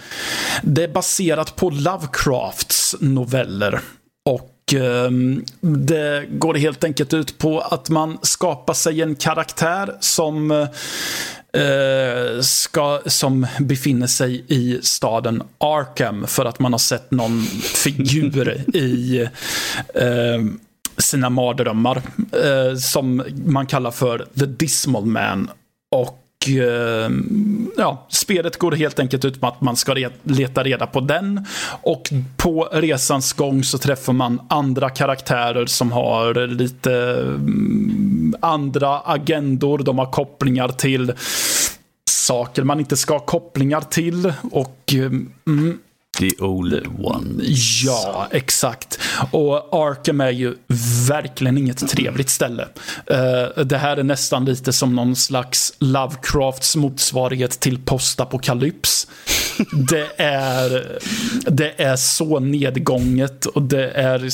[0.62, 3.80] Det är baserat på Lovecrafts noveller.
[4.24, 10.66] Och ehm, det går helt enkelt ut på att man skapar sig en karaktär som
[11.52, 17.42] eh, ska, som befinner sig i staden Arkham för att man har sett någon
[17.74, 19.20] figur i
[19.94, 20.44] eh,
[20.98, 22.02] sina mardrömmar
[22.44, 25.50] eh, som man kallar för The Dismal Man.
[25.90, 26.18] Och
[26.48, 31.46] Ehm, ja, spelet går helt enkelt ut på att man ska leta reda på den.
[31.82, 32.02] Och
[32.36, 39.78] på resans gång så träffar man andra karaktärer som har lite mm, andra agendor.
[39.78, 41.12] De har kopplingar till
[42.10, 44.32] saker man inte ska ha kopplingar till.
[44.50, 45.78] Och ehm, mm,
[46.20, 47.42] The old one.
[47.84, 48.98] Ja, exakt.
[49.30, 50.54] Och Arkham är ju
[51.08, 52.68] verkligen inget trevligt ställe.
[53.06, 59.06] Eh, det här är nästan lite som någon slags Lovecrafts motsvarighet till postapokalyps.
[59.72, 60.98] Det är,
[61.46, 64.28] det är så nedgånget och det är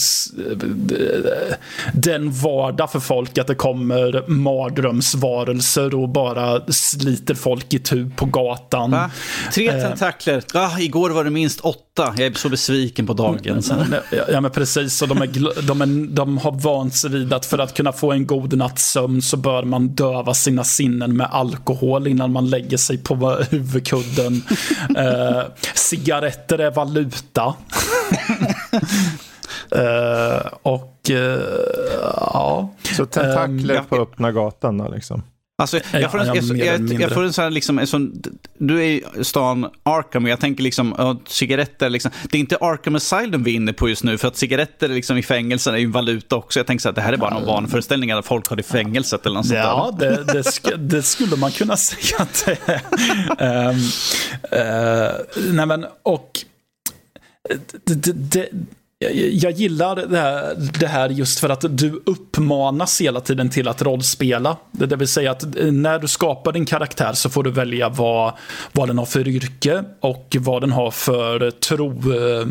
[1.93, 8.27] den vardag för folk att det kommer mardrömsvarelser och bara sliter folk i tu på
[8.27, 8.91] gatan.
[8.91, 9.11] Va?
[9.55, 10.43] Tre tentakler.
[10.55, 12.14] Ah, igår var det minst åtta.
[12.16, 13.62] Jag är så besviken på dagen.
[13.62, 13.74] Så.
[14.29, 15.03] Ja, men precis.
[15.03, 18.12] Och de, är, de, är, de har vant sig vid att för att kunna få
[18.12, 22.77] en god natts sömn så bör man döva sina sinnen med alkohol innan man lägger
[22.77, 24.43] sig på huvudkudden.
[25.20, 25.42] eh,
[25.74, 27.54] cigaretter är valuta.
[29.74, 31.40] eh, och eh,
[32.16, 32.68] ja.
[32.96, 35.22] Så tentakler Ehm, på öppna gatan då liksom.
[35.59, 38.22] Alltså, jag, får en, jag, jag, jag får en sån här, liksom, en sån,
[38.59, 42.57] du är i stan Arkham och jag tänker liksom, uh, cigaretter, liksom, det är inte
[42.57, 45.78] Arkham Asylum vi är inne på just nu, för att cigaretter liksom, i fängelsen är
[45.78, 46.59] ju en valuta också.
[46.59, 48.64] Jag tänker så att det här är bara någon vanföreställning att folk har det i
[48.64, 52.59] fängelset eller något sånt Ja, det, det, sk det, skulle man kunna säga att det
[52.66, 53.68] är.
[53.68, 53.76] um,
[54.52, 56.30] uh, nej men, och
[57.84, 58.48] det, det,
[59.32, 63.82] jag gillar det här, det här, just för att du uppmanas hela tiden till att
[63.82, 64.57] rollspela.
[64.72, 68.32] Det vill säga att eh, när du skapar din karaktär så får du välja vad,
[68.72, 72.47] vad den har för yrke och vad den har för eh, tro eh,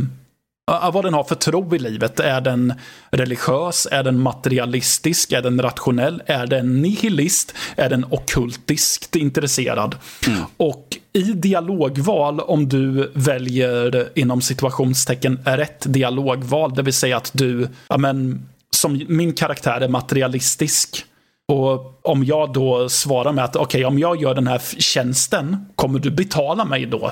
[0.68, 2.20] vad den har för tro i livet.
[2.20, 2.74] Är den
[3.12, 3.88] religiös?
[3.92, 5.32] Är den materialistisk?
[5.32, 6.24] Är den rationell?
[6.26, 7.54] Är den nihilist?
[7.76, 9.96] Är den okultiskt intresserad?
[10.28, 10.40] Mm.
[10.58, 17.68] Och i dialogval, om du väljer inom situationstecken rätt dialogval, det vill säga att du,
[17.88, 21.06] ja men, som min karaktär är materialistisk.
[21.48, 25.66] Och om jag då svarar med att okej, okay, om jag gör den här tjänsten,
[25.76, 27.12] kommer du betala mig då?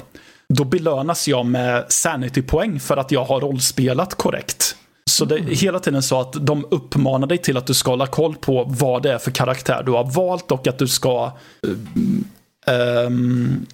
[0.54, 4.76] Då belönas jag med sanity-poäng för att jag har rollspelat korrekt.
[5.06, 8.08] Så det är hela tiden så att de uppmanar dig till att du ska hålla
[8.08, 11.32] koll på vad det är för karaktär du har valt och att du ska
[12.68, 13.66] um,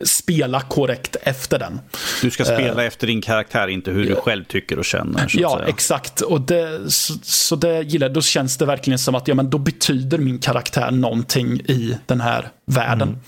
[0.00, 1.80] spela korrekt efter den.
[2.22, 5.26] Du ska spela uh, efter din karaktär, inte hur du själv tycker och känner.
[5.32, 6.20] ja, exakt.
[6.20, 8.14] Och det, så, så, det gillar jag.
[8.14, 12.20] Då känns det verkligen som att ja, men då betyder min karaktär någonting i den
[12.20, 13.08] här världen.
[13.08, 13.20] Mm.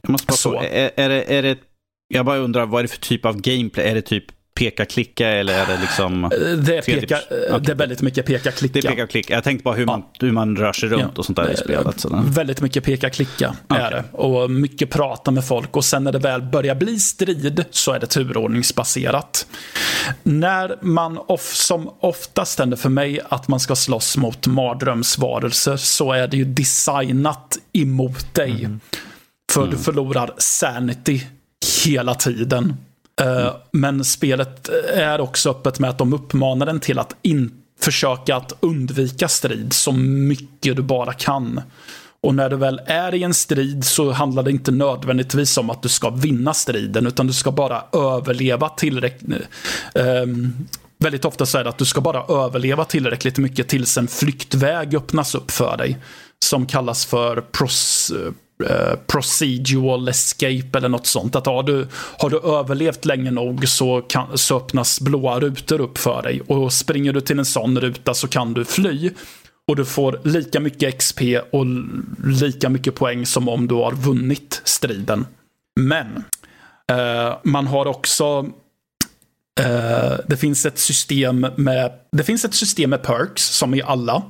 [0.00, 0.62] Jag måste bara så.
[0.62, 1.58] Är, är, det, är det
[2.12, 3.86] jag bara undrar, vad är det för typ av gameplay?
[3.86, 6.30] Är det typ peka-klicka eller är det liksom...
[6.66, 7.60] Det är, peka, okay.
[7.60, 8.80] det är väldigt mycket peka-klicka.
[8.80, 9.34] Det är peka-klicka.
[9.34, 11.08] Jag tänkte bara hur man, hur man rör sig runt ja.
[11.16, 12.00] och sånt där i spelet.
[12.00, 13.82] Så väldigt mycket peka-klicka okay.
[13.82, 14.04] är det.
[14.12, 15.76] Och mycket prata med folk.
[15.76, 19.46] Och sen när det väl börjar bli strid så är det turordningsbaserat.
[20.22, 26.12] När man off, som oftast händer för mig att man ska slåss mot mardrömsvarelser så
[26.12, 28.50] är det ju designat emot dig.
[28.50, 28.80] Mm.
[29.52, 29.70] För mm.
[29.70, 31.26] du förlorar sanity
[31.86, 32.76] hela tiden.
[33.20, 33.54] Mm.
[33.70, 38.52] Men spelet är också öppet med att de uppmanar den till att in, försöka att
[38.60, 41.60] undvika strid så mycket du bara kan.
[42.22, 45.82] Och när du väl är i en strid så handlar det inte nödvändigtvis om att
[45.82, 49.32] du ska vinna striden, utan du ska bara överleva tillräckligt.
[49.94, 50.66] Um, eh, ehm,
[50.98, 54.94] väldigt ofta så är det att du ska bara överleva tillräckligt mycket tills en flyktväg
[54.94, 55.98] öppnas upp för dig.
[56.44, 58.12] Som kallas för pros,
[58.70, 61.36] Eh, procedural escape eller något sånt.
[61.36, 61.86] Att har du,
[62.18, 66.40] har du överlevt länge nog så, kan, så öppnas blåa rutor upp för dig.
[66.46, 69.10] Och springer du till en sån ruta så kan du fly.
[69.68, 71.66] Och du får lika mycket XP och
[72.24, 75.26] lika mycket poäng som om du har vunnit striden.
[75.80, 76.24] Men
[76.92, 78.46] eh, man har också
[79.60, 84.22] Uh, det finns ett system med Det finns ett system med perks som i alla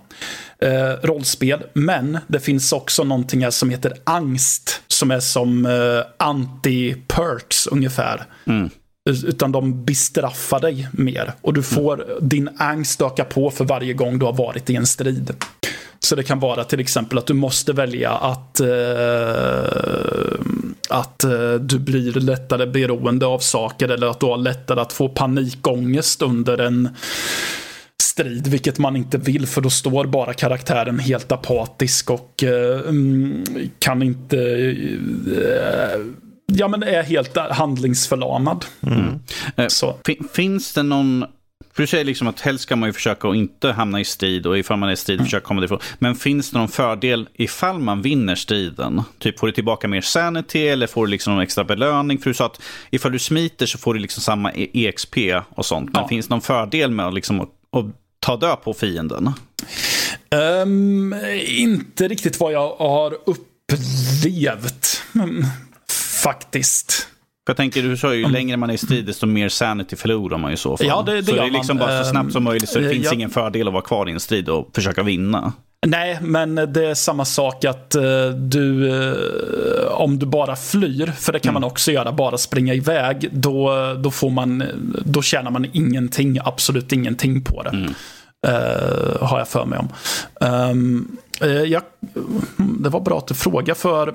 [0.65, 0.71] uh,
[1.03, 1.63] rollspel.
[1.73, 4.83] Men det finns också någonting här som heter angst.
[4.89, 8.27] Som är som uh, anti-perks ungefär.
[8.47, 8.71] Mm.
[9.11, 11.33] Utan de bestraffar dig mer.
[11.41, 12.29] Och du får mm.
[12.29, 15.35] din angst öka på för varje gång du har varit i en strid.
[15.99, 18.69] Så det kan vara till exempel att du måste välja att, uh,
[20.93, 25.09] att uh, du blir lättare beroende av saker eller att du har lättare att få
[25.09, 26.89] panikångest under en
[28.03, 32.93] strid, vilket man inte vill för då står bara karaktären helt apatisk och uh,
[33.79, 34.37] kan inte
[36.47, 38.65] ja, men är helt handlingsförlamad.
[38.87, 39.69] Mm.
[39.69, 39.97] Så.
[40.33, 41.25] Finns det någon
[41.75, 44.47] för du säger liksom att helst ska man ju försöka att inte hamna i strid
[44.47, 45.27] och ifall man är i strid mm.
[45.27, 45.79] försöka komma därifrån.
[45.99, 49.03] Men finns det någon fördel ifall man vinner striden?
[49.19, 52.19] Typ får du tillbaka mer sanity eller får du liksom någon extra belöning?
[52.19, 52.61] För du sa att
[52.91, 55.17] ifall du smiter så får du liksom samma EXP
[55.49, 55.93] och sånt.
[55.93, 56.09] Men ja.
[56.09, 57.87] finns det någon fördel med att, liksom, att, att
[58.21, 59.33] ta död på fienden?
[60.31, 61.15] Um,
[61.47, 65.03] inte riktigt vad jag har upplevt.
[66.23, 67.09] Faktiskt.
[67.47, 68.33] Jag tänker, du sa ju, mm.
[68.33, 70.87] längre man är i strid, desto mer sanity förlorar man ju så fall.
[70.87, 71.87] Ja, det, det så det är liksom man.
[71.87, 73.13] bara så snabbt som möjligt, så det uh, finns ja.
[73.13, 75.53] ingen fördel att vara kvar i en strid och försöka vinna.
[75.87, 81.33] Nej, men det är samma sak att uh, du, uh, om du bara flyr, för
[81.33, 81.61] det kan mm.
[81.61, 84.65] man också göra, bara springa iväg, då, då, får man,
[85.05, 87.71] då tjänar man ingenting, absolut ingenting på det.
[87.71, 87.95] Mm.
[89.21, 89.89] har jag för mig om.
[90.71, 91.17] Um,
[91.67, 91.83] jag,
[92.57, 94.15] det var bra att du frågade, för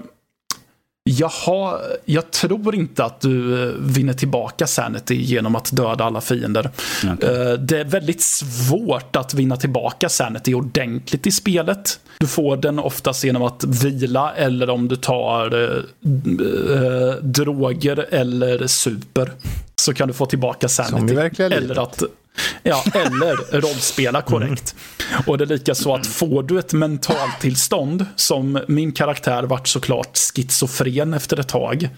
[1.07, 6.69] Jaha, jag tror inte att du eh, vinner tillbaka Sanity genom att döda alla fiender.
[7.13, 7.29] Okay.
[7.29, 11.99] Eh, det är väldigt svårt att vinna tillbaka Sanity ordentligt i spelet.
[12.19, 19.31] Du får den oftast genom att vila eller om du tar eh, droger eller super.
[19.75, 20.97] Så kan du få tillbaka Sanity.
[20.97, 21.63] Som i verkliga livet.
[21.63, 22.03] Eller att,
[22.63, 24.75] Ja, eller rollspela korrekt.
[25.25, 30.17] Och det är lika så att får du ett mentaltillstånd, som min karaktär vart såklart
[30.17, 31.89] schizofren efter ett tag,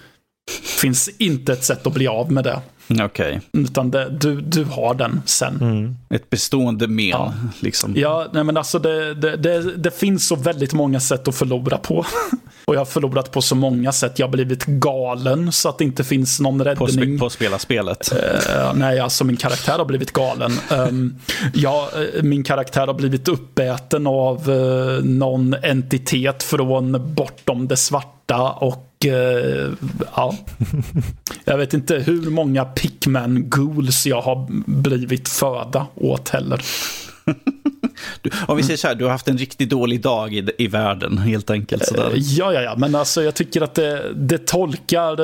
[0.63, 2.61] finns inte ett sätt att bli av med det.
[2.89, 3.05] Okej.
[3.05, 3.39] Okay.
[3.63, 5.57] Utan det, du, du har den sen.
[5.61, 5.97] Mm.
[6.09, 7.07] Ett bestående men.
[7.07, 7.93] Ja, liksom.
[7.95, 11.77] ja nej, men alltså det, det, det, det, finns så väldigt många sätt att förlora
[11.77, 12.05] på.
[12.65, 14.19] Och jag har förlorat på så många sätt.
[14.19, 16.77] Jag har blivit galen så att det inte finns någon räddning.
[16.77, 18.13] På, sp på spela spelet?
[18.13, 20.51] Uh, nej, alltså min karaktär har blivit galen.
[20.71, 21.15] Um,
[21.53, 28.51] ja, eh, min karaktär har blivit uppäten av uh, någon entitet från bortom det svarta
[28.51, 28.88] och
[30.15, 30.35] ja,
[31.45, 36.61] jag vet inte hur många Pickman ghouls jag har blivit föda åt heller.
[38.21, 40.67] Du, om vi säger så här, du har haft en riktigt dålig dag i, i
[40.67, 41.85] världen helt enkelt.
[41.85, 42.11] Sådär.
[42.15, 45.15] Ja, ja, ja, men alltså jag tycker att det, det tolkar,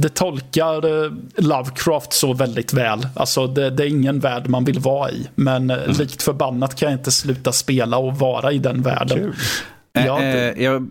[0.00, 3.06] det tolkar eh, Lovecraft så väldigt väl.
[3.16, 5.28] Alltså det, det är ingen värld man vill vara i.
[5.34, 5.96] Men eh, mm.
[5.96, 9.18] likt förbannat kan jag inte sluta spela och vara i den världen.
[9.18, 9.34] Kul.
[9.92, 10.50] Ja, det...
[10.50, 10.88] äh, jag,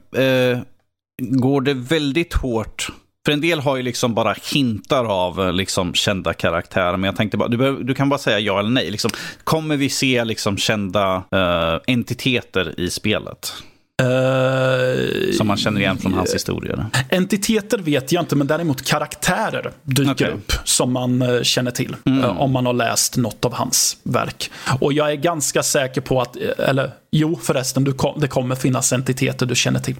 [1.21, 2.89] går det väldigt hårt
[3.25, 6.97] för en del har ju liksom bara hintar av eh, liksom kända karaktärer.
[6.97, 8.91] Men jag tänkte bara, du, behöver, du kan bara säga ja eller nej.
[8.91, 9.11] Liksom,
[9.43, 13.53] kommer vi se liksom kända uh, entiteter i spelet?
[14.01, 16.85] Uh, som man känner igen från hans historier.
[17.09, 20.31] Entiteter vet jag inte, men däremot karaktärer dyker okay.
[20.31, 21.95] upp som man känner till.
[22.05, 22.19] Mm.
[22.19, 24.51] Uh, om man har läst något av hans verk.
[24.79, 28.93] Och jag är ganska säker på att, eller jo förresten, du kom, det kommer finnas
[28.93, 29.95] entiteter du känner till.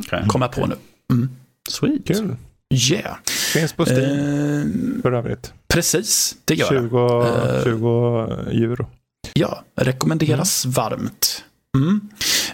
[0.00, 0.26] Okay.
[0.26, 0.76] Kommer jag på nu.
[1.10, 1.30] Mm.
[1.68, 2.06] Sweet.
[2.06, 2.36] Kul.
[2.74, 3.16] Yeah.
[3.52, 5.52] Finns på Steam eh, för övrigt.
[5.68, 7.64] Precis, det gör 20, det.
[7.64, 7.88] 20
[8.64, 8.86] euro.
[9.34, 10.72] Ja, rekommenderas mm.
[10.72, 11.44] varmt.
[11.74, 12.00] Mm.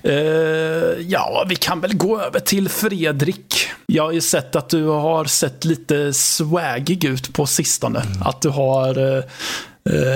[0.04, 3.68] Uh, ja, vi kan väl gå över till Fredrik.
[3.86, 8.00] Jag har ju sett att du har sett lite swagig ut på sistone.
[8.00, 8.22] Mm.
[8.22, 9.22] Att du har uh,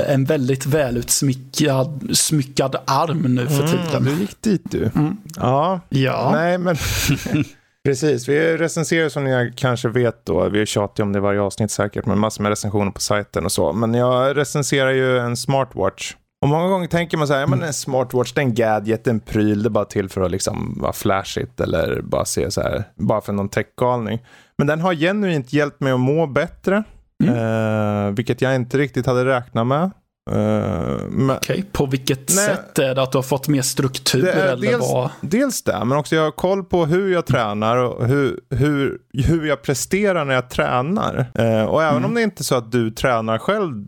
[0.06, 4.05] en väldigt välutsmyckad smyckad arm nu för mm, tiden.
[4.05, 4.90] Du gick dit du.
[4.94, 5.16] Mm.
[5.36, 5.81] Ja.
[5.89, 6.31] ja.
[6.32, 6.76] Nej, men
[7.85, 11.40] Precis, vi recenserar som ni kanske vet då, vi är tjatiga om det i varje
[11.40, 13.72] avsnitt säkert, men massor med recensioner på sajten och så.
[13.72, 16.14] Men jag recenserar ju en smartwatch.
[16.44, 19.06] Och många gånger tänker man så här, ja men en smartwatch, det är en gadget,
[19.06, 22.60] en pryl, det är bara till för att liksom vara flashigt eller bara se så
[22.60, 24.18] här, bara för någon techgalning.
[24.58, 26.84] Men den har genuint hjälpt mig att må bättre.
[27.24, 27.36] Mm.
[27.36, 29.90] Eh, vilket jag inte riktigt hade räknat med.
[30.30, 31.62] Uh, Okej, okay.
[31.72, 34.26] på vilket nej, sätt är det att du har fått mer struktur?
[34.26, 35.10] eller dels, vad?
[35.20, 39.46] dels det, men också jag har koll på hur jag tränar och hur, hur, hur
[39.46, 41.26] jag presterar när jag tränar.
[41.38, 42.04] Uh, och även mm.
[42.04, 43.86] om det inte är så att du tränar själv,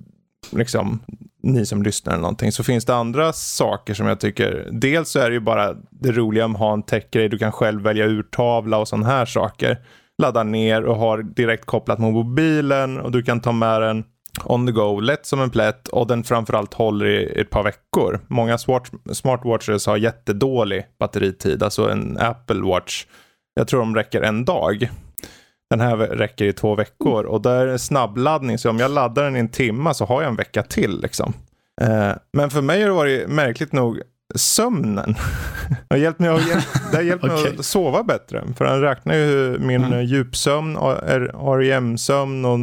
[0.51, 1.01] liksom,
[1.53, 5.19] ni som lyssnar eller någonting, så finns det andra saker som jag tycker, dels så
[5.19, 8.07] är det ju bara det roliga med att ha en techgrej, du kan själv välja
[8.07, 9.79] urtavla och sådana här saker.
[10.23, 14.05] Ladda ner och har direkt kopplat mot mobilen och du kan ta med den
[14.45, 18.21] on the go, lätt som en plätt och den framförallt håller i ett par veckor.
[18.29, 23.07] Många smart, smartwatches har jättedålig batteritid, alltså en Apple Watch.
[23.55, 24.91] Jag tror de räcker en dag.
[25.71, 29.37] Den här räcker i två veckor och där är snabbladdning så om jag laddar den
[29.37, 31.01] i en timme så har jag en vecka till.
[31.01, 31.33] Liksom.
[31.81, 34.01] Eh, men för mig har det varit märkligt nog
[34.35, 35.15] sömnen.
[35.89, 36.41] det har hjälpt mig, att,
[36.91, 37.57] det har hjälpt mig okay.
[37.59, 38.45] att sova bättre.
[38.57, 40.05] För han räknar ju min mm.
[40.05, 40.77] djupsömn,
[41.59, 42.59] REM-sömn och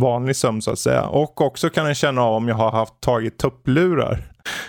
[0.00, 1.02] vanlig sömn så att säga.
[1.02, 4.22] Och också kan den känna av om jag har haft tagit tupplurar.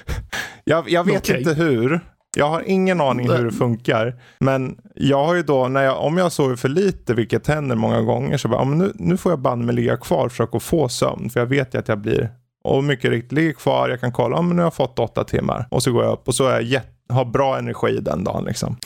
[0.64, 1.38] jag, jag vet okay.
[1.38, 2.00] inte hur.
[2.38, 4.16] Jag har ingen aning hur det funkar.
[4.40, 8.02] Men jag har ju då, när jag, om jag sover för lite, vilket händer många
[8.02, 11.30] gånger, så bara, nu, nu får jag banne mig ligga kvar och försöka få sömn.
[11.30, 12.30] För jag vet ju att jag blir
[12.64, 13.90] och mycket riktigt ligger kvar.
[13.90, 15.68] Jag kan kolla om nu har jag fått åtta timmar.
[15.70, 18.44] Och så går jag upp och så är jag har bra energi den dagen.
[18.46, 18.78] Liksom.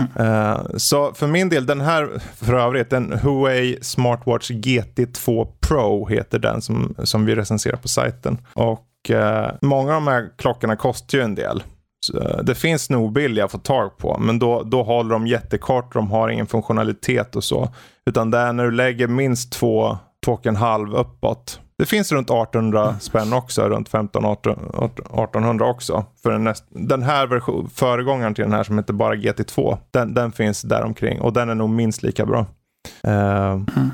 [0.00, 0.28] Mm.
[0.28, 6.38] Uh, så för min del, den här för övrigt, den Huawei Smartwatch GT2 Pro heter
[6.38, 8.38] den som, som vi recenserar på sajten.
[8.54, 11.62] Och uh, många av de här klockorna kostar ju en del.
[12.06, 15.94] Så, det finns nog billiga att få tag på, men då, då håller de jättekort,
[15.94, 17.68] de har ingen funktionalitet och så.
[18.06, 22.12] Utan det är när du lägger minst två, två och en halv uppåt det finns
[22.12, 26.04] runt 1800 spänn också, runt 15 1800 också.
[26.22, 30.14] För den, näst, den här version, föregångaren till den här som heter bara GT2, den,
[30.14, 32.46] den finns där omkring och den är nog minst lika bra.
[33.06, 33.12] Uh,
[33.52, 33.90] mm.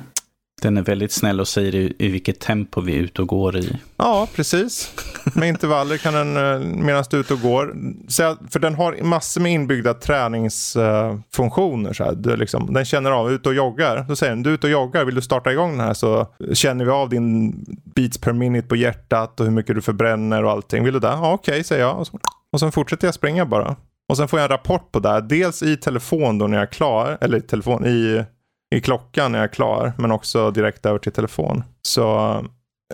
[0.60, 3.56] Den är väldigt snäll och säger i, i vilket tempo vi är ute och går
[3.56, 3.78] i.
[3.96, 4.92] Ja, precis.
[5.34, 7.74] Med intervaller kan den, eh, medan du är ute och går.
[8.50, 11.90] För den har massor med inbyggda träningsfunktioner.
[11.90, 12.12] Eh, så här.
[12.12, 14.04] Du liksom, den känner av, ut och joggar.
[14.08, 16.26] Då säger den, du är ute och joggar, vill du starta igång den här så
[16.52, 17.54] känner vi av din
[17.94, 20.84] beats per minute på hjärtat och hur mycket du förbränner och allting.
[20.84, 21.06] Vill du det?
[21.06, 21.98] Ja, okej, okay, säger jag.
[21.98, 22.18] Och, så,
[22.52, 23.76] och sen fortsätter jag springa bara.
[24.08, 25.08] Och sen får jag en rapport på det.
[25.08, 25.20] här.
[25.20, 28.24] Dels i telefon då när jag är klar, eller i telefon, i
[28.74, 31.64] i klockan när jag är klar, men också direkt över till telefon.
[31.82, 32.30] Så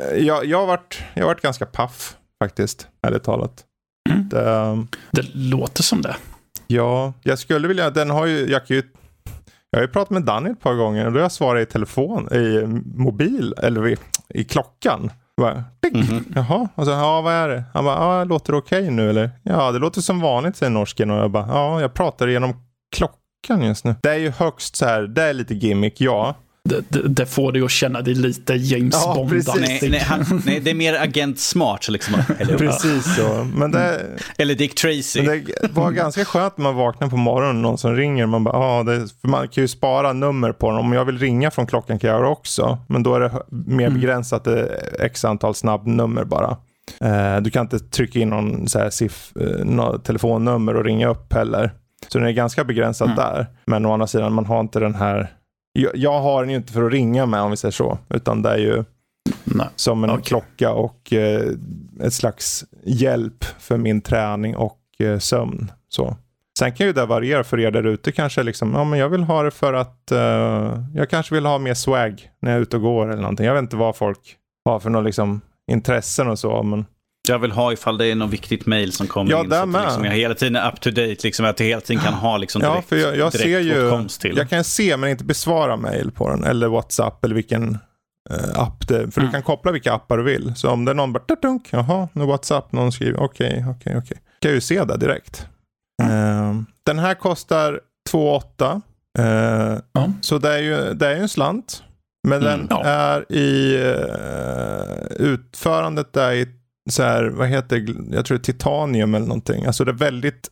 [0.00, 3.64] eh, jag, jag, har varit, jag har varit ganska paff faktiskt, ärligt talat.
[4.10, 4.28] Mm.
[4.28, 6.16] Det, Det låter som det.
[6.66, 8.82] ja, jag skulle vilja, den har ju, jag kan ju
[9.70, 11.72] jag har ju pratat med Danny ett par gånger och då har jag svarat i
[11.72, 12.66] telefon, i
[12.98, 13.96] mobil, eller i,
[14.28, 15.10] i klockan.
[15.36, 15.96] Bara, ding.
[16.00, 16.24] Mhm.
[16.34, 17.64] Jaha, och så, ja vad är det?
[17.74, 19.30] Han bara, ja låter det okej nu eller?
[19.42, 22.54] Ja det låter som vanligt säger norsken och jag bara, ja jag pratar genom
[22.96, 23.18] klockan
[23.48, 23.94] just nu.
[24.02, 26.36] Det är ju högst så här, det är lite gimmick, ja.
[26.68, 29.54] Det, det, det får dig att känna dig lite James Ja, bond precis.
[29.60, 31.88] Nej, nej, han, nej, det är mer agent smart.
[31.88, 32.14] Liksom.
[32.38, 33.46] Eller, Precis så.
[33.54, 34.00] Men det,
[34.38, 35.22] eller Dick Tracy.
[35.22, 38.26] men det var ganska skönt när man vaknar på morgonen och någon som ringer.
[38.26, 40.78] Man bara, ja, det, för man kan ju spara nummer på den.
[40.78, 42.78] Om jag vill ringa från klockan kan jag göra också.
[42.88, 46.56] Men då är det mer begränsat, det är x antal snabbnummer bara.
[47.00, 51.32] Eh, du kan inte trycka in någon så här siff, eh, telefonnummer och ringa upp
[51.32, 51.72] heller.
[52.08, 53.16] Så den är ganska begränsad Mm.
[53.16, 53.46] där.
[53.64, 55.32] Men å andra sidan, man har inte den här...
[55.72, 57.98] Jag, jag har den ju inte för att ringa med om vi säger så.
[58.08, 58.84] Utan det är ju
[59.44, 59.66] Nej.
[59.76, 60.22] som en Okej.
[60.24, 61.42] klocka och eh,
[62.02, 65.70] ett slags hjälp för min träning och eh, sömn.
[65.88, 66.16] Så.
[66.58, 68.42] Sen kan ju det variera för er där ute kanske.
[68.42, 71.74] Liksom, ja, men jag vill ha det för att eh, jag kanske vill ha mer
[71.74, 73.46] swag när jag är ute och går eller någonting.
[73.46, 75.40] Jag vet inte vad folk har för några liksom,
[75.70, 76.62] intressen och så.
[76.62, 76.84] Men
[77.28, 79.48] Jag vill ha ifall det är något viktigt mail som kommer Ja, in.
[79.48, 81.16] där så att liksom, jag hela tiden är up to date.
[81.24, 83.60] Liksom, att jag hela tiden kan ha liksom, direkt, ja, för jag, jag direkt ser
[83.60, 83.86] ju.
[83.88, 84.36] åtkomst till.
[84.36, 86.44] Jag kan se men inte besvara mail på den.
[86.44, 87.78] Eller WhatsApp eller vilken
[88.30, 89.26] eh, app det För Mm.
[89.26, 90.52] du kan koppla vilka appar du vill.
[90.56, 94.16] Så om det är någon bara dunk, jaha, nu WhatsApp, någon skriver okej, okej, okej.
[94.40, 95.46] Kan ju se det direkt.
[96.02, 96.54] Eh,
[96.86, 97.80] den här kostar
[98.10, 98.80] 2,8.
[99.18, 100.12] Eh, Ja.
[100.20, 101.82] Så det är ju det är ju en slant.
[102.28, 102.84] Men Mm, den ja.
[102.84, 106.48] är i eh, utförandet är i
[106.90, 109.64] så här, vad heter jag tror det är titanium eller någonting.
[109.64, 110.48] Alltså det är väldigt,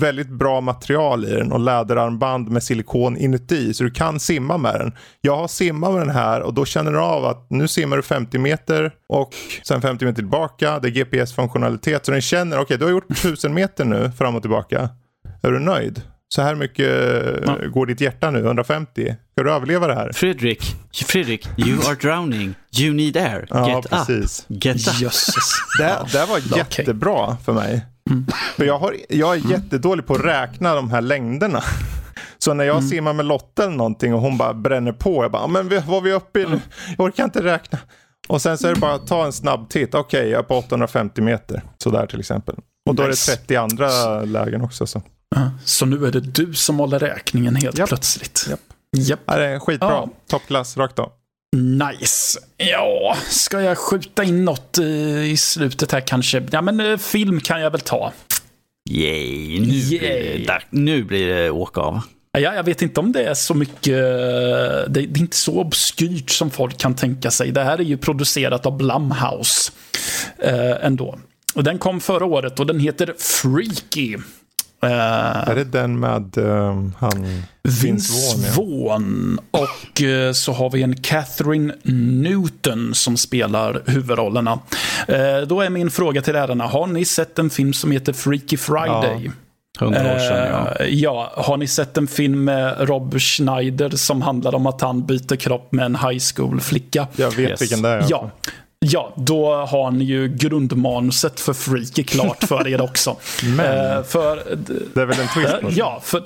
[0.00, 3.74] väldigt bra material i den och läderarmband med silikon inuti.
[3.74, 4.92] Så du kan simma med den.
[5.20, 8.02] Jag har simmat med den här och då känner du av att nu simmar du
[8.02, 10.78] 50 meter och sen 50 meter tillbaka.
[10.78, 12.06] Det är GPS-funktionalitet.
[12.06, 14.88] Så den känner, okej du har gjort 1000 meter nu fram och tillbaka.
[15.42, 16.02] Är du nöjd?
[16.34, 16.86] Så här mycket
[17.46, 17.56] Ja.
[17.72, 19.16] går ditt hjärta nu, 150.
[19.32, 20.12] Ska du överleva det här?
[20.12, 20.62] Fredrik,
[21.06, 22.54] Fredrik, you are drowning.
[22.80, 23.46] You need air.
[23.50, 23.90] Ja, Get up.
[23.90, 24.44] precis.
[24.48, 25.00] Get up.
[25.00, 25.52] Jösses.
[25.78, 27.86] Det, det var jättebra för mig.
[28.56, 31.62] För jag, har, jag är jättedålig på att räkna de här längderna.
[32.38, 35.24] Så när jag simmar med Lotta eller någonting och hon bara bränner på.
[35.24, 36.60] Jag bara, men vi- vad är vi uppe i nu?
[36.98, 37.78] Jag orkar inte räkna.
[38.28, 39.94] Och sen så är det bara att ta en snabb titt.
[39.94, 41.62] Okej, jag är på 850 meter.
[41.78, 42.54] Sådär till exempel.
[42.88, 43.32] Och då Nice.
[43.32, 44.86] är det 30 andra lägen också.
[44.86, 45.02] Så.
[45.64, 47.88] Så nu är det du som håller räkningen helt Japp.
[47.88, 48.46] plötsligt.
[48.50, 48.60] Japp.
[48.96, 49.20] Japp.
[49.26, 49.88] Ja, det är skitbra.
[49.88, 50.08] Ja.
[50.30, 51.12] Toppklass, rakt av.
[51.56, 52.38] Nice.
[52.56, 56.42] Ja, ska jag skjuta in något eh, i slutet här kanske?
[56.50, 58.12] Ja, men eh, film kan jag väl ta.
[58.90, 60.38] Yay, nu, Blir Yay.
[60.38, 62.00] det, där, nu blir det åka av.
[62.32, 64.00] Ja, jag vet inte om det är så mycket, eh,
[64.88, 67.52] det, det är inte så obskyrt som folk kan tänka sig.
[67.52, 69.72] Det här är ju producerat av Blumhouse
[70.38, 71.18] eh, ändå.
[71.54, 74.16] Och den kom förra året och den heter Freaky.
[74.82, 77.42] Eh, Är det den med ehm, han
[77.82, 79.58] Vince Vaughn, ja.
[79.60, 81.74] Och eh, så har vi en Catherine
[82.22, 84.58] Newton som spelar huvudrollerna.
[85.08, 88.56] Eh, då är min fråga till herrarna, har ni sett en film som heter Freaky
[88.56, 89.30] Friday?
[89.78, 90.48] Hundra år sedan,
[90.78, 90.84] ja.
[90.86, 95.36] Ja, har ni sett en film med Rob Schneider som handlar om att han byter
[95.36, 97.06] kropp med en high school-flicka?
[97.16, 97.62] Jag vet Yes.
[97.62, 98.04] vilken det är.
[98.08, 98.30] Ja.
[98.86, 103.16] Ja, då har ni ju grundmanuset för Freaky klart för er också.
[103.56, 104.56] Men Eh, för
[104.94, 105.54] det är väl en twist?
[105.62, 105.72] Det?
[105.76, 106.22] Ja, för,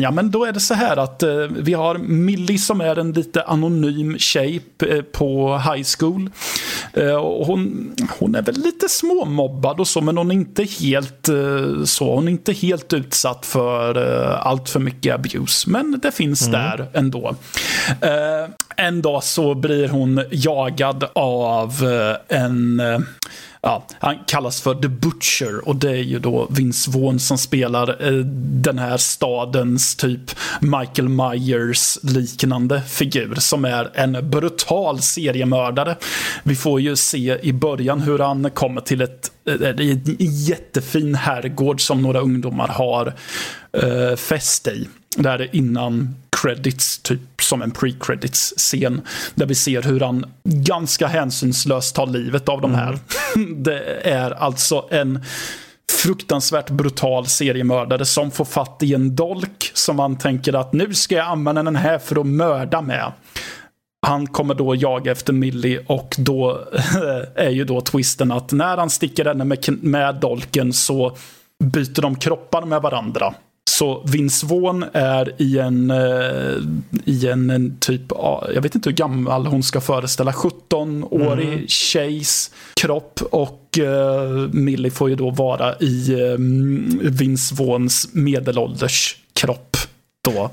[0.00, 3.12] ja, men då är det så här att eh, vi har Millie som är en
[3.12, 6.30] lite anonym tjej eh, på high school.
[6.92, 11.28] Eh, och hon, hon är väl lite småmobbad och så, men hon är inte helt
[11.28, 12.14] eh, så.
[12.14, 16.86] Hon är inte helt utsatt för eh, allt för mycket abuse, men det finns där
[16.92, 17.36] ändå.
[18.00, 21.84] Eh, en dag så blir hon jagad av
[22.28, 22.82] en
[23.66, 28.06] Ja, han kallas för The Butcher och det är ju då Vince Vaughn som spelar
[28.06, 30.30] eh, den här stadens typ
[30.60, 35.96] Michael Myers liknande figur som är en brutal seriemördare.
[36.42, 41.14] Vi får ju se i början hur han kommer till ett, det är en jättefin
[41.14, 43.14] herrgård som några ungdomar har
[43.72, 44.88] eh, fäst i.
[45.16, 46.14] Där innan
[46.44, 49.00] credits, typ som en pre-credits-scen.
[49.34, 52.98] Där vi ser hur han ganska hänsynslöst tar livet av de här.
[53.56, 55.24] Det är alltså en
[55.92, 61.14] fruktansvärt brutal seriemördare som får fatt i en dolk som han tänker att nu ska
[61.14, 63.12] jag använda den här för att mörda med.
[64.06, 66.64] Han kommer då jaga efter Millie och då
[67.34, 71.16] är ju då twisten att när han sticker henne med, med dolken så
[71.64, 73.34] byter de kroppar med varandra.
[73.70, 76.56] Så Vince Vaughn är i en, eh,
[77.04, 78.02] i en, en typ,
[78.54, 81.66] jag vet inte hur gammal hon ska föreställa, 17-årig mm.
[81.68, 83.20] tjejs kropp.
[83.30, 86.36] Och eh, Millie får ju då vara i eh,
[87.10, 89.76] Vince Vaughns medelålders kropp
[90.24, 90.50] då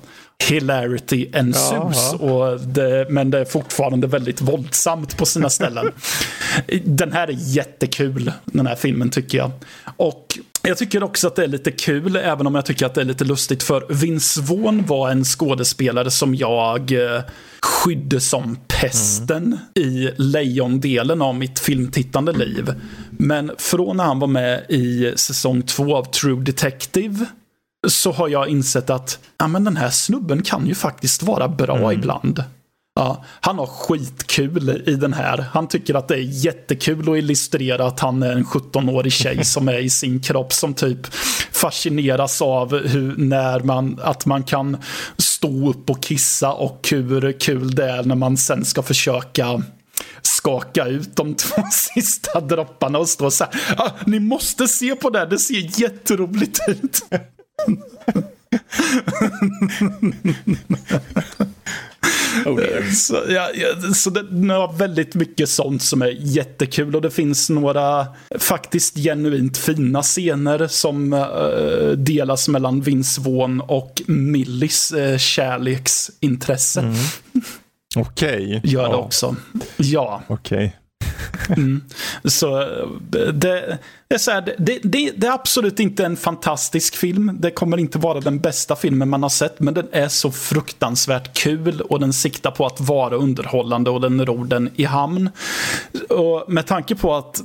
[0.49, 2.13] hilarity ensues.
[2.13, 5.91] Och det, men det är fortfarande väldigt våldsamt på sina ställen.
[6.83, 9.51] den här är jättekul, den här filmen tycker jag.
[9.97, 13.01] Och jag tycker också att det är lite kul, även om jag tycker att det
[13.01, 13.63] är lite lustigt.
[13.63, 17.21] För Vince Vaughn var en skådespelare som jag eh,
[17.61, 19.59] skydde som pesten mm.
[19.89, 22.73] i lejondelen av mitt filmtittande liv.
[23.09, 27.25] Men från när han var med i säsong två av True Detective
[27.87, 31.77] så har jag insett att ja, men den här snubben kan ju faktiskt vara bra
[31.77, 31.91] mm.
[31.91, 32.43] ibland.
[32.95, 35.37] Ja, han har skitkul i den här.
[35.37, 39.67] Han tycker att det är jättekul att illustrera att han är en 17-årig tjej som
[39.67, 41.13] är i sin kropp som typ
[41.51, 44.77] fascineras av hur, när man, att man kan
[45.17, 49.63] stå upp och kissa och hur kul det är när man sen ska försöka
[50.21, 53.75] skaka ut de två sista dropparna och stå så här.
[53.77, 57.01] Ah, ni måste se på det, det ser jätteroligt ut.
[62.45, 67.11] oh så, ja, ja, så det har väldigt mycket sånt som är jättekul och det
[67.11, 68.07] finns några
[68.39, 76.79] faktiskt genuint fina scener som uh, delas mellan Vince Vaughn och Millis uh, kärleksintresse.
[76.79, 76.95] Mm.
[77.95, 78.57] Okej.
[78.57, 78.71] Okay.
[78.71, 78.97] Gör det ja.
[78.97, 79.35] också.
[79.77, 80.21] Ja.
[80.27, 80.57] Okej.
[80.57, 80.80] Okay.
[81.49, 81.81] Mm.
[82.23, 82.65] Så
[83.09, 83.77] det, det,
[84.09, 87.37] är så här, det, det, det, är absolut inte en fantastisk film.
[87.39, 89.59] Det kommer inte vara den bästa filmen man har sett.
[89.59, 94.25] Men den är så fruktansvärt kul och den siktar på att vara underhållande och den
[94.25, 95.29] ror den i hamn.
[96.09, 97.41] Och med tanke på att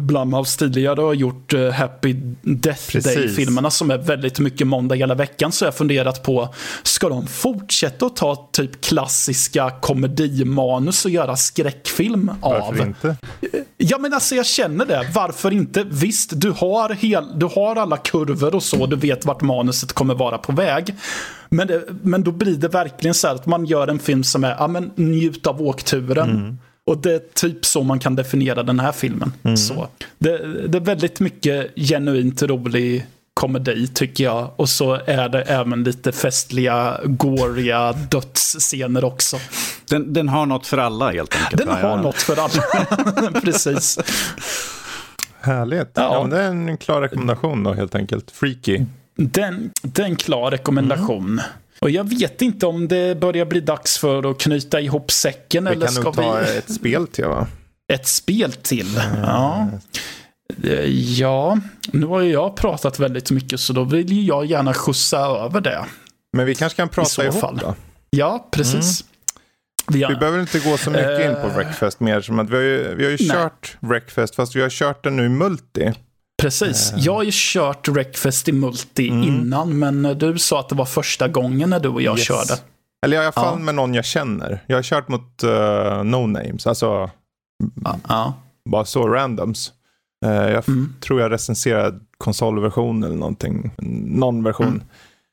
[0.00, 2.12] Blumhouse tidigare har gjort uh, Happy
[2.42, 5.52] Death Day-filmerna som är väldigt mycket måndag hela veckan.
[5.52, 11.36] Så jag har funderat på, ska de fortsätta att ta typ klassiska komedimanus och göra
[11.36, 12.52] skräckfilm av?
[12.52, 13.08] Varför inte?
[13.08, 15.10] Eh, ja men alltså jag känner det.
[15.14, 15.84] Varför inte?
[15.84, 18.86] Visst, du har, hel, du har alla kurvor och så.
[18.86, 20.94] Du vet vart manuset kommer vara på väg.
[21.48, 24.44] Men, det, men då blir det verkligen så här att man gör en film som
[24.44, 26.30] är, ja men njut av åkturen.
[26.30, 26.58] Mm.
[26.86, 29.32] Och det är typ så man kan definiera den här filmen.
[29.42, 29.56] Mm.
[29.56, 29.88] Så
[30.18, 34.50] det, det, är väldigt mycket genuint rolig komedi tycker jag.
[34.56, 39.36] Och så är det även lite festliga, gåriga dödsscener också.
[39.88, 41.58] Den, den har något för alla helt enkelt.
[41.58, 42.02] Den har ja.
[42.02, 43.98] något för alla, precis.
[45.40, 45.90] Härligt.
[45.94, 46.14] Ja.
[46.14, 48.30] ja det är en klar rekommendation då helt enkelt.
[48.30, 48.84] Freaky.
[49.16, 51.26] Den, det är en klar rekommendation.
[51.26, 51.44] Mm.
[51.78, 55.64] Och jag vet inte om det börjar bli dags för att knyta ihop säcken.
[55.64, 56.58] Vi eller kan nog ta vi...
[56.58, 57.46] ett spel till va?
[57.92, 58.98] Ett spel till?
[58.98, 59.22] Mm.
[59.22, 59.68] Ja.
[61.18, 61.58] Ja,
[61.92, 65.60] nu har ju jag pratat väldigt mycket så då vill ju jag gärna skjutsa över
[65.60, 65.84] det.
[66.36, 67.56] Men vi kanske kan prata ihop fall.
[67.56, 67.74] då?
[68.10, 69.02] Ja, precis.
[69.02, 69.12] Mm.
[69.88, 70.10] Vi, har...
[70.10, 72.20] vi, behöver inte gå så mycket in på Wreckfest mer.
[72.20, 75.16] Som att vi har ju, vi har ju kört Wreckfest fast vi har kört den
[75.16, 75.92] nu i multi.
[76.42, 76.92] Precis.
[76.92, 76.98] Uh.
[77.00, 79.22] Jag har ju kört Wreckfest i Multi mm.
[79.22, 82.26] innan, men du sa att det var första gången när du och jag yes.
[82.26, 82.60] körde.
[83.06, 83.64] Eller i alla fall ja.
[83.64, 84.64] med någon jag känner.
[84.66, 87.10] Jag har kört mot uh, no names, alltså
[88.08, 88.34] ja.
[88.70, 89.72] bara så randoms.
[90.26, 90.94] Uh, jag mm.
[91.00, 93.70] tror jag recenserade konsolversion eller någonting.
[94.06, 94.66] Någon version.
[94.66, 94.82] Mm.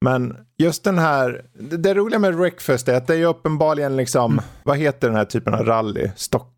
[0.01, 4.31] Men just den här, det, det roliga med Wreckfest är att det är uppenbarligen liksom,
[4.31, 4.45] mm.
[4.63, 6.09] vad heter den här typen av rally?
[6.15, 6.49] Stock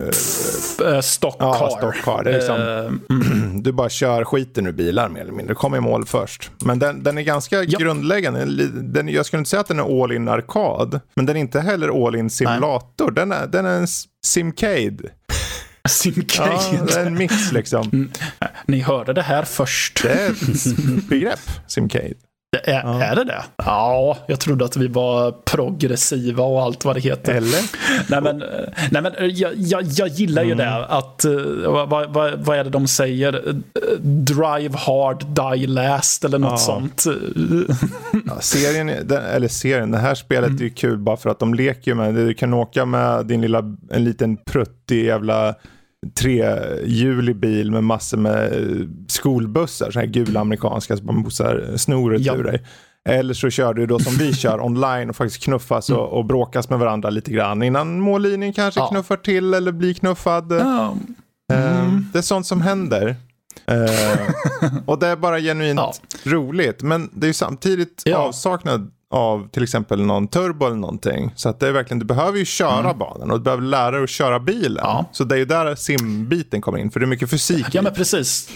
[0.00, 0.10] Uh,
[1.02, 1.46] stockcar.
[1.46, 2.24] Ja, stockcar.
[2.24, 5.48] Det är liksom, uh, Du bara kör skiten ur bilar mer eller mindre.
[5.48, 6.50] Du kommer i mål först.
[6.64, 7.78] Men den, den är ganska ja.
[7.78, 8.44] grundläggande.
[8.68, 11.00] Den, jag skulle inte säga att den är all in arkad.
[11.14, 13.10] Men den är inte heller all in simulator.
[13.10, 13.86] Den är, den är en
[14.26, 15.10] simcade.
[15.88, 16.50] Simcade.
[16.50, 17.88] Ja, det är en mix liksom.
[17.92, 18.10] Mm.
[18.66, 20.02] Ni hörde det här först.
[20.02, 22.14] Det är ett begrepp, simcade.
[22.56, 23.02] Är, ja.
[23.02, 23.42] är det det?
[23.56, 27.34] Ja, jag trodde att vi var progressiva och allt vad det heter.
[27.34, 27.60] Eller?
[28.10, 28.38] Nej men,
[28.90, 30.66] nej, men jag, jag, jag gillar ju mm.
[30.66, 30.86] det.
[30.86, 31.24] Att,
[31.66, 33.60] vad, vad, vad är det de säger?
[34.02, 36.56] Drive hard, die last eller något ja.
[36.56, 37.04] sånt.
[38.26, 40.60] Ja, serien, eller serien, det här spelet mm.
[40.60, 43.76] är ju kul bara för att de leker med Du kan åka med din lilla,
[43.90, 45.54] en liten pruttig jävla
[46.20, 48.52] trehjulig bil med massor med
[49.08, 52.36] skolbussar, så här gula amerikanska, som man bossar snoret ja.
[52.36, 52.64] ur dig.
[53.08, 56.70] Eller så kör du då som vi kör online och faktiskt knuffas och, och bråkas
[56.70, 58.88] med varandra lite grann innan mållinjen kanske ja.
[58.88, 60.52] knuffar till eller blir knuffad.
[60.52, 60.96] Ja.
[61.52, 62.06] Eh, mm.
[62.12, 63.16] det är sånt som händer.
[63.70, 65.92] Uh, och det är bara genuint ja.
[66.24, 66.82] roligt.
[66.82, 68.16] Men det är samtidigt ja.
[68.16, 71.32] avsaknad av till exempel någon turbo eller någonting.
[71.36, 72.98] Så att det är verkligen, du behöver ju köra mm.
[72.98, 74.84] banan och du behöver lära dig att köra bilen.
[74.84, 75.04] Ja.
[75.12, 77.66] Så det är ju där simbiten kommer in, för det är mycket fysik.
[77.72, 78.48] Ja, men precis.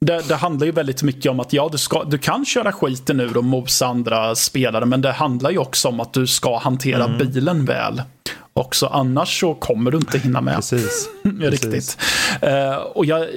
[0.00, 3.20] Det, det, handlar ju väldigt mycket om att ja, du, ska, du kan köra skiten
[3.20, 7.04] ur och mosa andra spelare, men det handlar ju också om att du ska hantera
[7.04, 7.18] mm.
[7.18, 8.02] bilen väl.
[8.52, 10.54] Också annars så kommer du inte hinna med.
[10.54, 11.08] Precis.
[11.40, 11.70] Riktigt.
[11.70, 11.98] Precis.
[12.42, 13.28] Uh, och jag,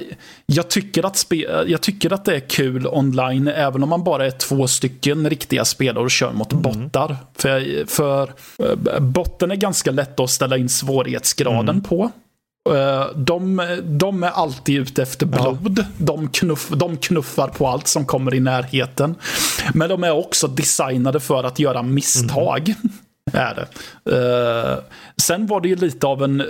[0.46, 4.26] jag, tycker att spe, jag tycker att det är kul online, även om man bara
[4.26, 6.62] är två stycken riktiga spelare och kör mot mm.
[6.62, 7.16] bottar.
[7.34, 8.32] För, för
[8.62, 11.82] uh, botten är ganska lätt att ställa in svårighetsgraden mm.
[11.82, 12.10] på.
[12.68, 15.78] Eh, de, de, är alltid ute efter blod.
[15.78, 15.84] Ja.
[15.98, 19.14] De, knuff, de knuffar på allt som kommer i närheten.
[19.74, 22.68] Men de är också designade för att göra misstag.
[22.68, 22.92] Mm.
[23.32, 23.66] är det.
[24.10, 24.78] Uh,
[25.16, 26.46] sen var det ju lite av en uh,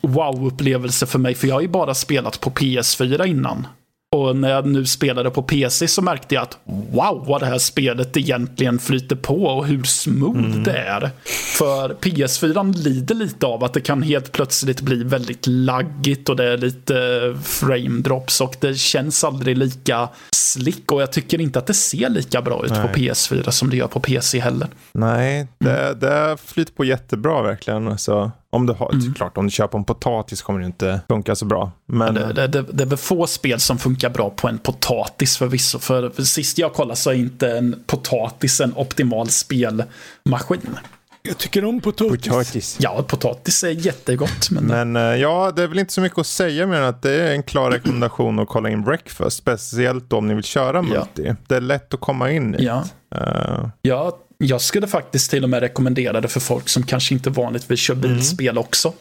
[0.00, 3.66] wow-upplevelse för mig, för jag har ju bara spelat på PS4 innan.
[4.14, 7.58] Och när jag nu spelade på PC så märkte jag att wow vad det här
[7.58, 10.62] spelet egentligen flyter på och hur smooth mm.
[10.62, 11.10] det är.
[11.58, 16.52] För PS4 lider lite av att det kan helt plötsligt bli väldigt laggigt och det
[16.52, 16.94] är lite
[17.42, 22.08] frame drops och det känns aldrig lika slick och jag tycker inte att det ser
[22.08, 22.82] lika bra ut Nej.
[22.82, 24.68] på PS4 som det gör på PC heller.
[24.92, 25.98] Nej, det, mm.
[25.98, 27.88] det flyter på jättebra verkligen.
[27.88, 28.32] Alltså.
[28.54, 29.14] Om du har, mm.
[29.14, 31.72] klart, om du köper en potatis kommer det inte funka så bra.
[31.86, 32.14] Men...
[32.14, 35.78] Det, det, det, det är väl få spel som funkar bra på en potatis förvisso.
[35.78, 40.78] För, för sist jag kollade så är inte en potatis en optimal spelmaskin.
[41.22, 42.28] Jag tycker om potatis.
[42.28, 42.76] potatis.
[42.80, 44.50] Ja, potatis är jättegott.
[44.50, 47.02] Men, men uh, ja, det är väl inte så mycket att säga mer än att
[47.02, 49.36] det är en klar rekommendation att kolla in Breakfast.
[49.36, 51.24] Speciellt om ni vill köra multi.
[51.24, 51.34] Ja.
[51.46, 52.64] Det är lätt att komma in i.
[52.64, 52.84] Ja.
[53.14, 53.68] Uh...
[53.82, 57.80] ja, jag skulle faktiskt till och med rekommendera det för folk som kanske inte vanligtvis
[57.80, 58.08] kör mm.
[58.08, 58.58] bilspel mm.
[58.58, 58.92] också.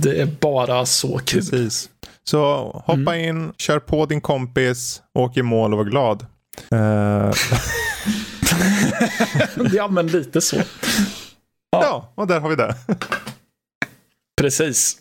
[0.00, 1.40] Det är bara så kul.
[1.40, 1.88] Precis.
[2.24, 2.44] Så
[2.86, 3.28] hoppa mm.
[3.28, 6.26] in, kör på din kompis, åk i mål och var glad.
[6.72, 7.32] Uh...
[9.72, 10.56] ja, men lite så.
[10.56, 10.62] Ja,
[11.82, 12.74] ja och där har vi det.
[14.40, 14.96] Precis.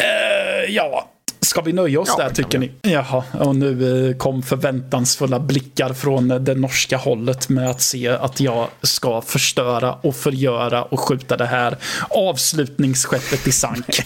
[0.00, 1.10] Uh, ja,
[1.48, 2.70] Ska vi nöja oss ja, där tycker ni?
[2.82, 8.40] Jaha, och nu eh, kom förväntansfulla blickar från det norska hållet med att se att
[8.40, 11.76] jag ska förstöra och förgöra och skjuta det här
[12.10, 13.86] avslutningsskeppet i sank.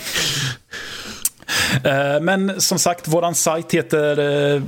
[1.85, 4.63] Eh, men som sagt, våran sajt heter eh,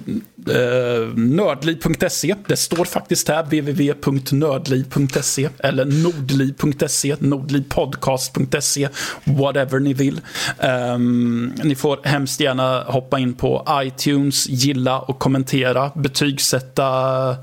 [0.57, 2.35] eh, nördliv.se.
[2.47, 8.89] Det står faktiskt här www.nördliv.se eller nordliv.se, nordlivpodcast.se,
[9.25, 10.21] whatever ni vill.
[10.59, 17.37] Ehm, ni får hemskt gärna hoppa in på iTunes, gilla och kommentera, betygsätta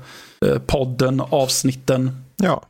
[0.66, 2.24] podden, avsnitten.
[2.36, 2.62] Ja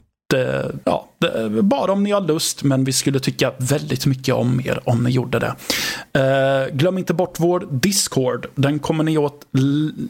[0.85, 4.89] ja, det, bara om ni har lust, men vi skulle tycka väldigt mycket om er
[4.89, 5.55] om ni gjorde det.
[6.19, 8.47] Uh, glöm inte bort vår Discord.
[8.55, 9.47] Den kommer ni åt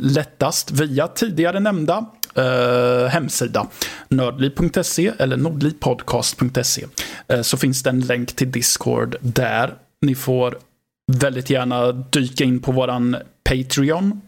[0.00, 2.06] lättast via tidigare nämnda
[2.38, 3.66] uh, hemsida.
[4.08, 6.86] Nördliv.se eller nordlivpodcast.se.
[7.32, 9.74] Uh, så finns det en länk till Discord där.
[10.00, 10.58] Ni får
[11.12, 14.20] väldigt gärna dyka in på våran Patreon.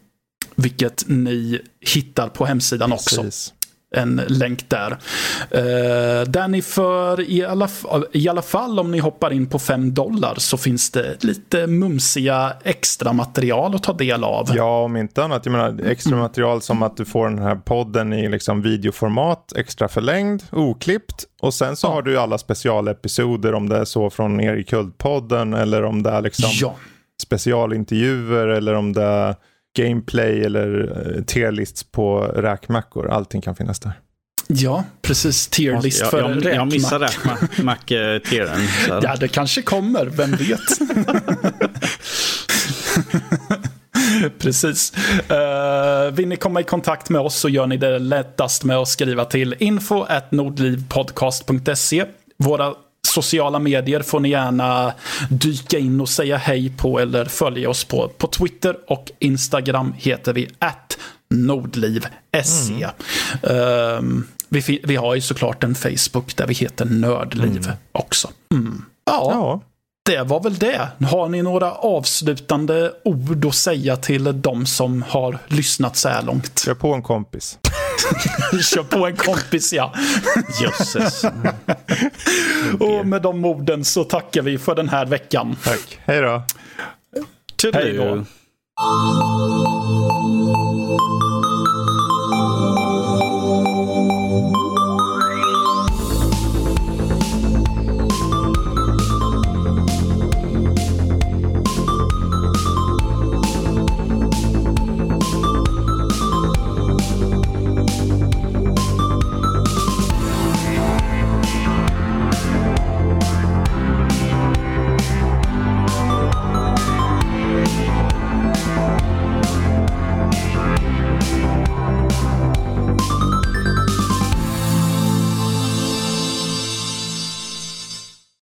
[0.56, 3.18] Vilket ni hittar på hemsidan Precis.
[3.18, 3.53] också
[3.94, 4.90] en länk där.
[4.90, 7.68] Uh, där ni för, i alla,
[8.12, 12.52] i alla fall om ni hoppar in på 5 dollar så finns det lite mumsiga
[12.62, 14.50] extra material att ta del av.
[14.54, 15.46] Ja, om inte annat.
[15.46, 19.88] Jag menar extra material som att du får den här podden i liksom videoformat, extra
[19.88, 21.24] förlängd, oklippt.
[21.40, 21.92] Och sen så ja.
[21.92, 26.10] har du alla specialepisoder om det är så från er i Kultpodden eller om det
[26.10, 26.74] är liksom ja.
[27.22, 29.34] specialintervjuer eller om det är
[29.76, 33.10] gameplay eller uh, tierlists på räkmackor.
[33.10, 33.92] Allting kan finnas där.
[34.46, 35.48] Ja, precis.
[35.48, 36.54] Tierlist jag, för jag, räkmack.
[36.54, 38.60] Jag missar räkmack-tieren.
[39.02, 40.06] ja, det kanske kommer.
[40.06, 40.60] Vem vet?
[44.38, 44.92] Precis.
[45.30, 48.88] Uh, vill ni komma i kontakt med oss så gör ni det lättast med att
[48.88, 52.04] skriva till info at nordlivpodcast.se.
[52.36, 52.74] Våra
[53.06, 54.92] sociala medier får ni gärna
[55.30, 58.08] dyka in och säga hej på eller följa oss på.
[58.08, 60.98] På Twitter och Instagram heter vi att
[61.30, 62.88] nordliv.se.
[63.42, 63.56] Mm.
[63.56, 67.76] Uh, vi, vi, har ju såklart en Facebook där vi heter Nördliv mm.
[67.92, 68.28] också.
[68.52, 68.84] Mm.
[69.06, 69.60] Ja, ja,
[70.04, 70.88] det var väl det.
[71.10, 76.58] Har ni några avslutande ord att säga till de som har lyssnat så här långt?
[76.58, 77.58] Kör på en kompis.
[78.62, 79.92] Kör på en kompis, ja.
[80.60, 81.24] Jösses.
[82.80, 85.56] Och med de orden så tackar vi för den här veckan.
[85.64, 85.98] Tack.
[86.04, 86.42] Hej då.
[87.72, 88.24] Hej då.